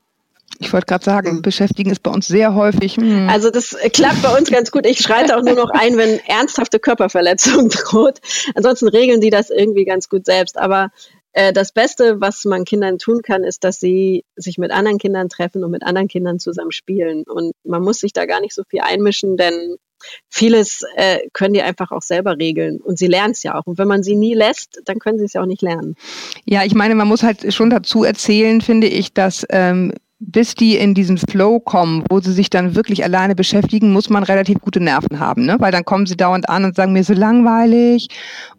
Ich 0.61 0.73
wollte 0.73 0.87
gerade 0.87 1.05
sagen, 1.05 1.43
beschäftigen 1.43 1.91
ist 1.91 2.03
bei 2.03 2.11
uns 2.11 2.27
sehr 2.27 2.55
häufig. 2.55 2.97
Hm. 2.97 3.29
Also 3.29 3.51
das 3.51 3.77
klappt 3.93 4.23
bei 4.23 4.37
uns 4.37 4.51
ganz 4.51 4.71
gut. 4.71 4.87
Ich 4.87 5.01
schreite 5.01 5.37
auch 5.37 5.43
nur 5.43 5.55
noch 5.55 5.71
ein, 5.71 5.97
wenn 5.97 6.19
ernsthafte 6.27 6.79
Körperverletzung 6.79 7.69
droht. 7.69 8.21
Ansonsten 8.55 8.89
regeln 8.89 9.21
die 9.21 9.31
das 9.31 9.51
irgendwie 9.51 9.85
ganz 9.85 10.09
gut 10.09 10.25
selbst. 10.25 10.59
Aber 10.59 10.91
äh, 11.33 11.53
das 11.53 11.73
Beste, 11.73 12.21
was 12.21 12.45
man 12.45 12.65
Kindern 12.65 12.99
tun 12.99 13.23
kann, 13.23 13.45
ist, 13.45 13.63
dass 13.63 13.79
sie 13.79 14.25
sich 14.37 14.59
mit 14.59 14.71
anderen 14.71 14.99
Kindern 14.99 15.29
treffen 15.29 15.63
und 15.63 15.71
mit 15.71 15.83
anderen 15.83 16.09
Kindern 16.09 16.39
zusammen 16.39 16.73
spielen. 16.73 17.25
Und 17.25 17.53
man 17.65 17.83
muss 17.83 18.01
sich 18.01 18.13
da 18.13 18.27
gar 18.27 18.41
nicht 18.41 18.55
so 18.55 18.63
viel 18.69 18.81
einmischen, 18.81 19.37
denn 19.37 19.77
vieles 20.29 20.83
äh, 20.97 21.19
können 21.33 21.55
die 21.55 21.63
einfach 21.63 21.91
auch 21.91 22.03
selber 22.03 22.37
regeln. 22.39 22.81
Und 22.81 22.99
sie 22.99 23.07
lernen 23.07 23.33
es 23.33 23.43
ja 23.43 23.55
auch. 23.55 23.67
Und 23.67 23.79
wenn 23.79 23.89
man 23.89 24.03
sie 24.03 24.17
nie 24.17 24.35
lässt, 24.35 24.81
dann 24.85 24.99
können 24.99 25.19
sie 25.19 25.25
es 25.25 25.33
ja 25.33 25.43
auch 25.43 25.47
nicht 25.47 25.63
lernen. 25.63 25.97
Ja, 26.45 26.65
ich 26.65 26.75
meine, 26.75 26.95
man 26.95 27.09
muss 27.09 27.23
halt 27.23 27.53
schon 27.53 27.71
dazu 27.71 28.05
erzählen, 28.05 28.61
finde 28.61 28.87
ich, 28.87 29.13
dass 29.13 29.47
ähm, 29.51 29.93
bis 30.21 30.55
die 30.55 30.77
in 30.77 30.95
diesen 30.95 31.17
Flow 31.17 31.61
kommen, 31.61 32.03
wo 32.09 32.21
sie 32.21 32.33
sich 32.33 32.51
dann 32.51 32.75
wirklich 32.75 33.05
alleine 33.05 33.37
beschäftigen, 33.37 33.93
muss 33.93 34.11
man 34.11 34.25
relativ 34.25 34.59
gute 34.61 34.81
Nerven 34.81 35.21
haben, 35.21 35.45
ne? 35.47 35.57
Weil 35.61 35.71
dann 35.71 35.85
kommen 35.85 36.07
sie 36.07 36.17
dauernd 36.17 36.49
an 36.49 36.65
und 36.65 36.75
sagen 36.75 36.93
mir 36.93 37.05
so 37.05 37.13
langweilig 37.13 38.09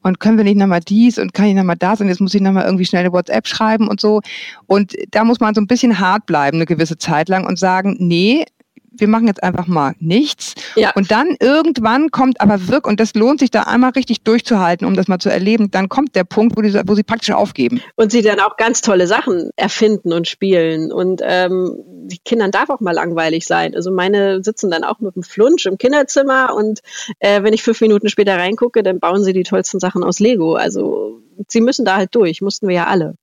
und 0.02 0.22
können 0.22 0.38
wir 0.38 0.46
nicht 0.46 0.58
nochmal 0.58 0.80
dies 0.80 1.18
und 1.18 1.34
kann 1.34 1.48
ich 1.48 1.56
nochmal 1.56 1.76
das 1.78 2.00
und 2.00 2.08
jetzt 2.08 2.22
muss 2.22 2.34
ich 2.34 2.42
nochmal 2.42 2.66
irgendwie 2.66 2.86
schnell 2.86 3.02
eine 3.02 3.12
WhatsApp 3.12 3.46
schreiben 3.46 3.90
und 3.90 4.00
so. 4.00 4.22
Und 4.68 4.96
da 5.12 5.26
muss 5.26 5.42
man 5.42 5.54
so 5.54 5.60
ein 5.60 5.68
bisschen 5.68 6.00
hart 6.00 6.26
bleiben 6.26 6.58
eine 6.58 6.66
gewisse 6.66 6.98
Zeit 6.98 7.28
lang 7.28 7.46
und 7.46 7.60
sagen, 7.60 7.98
nee, 8.00 8.46
wir 8.92 9.08
machen 9.08 9.28
jetzt 9.28 9.44
einfach 9.44 9.68
mal 9.68 9.94
nichts. 10.00 10.56
Ja. 10.76 10.92
Und 10.96 11.12
dann 11.12 11.36
irgendwann 11.40 12.12
kommt 12.12 12.42
aber 12.42 12.68
wirklich, 12.68 12.86
und 12.86 13.00
das 13.00 13.14
lohnt 13.14 13.40
sich 13.40 13.52
da 13.52 13.64
einmal 13.64 13.92
richtig 13.92 14.22
durchzuhalten, 14.24 14.88
um 14.88 14.96
das 14.96 15.08
mal 15.08 15.20
zu 15.20 15.30
erleben, 15.30 15.72
dann 15.72 15.90
kommt 15.90 16.16
der 16.16 16.24
Punkt, 16.24 16.58
wo, 16.58 16.62
die, 16.62 16.74
wo 16.86 16.96
sie 16.96 17.04
praktisch 17.04 17.32
aufgeben. 17.32 17.82
und 17.96 18.12
sie 18.12 18.22
dann 18.22 18.40
auch 18.40 18.58
ganz 18.58 18.82
tolle 18.82 19.08
Sachen 19.08 19.52
erfinden 19.56 20.14
und 20.14 20.28
spielen. 20.28 20.92
Und 20.92 21.22
ähm, 21.24 21.78
die 21.86 22.20
Kindern 22.20 22.52
darf 22.52 22.70
auch 22.70 22.80
mal 22.80 22.94
langweilig 22.94 23.46
sein. 23.46 23.76
Also 23.76 23.92
meine 23.92 24.44
sitzen 24.44 24.72
dann 24.72 24.84
auch 24.84 25.00
mit 25.00 25.16
dem 25.16 25.24
Flunsch 25.24 25.66
im 25.66 25.78
Kinderzimmer 25.78 26.54
und 26.56 26.80
äh, 27.20 27.44
wenn 27.44 27.54
ich 27.54 27.64
fünf 27.64 27.82
Minuten 27.82 28.10
später 28.10 28.38
reingucke, 28.38 28.84
dann 28.84 29.00
bauen 29.00 29.24
sie 29.24 29.34
die 29.34 29.44
tollsten 29.44 29.80
Sachen 29.80 30.04
aus 30.04 30.20
Lego. 30.20 30.56
Also 30.56 31.22
sie 31.48 31.62
müssen 31.62 31.86
da 31.86 31.98
halt 31.98 32.14
durch, 32.16 32.42
mussten 32.42 32.68
wir 32.68 32.76
ja 32.76 32.88
alle. 32.88 33.16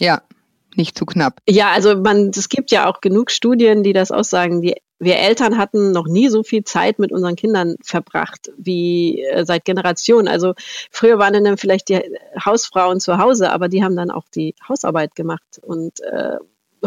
Ja, 0.00 0.22
nicht 0.76 0.96
zu 0.98 1.06
knapp. 1.06 1.40
Ja, 1.48 1.70
also 1.70 1.96
man, 1.96 2.30
es 2.34 2.48
gibt 2.48 2.70
ja 2.70 2.88
auch 2.88 3.00
genug 3.00 3.30
Studien, 3.30 3.82
die 3.82 3.92
das 3.92 4.10
aussagen. 4.10 4.60
Die, 4.60 4.76
wir 4.98 5.16
Eltern 5.16 5.58
hatten 5.58 5.92
noch 5.92 6.06
nie 6.06 6.28
so 6.28 6.42
viel 6.42 6.64
Zeit 6.64 6.98
mit 6.98 7.12
unseren 7.12 7.36
Kindern 7.36 7.76
verbracht 7.82 8.50
wie 8.56 9.22
äh, 9.22 9.44
seit 9.44 9.64
Generationen. 9.64 10.28
Also 10.28 10.54
früher 10.90 11.18
waren 11.18 11.44
dann 11.44 11.56
vielleicht 11.58 11.88
die 11.88 12.00
Hausfrauen 12.42 13.00
zu 13.00 13.18
Hause, 13.18 13.50
aber 13.52 13.68
die 13.68 13.84
haben 13.84 13.96
dann 13.96 14.10
auch 14.10 14.24
die 14.34 14.54
Hausarbeit 14.68 15.14
gemacht 15.14 15.60
und 15.62 16.00
äh, 16.00 16.38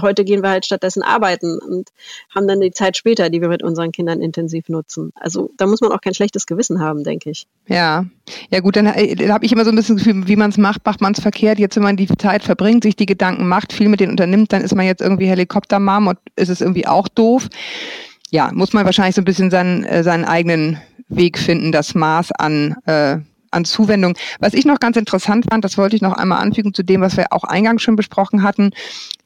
heute 0.01 0.23
gehen 0.23 0.43
wir 0.43 0.49
halt 0.49 0.65
stattdessen 0.65 1.01
arbeiten 1.01 1.59
und 1.59 1.89
haben 2.33 2.47
dann 2.47 2.61
die 2.61 2.71
Zeit 2.71 2.97
später, 2.97 3.29
die 3.29 3.41
wir 3.41 3.49
mit 3.49 3.63
unseren 3.63 3.91
Kindern 3.91 4.21
intensiv 4.21 4.69
nutzen. 4.69 5.11
Also 5.15 5.51
da 5.57 5.65
muss 5.65 5.81
man 5.81 5.91
auch 5.91 6.01
kein 6.01 6.13
schlechtes 6.13 6.45
Gewissen 6.45 6.79
haben, 6.79 7.03
denke 7.03 7.29
ich. 7.29 7.47
Ja, 7.67 8.05
ja 8.49 8.59
gut, 8.59 8.75
dann 8.75 8.87
äh, 8.87 9.15
da 9.15 9.33
habe 9.33 9.45
ich 9.45 9.51
immer 9.51 9.65
so 9.65 9.71
ein 9.71 9.75
bisschen 9.75 9.97
das 9.97 10.05
Gefühl, 10.05 10.27
wie 10.27 10.35
man 10.35 10.49
es 10.51 10.57
macht, 10.57 10.85
macht 10.85 11.01
man 11.01 11.13
es 11.13 11.19
verkehrt. 11.19 11.59
Jetzt, 11.59 11.75
wenn 11.75 11.83
man 11.83 11.97
die 11.97 12.07
Zeit 12.07 12.43
verbringt, 12.43 12.83
sich 12.83 12.95
die 12.95 13.05
Gedanken 13.05 13.47
macht, 13.47 13.73
viel 13.73 13.89
mit 13.89 13.99
denen 13.99 14.11
unternimmt, 14.11 14.53
dann 14.53 14.61
ist 14.61 14.75
man 14.75 14.85
jetzt 14.85 15.01
irgendwie 15.01 15.27
Helikoptermam 15.27 16.07
und 16.07 16.19
ist 16.35 16.49
es 16.49 16.61
irgendwie 16.61 16.87
auch 16.87 17.07
doof. 17.07 17.47
Ja, 18.31 18.51
muss 18.53 18.73
man 18.73 18.85
wahrscheinlich 18.85 19.15
so 19.15 19.21
ein 19.21 19.25
bisschen 19.25 19.49
seinen, 19.49 19.83
äh, 19.83 20.03
seinen 20.03 20.25
eigenen 20.25 20.79
Weg 21.07 21.39
finden, 21.39 21.71
das 21.71 21.95
Maß 21.95 22.31
an, 22.33 22.75
äh, 22.85 23.17
an 23.51 23.65
Zuwendung. 23.65 24.15
Was 24.39 24.53
ich 24.53 24.65
noch 24.65 24.79
ganz 24.79 24.97
interessant 24.97 25.45
fand, 25.49 25.63
das 25.63 25.77
wollte 25.77 25.95
ich 25.95 26.01
noch 26.01 26.13
einmal 26.13 26.41
anfügen 26.41 26.73
zu 26.73 26.83
dem, 26.83 27.01
was 27.01 27.17
wir 27.17 27.31
auch 27.31 27.43
eingangs 27.43 27.81
schon 27.81 27.95
besprochen 27.95 28.43
hatten, 28.43 28.71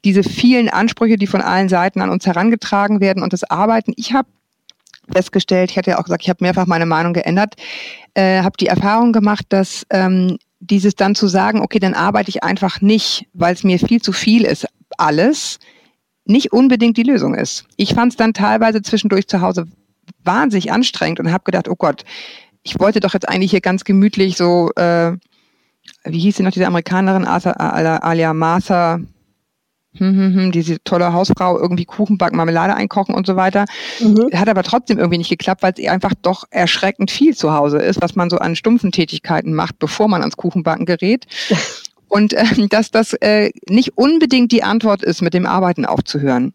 diese 0.05 0.23
vielen 0.23 0.69
Ansprüche, 0.69 1.17
die 1.17 1.27
von 1.27 1.41
allen 1.41 1.69
Seiten 1.69 2.01
an 2.01 2.09
uns 2.09 2.25
herangetragen 2.25 2.99
werden 2.99 3.23
und 3.23 3.33
das 3.33 3.43
Arbeiten. 3.43 3.93
Ich 3.95 4.13
habe 4.13 4.27
festgestellt, 5.11 5.71
ich 5.71 5.77
hatte 5.77 5.91
ja 5.91 5.99
auch 5.99 6.03
gesagt, 6.03 6.23
ich 6.23 6.29
habe 6.29 6.43
mehrfach 6.43 6.65
meine 6.65 6.85
Meinung 6.85 7.13
geändert, 7.13 7.55
äh, 8.13 8.41
habe 8.41 8.57
die 8.57 8.67
Erfahrung 8.67 9.11
gemacht, 9.11 9.45
dass 9.49 9.85
ähm, 9.89 10.37
dieses 10.59 10.95
dann 10.95 11.15
zu 11.15 11.27
sagen, 11.27 11.61
okay, 11.61 11.79
dann 11.79 11.93
arbeite 11.93 12.29
ich 12.29 12.43
einfach 12.43 12.81
nicht, 12.81 13.27
weil 13.33 13.53
es 13.53 13.63
mir 13.63 13.79
viel 13.79 14.01
zu 14.01 14.13
viel 14.13 14.45
ist, 14.45 14.65
alles, 14.97 15.59
nicht 16.25 16.53
unbedingt 16.53 16.95
die 16.97 17.03
Lösung 17.03 17.35
ist. 17.35 17.65
Ich 17.75 17.93
fand 17.93 18.13
es 18.13 18.17
dann 18.17 18.33
teilweise 18.33 18.81
zwischendurch 18.81 19.27
zu 19.27 19.41
Hause 19.41 19.67
wahnsinnig 20.23 20.71
anstrengend 20.71 21.19
und 21.19 21.31
habe 21.31 21.43
gedacht, 21.43 21.67
oh 21.67 21.75
Gott, 21.75 22.03
ich 22.63 22.79
wollte 22.79 22.99
doch 22.99 23.13
jetzt 23.13 23.27
eigentlich 23.27 23.51
hier 23.51 23.61
ganz 23.61 23.83
gemütlich 23.83 24.37
so, 24.37 24.71
äh, 24.75 25.13
wie 26.05 26.19
hieß 26.19 26.37
sie 26.37 26.43
noch, 26.43 26.51
diese 26.51 26.67
Amerikanerin, 26.67 27.25
Arthur, 27.25 27.59
Alia, 27.59 28.33
Martha, 28.33 28.99
hm, 29.95 30.17
hm, 30.17 30.35
hm, 30.35 30.51
diese 30.51 30.83
tolle 30.83 31.13
Hausfrau, 31.13 31.59
irgendwie 31.59 31.85
Kuchen 31.85 32.17
backen, 32.17 32.37
Marmelade 32.37 32.73
einkochen 32.73 33.13
und 33.13 33.27
so 33.27 33.35
weiter. 33.35 33.65
Hat 34.33 34.49
aber 34.49 34.63
trotzdem 34.63 34.97
irgendwie 34.97 35.19
nicht 35.19 35.29
geklappt, 35.29 35.61
weil 35.61 35.73
es 35.77 35.87
einfach 35.87 36.13
doch 36.19 36.45
erschreckend 36.49 37.11
viel 37.11 37.35
zu 37.35 37.53
Hause 37.53 37.77
ist, 37.77 38.01
was 38.01 38.15
man 38.15 38.29
so 38.29 38.37
an 38.39 38.55
stumpfen 38.55 38.91
Tätigkeiten 38.91 39.53
macht, 39.53 39.77
bevor 39.77 40.07
man 40.07 40.21
ans 40.21 40.37
Kuchenbacken 40.37 40.85
gerät. 40.85 41.27
Und 42.07 42.33
äh, 42.33 42.67
dass 42.69 42.91
das 42.91 43.13
äh, 43.13 43.51
nicht 43.67 43.97
unbedingt 43.97 44.51
die 44.51 44.63
Antwort 44.63 45.03
ist, 45.03 45.21
mit 45.21 45.33
dem 45.33 45.45
Arbeiten 45.45 45.85
aufzuhören. 45.85 46.53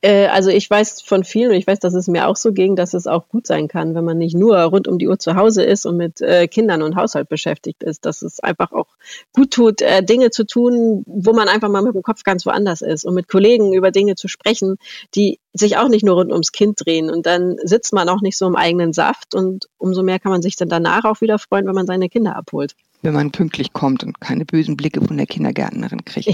Äh, 0.00 0.26
also 0.26 0.50
ich 0.50 0.70
weiß 0.70 1.02
von 1.02 1.24
vielen 1.24 1.50
und 1.50 1.56
ich 1.56 1.66
weiß, 1.66 1.80
dass 1.80 1.94
es 1.94 2.06
mir 2.06 2.28
auch 2.28 2.36
so 2.36 2.52
ging, 2.52 2.76
dass 2.76 2.94
es 2.94 3.06
auch 3.06 3.28
gut 3.28 3.46
sein 3.46 3.66
kann, 3.66 3.94
wenn 3.94 4.04
man 4.04 4.18
nicht 4.18 4.36
nur 4.36 4.56
rund 4.58 4.86
um 4.86 4.98
die 4.98 5.08
Uhr 5.08 5.18
zu 5.18 5.34
Hause 5.34 5.64
ist 5.64 5.86
und 5.86 5.96
mit 5.96 6.20
äh, 6.20 6.46
Kindern 6.46 6.82
und 6.82 6.94
Haushalt 6.94 7.28
beschäftigt 7.28 7.82
ist, 7.82 8.06
dass 8.06 8.22
es 8.22 8.38
einfach 8.40 8.72
auch 8.72 8.86
gut 9.34 9.50
tut, 9.50 9.82
äh, 9.82 10.02
Dinge 10.02 10.30
zu 10.30 10.46
tun, 10.46 11.02
wo 11.06 11.32
man 11.32 11.48
einfach 11.48 11.68
mal 11.68 11.82
mit 11.82 11.94
dem 11.94 12.02
Kopf 12.02 12.22
ganz 12.22 12.46
woanders 12.46 12.80
ist 12.80 13.04
und 13.04 13.14
mit 13.14 13.28
Kollegen 13.28 13.72
über 13.74 13.90
Dinge 13.90 14.14
zu 14.14 14.28
sprechen, 14.28 14.76
die 15.14 15.40
sich 15.52 15.76
auch 15.78 15.88
nicht 15.88 16.04
nur 16.04 16.14
rund 16.14 16.30
ums 16.30 16.52
Kind 16.52 16.78
drehen 16.84 17.10
und 17.10 17.26
dann 17.26 17.56
sitzt 17.64 17.92
man 17.92 18.08
auch 18.08 18.20
nicht 18.20 18.38
so 18.38 18.46
im 18.46 18.54
eigenen 18.54 18.92
Saft 18.92 19.34
und 19.34 19.68
umso 19.78 20.04
mehr 20.04 20.20
kann 20.20 20.30
man 20.30 20.42
sich 20.42 20.54
dann 20.54 20.68
danach 20.68 21.04
auch 21.04 21.20
wieder 21.20 21.38
freuen, 21.38 21.66
wenn 21.66 21.74
man 21.74 21.86
seine 21.86 22.08
Kinder 22.08 22.36
abholt. 22.36 22.74
Wenn 23.02 23.14
man 23.14 23.30
pünktlich 23.30 23.72
kommt 23.72 24.02
und 24.02 24.20
keine 24.20 24.44
bösen 24.44 24.76
Blicke 24.76 25.00
von 25.00 25.16
der 25.16 25.26
Kindergärtnerin 25.26 26.04
kriegt. 26.04 26.28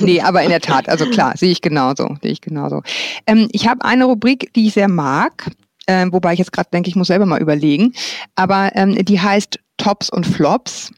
nee, 0.02 0.20
aber 0.20 0.42
in 0.42 0.50
der 0.50 0.60
Tat, 0.60 0.88
also 0.88 1.06
klar, 1.06 1.36
sehe 1.36 1.50
ich 1.50 1.62
genauso, 1.62 2.16
sehe 2.22 2.32
ich 2.32 2.40
genauso. 2.40 2.82
Ähm, 3.26 3.48
ich 3.52 3.68
habe 3.68 3.84
eine 3.84 4.04
Rubrik, 4.06 4.52
die 4.54 4.66
ich 4.66 4.74
sehr 4.74 4.88
mag, 4.88 5.50
ähm, 5.86 6.12
wobei 6.12 6.32
ich 6.32 6.38
jetzt 6.38 6.52
gerade 6.52 6.70
denke, 6.72 6.88
ich 6.88 6.96
muss 6.96 7.08
selber 7.08 7.26
mal 7.26 7.40
überlegen, 7.40 7.92
aber 8.34 8.70
ähm, 8.74 8.96
die 9.04 9.20
heißt 9.20 9.58
Tops 9.76 10.10
und 10.10 10.26
Flops. 10.26 10.92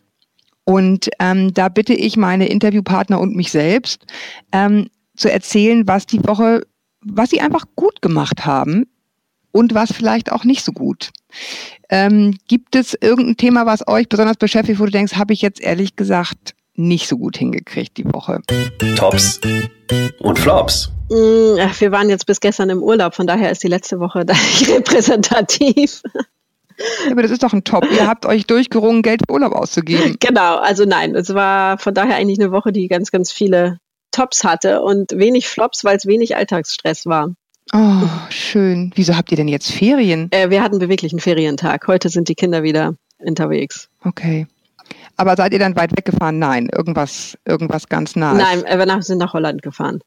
Und 0.64 1.10
ähm, 1.18 1.52
da 1.54 1.68
bitte 1.68 1.92
ich 1.92 2.16
meine 2.16 2.46
Interviewpartner 2.46 3.20
und 3.20 3.34
mich 3.34 3.50
selbst 3.50 4.06
ähm, 4.52 4.88
zu 5.16 5.30
erzählen, 5.30 5.88
was 5.88 6.06
die 6.06 6.24
Woche, 6.24 6.62
was 7.04 7.30
sie 7.30 7.40
einfach 7.40 7.64
gut 7.74 8.00
gemacht 8.00 8.46
haben 8.46 8.84
und 9.50 9.74
was 9.74 9.92
vielleicht 9.92 10.30
auch 10.30 10.44
nicht 10.44 10.64
so 10.64 10.72
gut. 10.72 11.10
Ähm, 11.88 12.36
gibt 12.48 12.74
es 12.76 12.96
irgendein 13.00 13.36
Thema, 13.36 13.66
was 13.66 13.86
euch 13.86 14.08
besonders 14.08 14.36
beschäftigt, 14.36 14.80
wo 14.80 14.84
du 14.84 14.90
denkst, 14.90 15.14
habe 15.14 15.32
ich 15.32 15.42
jetzt 15.42 15.60
ehrlich 15.60 15.96
gesagt 15.96 16.54
nicht 16.74 17.08
so 17.08 17.18
gut 17.18 17.36
hingekriegt 17.36 17.96
die 17.96 18.04
Woche? 18.06 18.40
Tops 18.96 19.40
und 20.20 20.38
Flops. 20.38 20.90
Mm, 21.10 21.58
ach, 21.60 21.80
Wir 21.80 21.92
waren 21.92 22.08
jetzt 22.08 22.26
bis 22.26 22.40
gestern 22.40 22.70
im 22.70 22.82
Urlaub, 22.82 23.14
von 23.14 23.26
daher 23.26 23.50
ist 23.50 23.62
die 23.62 23.68
letzte 23.68 24.00
Woche 24.00 24.24
da 24.24 24.32
nicht 24.32 24.68
repräsentativ. 24.74 26.02
Ja, 27.04 27.12
aber 27.12 27.22
das 27.22 27.30
ist 27.30 27.42
doch 27.42 27.52
ein 27.52 27.64
Top. 27.64 27.86
Ihr 27.92 28.06
habt 28.06 28.24
euch 28.24 28.46
durchgerungen, 28.46 29.02
Geld 29.02 29.22
für 29.26 29.34
Urlaub 29.34 29.52
auszugeben. 29.52 30.16
Genau, 30.20 30.56
also 30.56 30.84
nein, 30.84 31.14
es 31.14 31.34
war 31.34 31.78
von 31.78 31.94
daher 31.94 32.16
eigentlich 32.16 32.40
eine 32.40 32.52
Woche, 32.52 32.72
die 32.72 32.88
ganz, 32.88 33.10
ganz 33.10 33.30
viele 33.30 33.78
Tops 34.10 34.44
hatte 34.44 34.82
und 34.82 35.12
wenig 35.12 35.48
Flops, 35.48 35.84
weil 35.84 35.96
es 35.96 36.06
wenig 36.06 36.36
Alltagsstress 36.36 37.06
war. 37.06 37.34
Oh, 37.72 38.08
schön. 38.30 38.92
Wieso 38.94 39.16
habt 39.16 39.30
ihr 39.30 39.36
denn 39.36 39.48
jetzt 39.48 39.70
Ferien? 39.72 40.28
Äh, 40.32 40.50
wir 40.50 40.62
hatten 40.62 40.78
beweglichen 40.78 41.20
Ferientag. 41.20 41.86
Heute 41.86 42.08
sind 42.08 42.28
die 42.28 42.34
Kinder 42.34 42.62
wieder 42.62 42.94
unterwegs. 43.18 43.88
Okay. 44.04 44.46
Aber 45.16 45.36
seid 45.36 45.52
ihr 45.52 45.58
dann 45.58 45.76
weit 45.76 45.92
weggefahren? 45.96 46.38
Nein, 46.38 46.68
irgendwas, 46.74 47.38
irgendwas 47.44 47.88
ganz 47.88 48.16
nahes. 48.16 48.38
Nein, 48.42 48.64
äh, 48.64 48.78
wir 48.78 49.02
sind 49.02 49.18
nach 49.18 49.32
Holland 49.32 49.62
gefahren. 49.62 50.00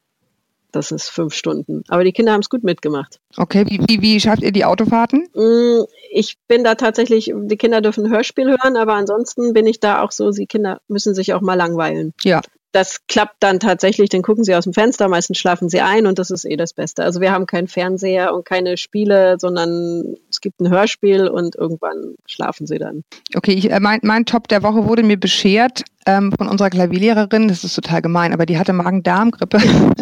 Das 0.72 0.90
ist 0.92 1.08
fünf 1.08 1.32
Stunden. 1.32 1.84
Aber 1.88 2.04
die 2.04 2.12
Kinder 2.12 2.32
haben 2.32 2.40
es 2.40 2.50
gut 2.50 2.62
mitgemacht. 2.62 3.18
Okay, 3.36 3.64
wie, 3.68 3.80
wie, 3.88 4.02
wie 4.02 4.20
schafft 4.20 4.42
ihr 4.42 4.52
die 4.52 4.64
Autofahrten? 4.64 5.26
Mm, 5.34 5.84
Ich 6.12 6.36
bin 6.48 6.64
da 6.64 6.74
tatsächlich, 6.74 7.32
die 7.34 7.56
Kinder 7.56 7.80
dürfen 7.80 8.10
Hörspiel 8.10 8.46
hören, 8.50 8.76
aber 8.76 8.94
ansonsten 8.94 9.54
bin 9.54 9.66
ich 9.66 9.80
da 9.80 10.02
auch 10.02 10.12
so, 10.12 10.30
die 10.32 10.46
Kinder 10.46 10.80
müssen 10.88 11.14
sich 11.14 11.32
auch 11.32 11.40
mal 11.40 11.54
langweilen. 11.54 12.12
Ja. 12.22 12.42
Das 12.76 13.06
klappt 13.06 13.36
dann 13.40 13.58
tatsächlich, 13.58 14.10
dann 14.10 14.20
gucken 14.20 14.44
sie 14.44 14.54
aus 14.54 14.64
dem 14.64 14.74
Fenster, 14.74 15.08
meistens 15.08 15.38
schlafen 15.38 15.70
sie 15.70 15.80
ein 15.80 16.06
und 16.06 16.18
das 16.18 16.30
ist 16.30 16.44
eh 16.44 16.58
das 16.58 16.74
Beste. 16.74 17.04
Also 17.04 17.22
wir 17.22 17.32
haben 17.32 17.46
keinen 17.46 17.68
Fernseher 17.68 18.34
und 18.34 18.44
keine 18.44 18.76
Spiele, 18.76 19.36
sondern 19.38 20.16
es 20.28 20.42
gibt 20.42 20.60
ein 20.60 20.68
Hörspiel 20.68 21.26
und 21.26 21.56
irgendwann 21.56 22.16
schlafen 22.26 22.66
sie 22.66 22.76
dann. 22.76 23.02
Okay, 23.34 23.52
ich, 23.52 23.70
äh, 23.70 23.80
mein, 23.80 24.00
mein 24.02 24.26
Top 24.26 24.48
der 24.48 24.62
Woche 24.62 24.84
wurde 24.84 25.02
mir 25.02 25.18
beschert 25.18 25.84
ähm, 26.04 26.34
von 26.36 26.48
unserer 26.48 26.68
Klavierlehrerin. 26.68 27.48
Das 27.48 27.64
ist 27.64 27.76
total 27.76 28.02
gemein, 28.02 28.34
aber 28.34 28.44
die 28.44 28.58
hatte 28.58 28.74
Magen-Darm-Grippe. 28.74 29.58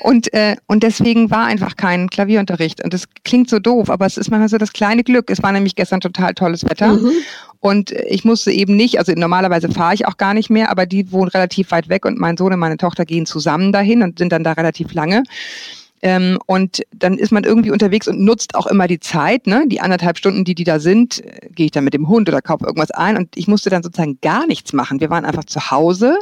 und, 0.00 0.32
äh, 0.32 0.56
und 0.66 0.82
deswegen 0.82 1.30
war 1.30 1.46
einfach 1.46 1.76
kein 1.76 2.08
Klavierunterricht. 2.08 2.82
Und 2.82 2.92
das 2.92 3.06
klingt 3.24 3.50
so 3.50 3.58
doof, 3.58 3.90
aber 3.90 4.06
es 4.06 4.16
ist 4.16 4.30
manchmal 4.30 4.48
so 4.48 4.58
das 4.58 4.72
kleine 4.72 5.04
Glück. 5.04 5.30
Es 5.30 5.42
war 5.42 5.52
nämlich 5.52 5.74
gestern 5.74 6.00
total 6.00 6.34
tolles 6.34 6.64
Wetter. 6.64 6.94
Mhm. 6.94 7.12
Und 7.60 7.90
ich 7.90 8.24
musste 8.24 8.52
eben 8.52 8.76
nicht, 8.76 8.98
also 8.98 9.12
normalerweise 9.12 9.70
fahre 9.70 9.94
ich 9.94 10.06
auch 10.06 10.16
gar 10.16 10.34
nicht 10.34 10.50
mehr, 10.50 10.70
aber 10.70 10.86
die 10.86 11.10
wohnen 11.12 11.28
relativ 11.28 11.70
weit 11.70 11.88
weg 11.88 12.04
und 12.04 12.18
mein 12.18 12.36
Sohn 12.36 12.52
und 12.52 12.58
meine 12.58 12.76
Tochter 12.76 13.04
gehen 13.04 13.26
zusammen 13.26 13.72
dahin 13.72 14.02
und 14.02 14.18
sind 14.18 14.32
dann 14.32 14.44
da 14.44 14.52
relativ 14.52 14.92
lange. 14.92 15.22
Ähm, 16.02 16.38
und 16.46 16.82
dann 16.94 17.18
ist 17.18 17.32
man 17.32 17.44
irgendwie 17.44 17.70
unterwegs 17.70 18.06
und 18.06 18.20
nutzt 18.20 18.54
auch 18.54 18.66
immer 18.66 18.86
die 18.86 19.00
Zeit, 19.00 19.46
ne? 19.46 19.64
Die 19.66 19.80
anderthalb 19.80 20.18
Stunden, 20.18 20.44
die 20.44 20.54
die 20.54 20.64
da 20.64 20.78
sind, 20.78 21.24
äh, 21.24 21.48
gehe 21.50 21.66
ich 21.66 21.72
dann 21.72 21.84
mit 21.84 21.94
dem 21.94 22.08
Hund 22.08 22.28
oder 22.28 22.42
kaufe 22.42 22.66
irgendwas 22.66 22.90
ein 22.90 23.16
und 23.16 23.36
ich 23.36 23.48
musste 23.48 23.70
dann 23.70 23.82
sozusagen 23.82 24.18
gar 24.20 24.46
nichts 24.46 24.72
machen. 24.72 25.00
Wir 25.00 25.10
waren 25.10 25.24
einfach 25.24 25.44
zu 25.44 25.70
Hause, 25.70 26.18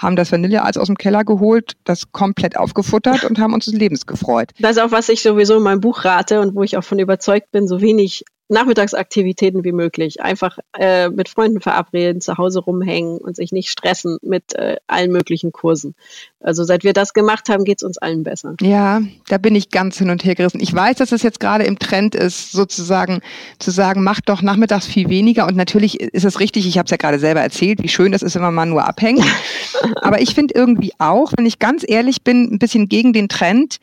haben 0.00 0.16
das 0.16 0.32
Vanilleeis 0.32 0.76
aus 0.76 0.86
dem 0.86 0.96
Keller 0.96 1.24
geholt, 1.24 1.74
das 1.84 2.10
komplett 2.10 2.56
aufgefuttert 2.56 3.24
und 3.24 3.38
haben 3.38 3.54
uns 3.54 3.66
des 3.66 3.74
Lebens 3.74 4.06
gefreut. 4.06 4.50
Das 4.58 4.72
ist 4.72 4.82
auch, 4.82 4.90
was 4.90 5.08
ich 5.08 5.22
sowieso 5.22 5.58
in 5.58 5.62
meinem 5.62 5.80
Buch 5.80 6.04
rate 6.04 6.40
und 6.40 6.54
wo 6.54 6.62
ich 6.62 6.76
auch 6.76 6.84
von 6.84 6.98
überzeugt 6.98 7.50
bin, 7.52 7.68
so 7.68 7.80
wenig 7.80 8.24
Nachmittagsaktivitäten 8.50 9.64
wie 9.64 9.72
möglich. 9.72 10.20
Einfach 10.20 10.58
äh, 10.78 11.08
mit 11.08 11.28
Freunden 11.28 11.60
verabreden, 11.60 12.20
zu 12.20 12.36
Hause 12.36 12.60
rumhängen 12.60 13.18
und 13.18 13.36
sich 13.36 13.52
nicht 13.52 13.70
stressen 13.70 14.18
mit 14.22 14.54
äh, 14.54 14.76
allen 14.86 15.12
möglichen 15.12 15.52
Kursen. 15.52 15.94
Also 16.40 16.64
seit 16.64 16.84
wir 16.84 16.92
das 16.92 17.12
gemacht 17.12 17.48
haben, 17.48 17.64
geht's 17.64 17.82
uns 17.82 17.98
allen 17.98 18.24
besser. 18.24 18.54
Ja, 18.60 19.02
da 19.28 19.38
bin 19.38 19.54
ich 19.54 19.70
ganz 19.70 19.98
hin 19.98 20.10
und 20.10 20.24
her 20.24 20.34
gerissen. 20.34 20.60
Ich 20.60 20.74
weiß, 20.74 20.96
dass 20.96 21.12
es 21.12 21.22
jetzt 21.22 21.38
gerade 21.38 21.64
im 21.64 21.78
Trend 21.78 22.14
ist, 22.14 22.52
sozusagen 22.52 23.20
zu 23.58 23.70
sagen, 23.70 24.02
macht 24.02 24.28
doch 24.28 24.42
nachmittags 24.42 24.86
viel 24.86 25.08
weniger. 25.08 25.46
Und 25.46 25.56
natürlich 25.56 26.00
ist 26.00 26.24
es 26.24 26.40
richtig, 26.40 26.66
ich 26.66 26.78
habe 26.78 26.86
es 26.86 26.90
ja 26.90 26.96
gerade 26.96 27.18
selber 27.18 27.40
erzählt, 27.40 27.82
wie 27.82 27.88
schön 27.88 28.12
das 28.12 28.22
ist, 28.22 28.34
wenn 28.34 28.42
man 28.42 28.54
mal 28.54 28.66
nur 28.66 28.86
abhängt. 28.86 29.24
Aber 30.02 30.20
ich 30.20 30.34
finde 30.34 30.54
irgendwie 30.54 30.92
auch, 30.98 31.32
wenn 31.36 31.46
ich 31.46 31.58
ganz 31.58 31.84
ehrlich 31.86 32.22
bin, 32.22 32.52
ein 32.52 32.58
bisschen 32.58 32.88
gegen 32.88 33.12
den 33.12 33.28
Trend. 33.28 33.78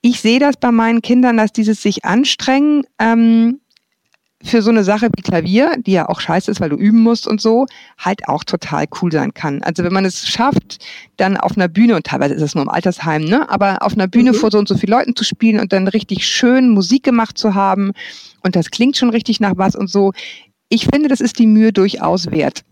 Ich 0.00 0.20
sehe 0.20 0.40
das 0.40 0.56
bei 0.56 0.72
meinen 0.72 1.00
Kindern, 1.00 1.36
dass 1.36 1.52
dieses 1.52 1.80
sich 1.80 2.04
anstrengen, 2.04 2.84
ähm, 2.98 3.60
für 4.44 4.62
so 4.62 4.70
eine 4.70 4.84
Sache 4.84 5.08
wie 5.16 5.22
Klavier, 5.22 5.72
die 5.78 5.92
ja 5.92 6.08
auch 6.08 6.20
scheiße 6.20 6.50
ist, 6.50 6.60
weil 6.60 6.70
du 6.70 6.76
üben 6.76 7.00
musst 7.00 7.26
und 7.26 7.40
so, 7.40 7.66
halt 7.98 8.28
auch 8.28 8.44
total 8.44 8.86
cool 9.00 9.12
sein 9.12 9.34
kann. 9.34 9.62
Also 9.62 9.84
wenn 9.84 9.92
man 9.92 10.04
es 10.04 10.28
schafft, 10.28 10.84
dann 11.16 11.36
auf 11.36 11.56
einer 11.56 11.68
Bühne, 11.68 11.96
und 11.96 12.04
teilweise 12.06 12.34
ist 12.34 12.42
es 12.42 12.54
nur 12.54 12.62
im 12.62 12.68
Altersheim, 12.70 13.24
ne, 13.24 13.48
aber 13.50 13.82
auf 13.82 13.92
einer 13.94 14.08
Bühne 14.08 14.32
Mhm. 14.32 14.36
vor 14.36 14.50
so 14.50 14.58
und 14.58 14.68
so 14.68 14.76
vielen 14.76 14.92
Leuten 14.92 15.16
zu 15.16 15.24
spielen 15.24 15.60
und 15.60 15.72
dann 15.72 15.88
richtig 15.88 16.26
schön 16.26 16.70
Musik 16.70 17.02
gemacht 17.04 17.38
zu 17.38 17.54
haben 17.54 17.92
und 18.42 18.56
das 18.56 18.70
klingt 18.70 18.96
schon 18.96 19.10
richtig 19.10 19.40
nach 19.40 19.52
was 19.56 19.76
und 19.76 19.88
so. 19.90 20.12
Ich 20.68 20.86
finde, 20.86 21.08
das 21.08 21.20
ist 21.20 21.38
die 21.38 21.46
Mühe 21.46 21.72
durchaus 21.72 22.30
wert. 22.30 22.62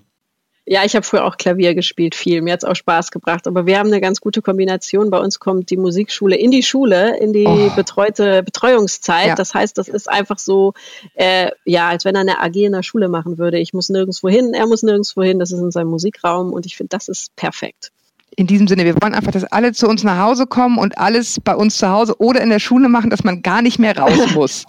Ja, 0.73 0.85
ich 0.85 0.95
habe 0.95 1.05
früher 1.05 1.25
auch 1.25 1.37
Klavier 1.37 1.75
gespielt, 1.75 2.15
viel. 2.15 2.43
Mir 2.43 2.53
hat's 2.53 2.63
auch 2.65 2.77
Spaß 2.77 3.11
gebracht. 3.11 3.49
Aber 3.49 3.67
wir 3.67 3.77
haben 3.77 3.89
eine 3.89 4.01
ganz 4.01 4.21
gute 4.21 4.41
Kombination. 4.41 5.11
Bei 5.11 5.19
uns 5.19 5.41
kommt 5.41 5.69
die 5.71 5.77
Musikschule 5.77 6.37
in 6.37 6.53
die 6.53 6.63
Schule, 6.63 7.19
in 7.19 7.33
die 7.33 7.45
Oh. 7.45 7.71
betreute 7.75 8.45
Betreuungszeit. 8.45 9.27
Ja. 9.27 9.35
Das 9.35 9.53
heißt, 9.53 9.77
das 9.79 9.89
ist 9.89 10.09
einfach 10.09 10.39
so, 10.39 10.73
äh, 11.15 11.51
ja, 11.65 11.89
als 11.89 12.05
wenn 12.05 12.15
er 12.15 12.21
eine 12.21 12.41
AG 12.41 12.55
in 12.55 12.71
der 12.71 12.85
Schule 12.85 13.09
machen 13.09 13.37
würde. 13.37 13.59
Ich 13.59 13.73
muss 13.73 13.89
nirgendwo 13.89 14.29
hin, 14.29 14.55
er 14.55 14.69
muss 14.69 14.85
nirgendwo 14.85 15.25
hin. 15.25 15.41
Das 15.41 15.51
ist 15.51 15.59
in 15.59 15.73
seinem 15.73 15.89
Musikraum 15.91 16.53
und 16.53 16.67
ich 16.67 16.77
finde, 16.77 16.91
das 16.91 17.09
ist 17.09 17.35
perfekt. 17.35 17.91
In 18.37 18.47
diesem 18.47 18.69
Sinne, 18.69 18.85
wir 18.85 18.95
wollen 19.03 19.13
einfach, 19.13 19.33
dass 19.33 19.43
alle 19.43 19.73
zu 19.73 19.89
uns 19.89 20.05
nach 20.05 20.19
Hause 20.25 20.47
kommen 20.47 20.79
und 20.79 20.99
alles 20.99 21.41
bei 21.43 21.57
uns 21.57 21.79
zu 21.79 21.89
Hause 21.89 22.15
oder 22.21 22.41
in 22.43 22.49
der 22.51 22.61
Schule 22.61 22.89
machen, 22.89 23.11
dass 23.11 23.25
man 23.25 23.43
gar 23.43 23.61
nicht 23.61 23.81
mehr 23.81 23.99
raus 23.99 24.13
muss. 24.35 24.67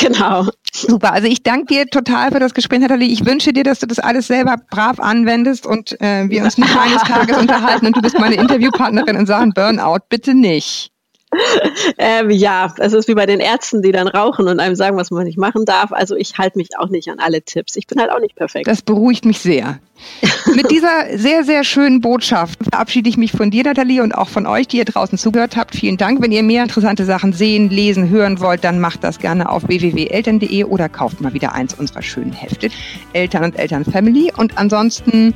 Genau. 0.00 0.46
Super, 0.88 1.12
also 1.12 1.28
ich 1.28 1.42
danke 1.42 1.66
dir 1.66 1.86
total 1.86 2.30
für 2.30 2.40
das 2.40 2.54
Gespräch, 2.54 2.80
Nathalie. 2.80 3.08
Ich 3.08 3.24
wünsche 3.26 3.52
dir, 3.52 3.64
dass 3.64 3.80
du 3.80 3.86
das 3.86 3.98
alles 3.98 4.26
selber 4.26 4.56
brav 4.70 5.00
anwendest 5.00 5.66
und 5.66 6.00
äh, 6.00 6.28
wir 6.28 6.44
uns 6.44 6.58
nicht 6.58 6.76
eines 6.76 7.02
Tages 7.02 7.36
unterhalten 7.36 7.86
und 7.86 7.96
du 7.96 8.02
bist 8.02 8.18
meine 8.18 8.36
Interviewpartnerin 8.36 9.16
in 9.16 9.26
Sachen 9.26 9.52
Burnout. 9.52 9.98
Bitte 10.08 10.34
nicht. 10.34 10.93
Ähm, 11.98 12.30
ja, 12.30 12.72
es 12.78 12.92
ist 12.92 13.08
wie 13.08 13.14
bei 13.14 13.26
den 13.26 13.40
Ärzten, 13.40 13.82
die 13.82 13.92
dann 13.92 14.08
rauchen 14.08 14.48
und 14.48 14.58
einem 14.60 14.74
sagen, 14.74 14.96
was 14.96 15.10
man 15.10 15.24
nicht 15.24 15.38
machen 15.38 15.64
darf. 15.64 15.92
Also 15.92 16.16
ich 16.16 16.38
halte 16.38 16.58
mich 16.58 16.70
auch 16.78 16.88
nicht 16.88 17.08
an 17.08 17.18
alle 17.18 17.42
Tipps. 17.42 17.76
Ich 17.76 17.86
bin 17.86 18.00
halt 18.00 18.10
auch 18.10 18.20
nicht 18.20 18.34
perfekt. 18.34 18.66
Das 18.66 18.82
beruhigt 18.82 19.24
mich 19.24 19.38
sehr. 19.38 19.78
Mit 20.54 20.70
dieser 20.70 21.16
sehr, 21.16 21.44
sehr 21.44 21.64
schönen 21.64 22.00
Botschaft 22.00 22.58
verabschiede 22.70 23.08
ich 23.08 23.16
mich 23.16 23.32
von 23.32 23.50
dir, 23.50 23.64
Nathalie, 23.64 24.02
und 24.02 24.12
auch 24.12 24.28
von 24.28 24.46
euch, 24.46 24.68
die 24.68 24.78
ihr 24.78 24.84
draußen 24.84 25.18
zugehört 25.18 25.56
habt. 25.56 25.74
Vielen 25.74 25.96
Dank. 25.96 26.20
Wenn 26.22 26.32
ihr 26.32 26.42
mehr 26.42 26.62
interessante 26.62 27.04
Sachen 27.04 27.32
sehen, 27.32 27.70
lesen, 27.70 28.08
hören 28.08 28.40
wollt, 28.40 28.64
dann 28.64 28.80
macht 28.80 29.04
das 29.04 29.18
gerne 29.18 29.48
auf 29.48 29.66
www.eltern.de 29.68 30.64
oder 30.64 30.88
kauft 30.88 31.20
mal 31.20 31.32
wieder 31.32 31.54
eins 31.54 31.74
unserer 31.74 32.02
schönen 32.02 32.32
Hefte. 32.32 32.70
Eltern 33.12 33.44
und 33.44 33.58
Eltern 33.58 33.84
Family. 33.84 34.32
Und 34.36 34.58
ansonsten 34.58 35.34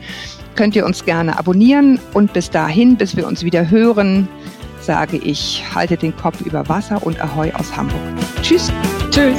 könnt 0.56 0.74
ihr 0.74 0.84
uns 0.84 1.04
gerne 1.04 1.38
abonnieren. 1.38 2.00
Und 2.14 2.32
bis 2.32 2.50
dahin, 2.50 2.96
bis 2.96 3.16
wir 3.16 3.26
uns 3.26 3.44
wieder 3.44 3.70
hören, 3.70 4.28
sage 4.88 5.18
ich, 5.18 5.62
haltet 5.74 6.00
den 6.00 6.16
Kopf 6.16 6.40
über 6.40 6.66
Wasser 6.66 7.02
und 7.02 7.20
Ahoi 7.20 7.52
aus 7.52 7.76
Hamburg. 7.76 8.00
Tschüss. 8.40 8.72
Tschüss. 9.10 9.36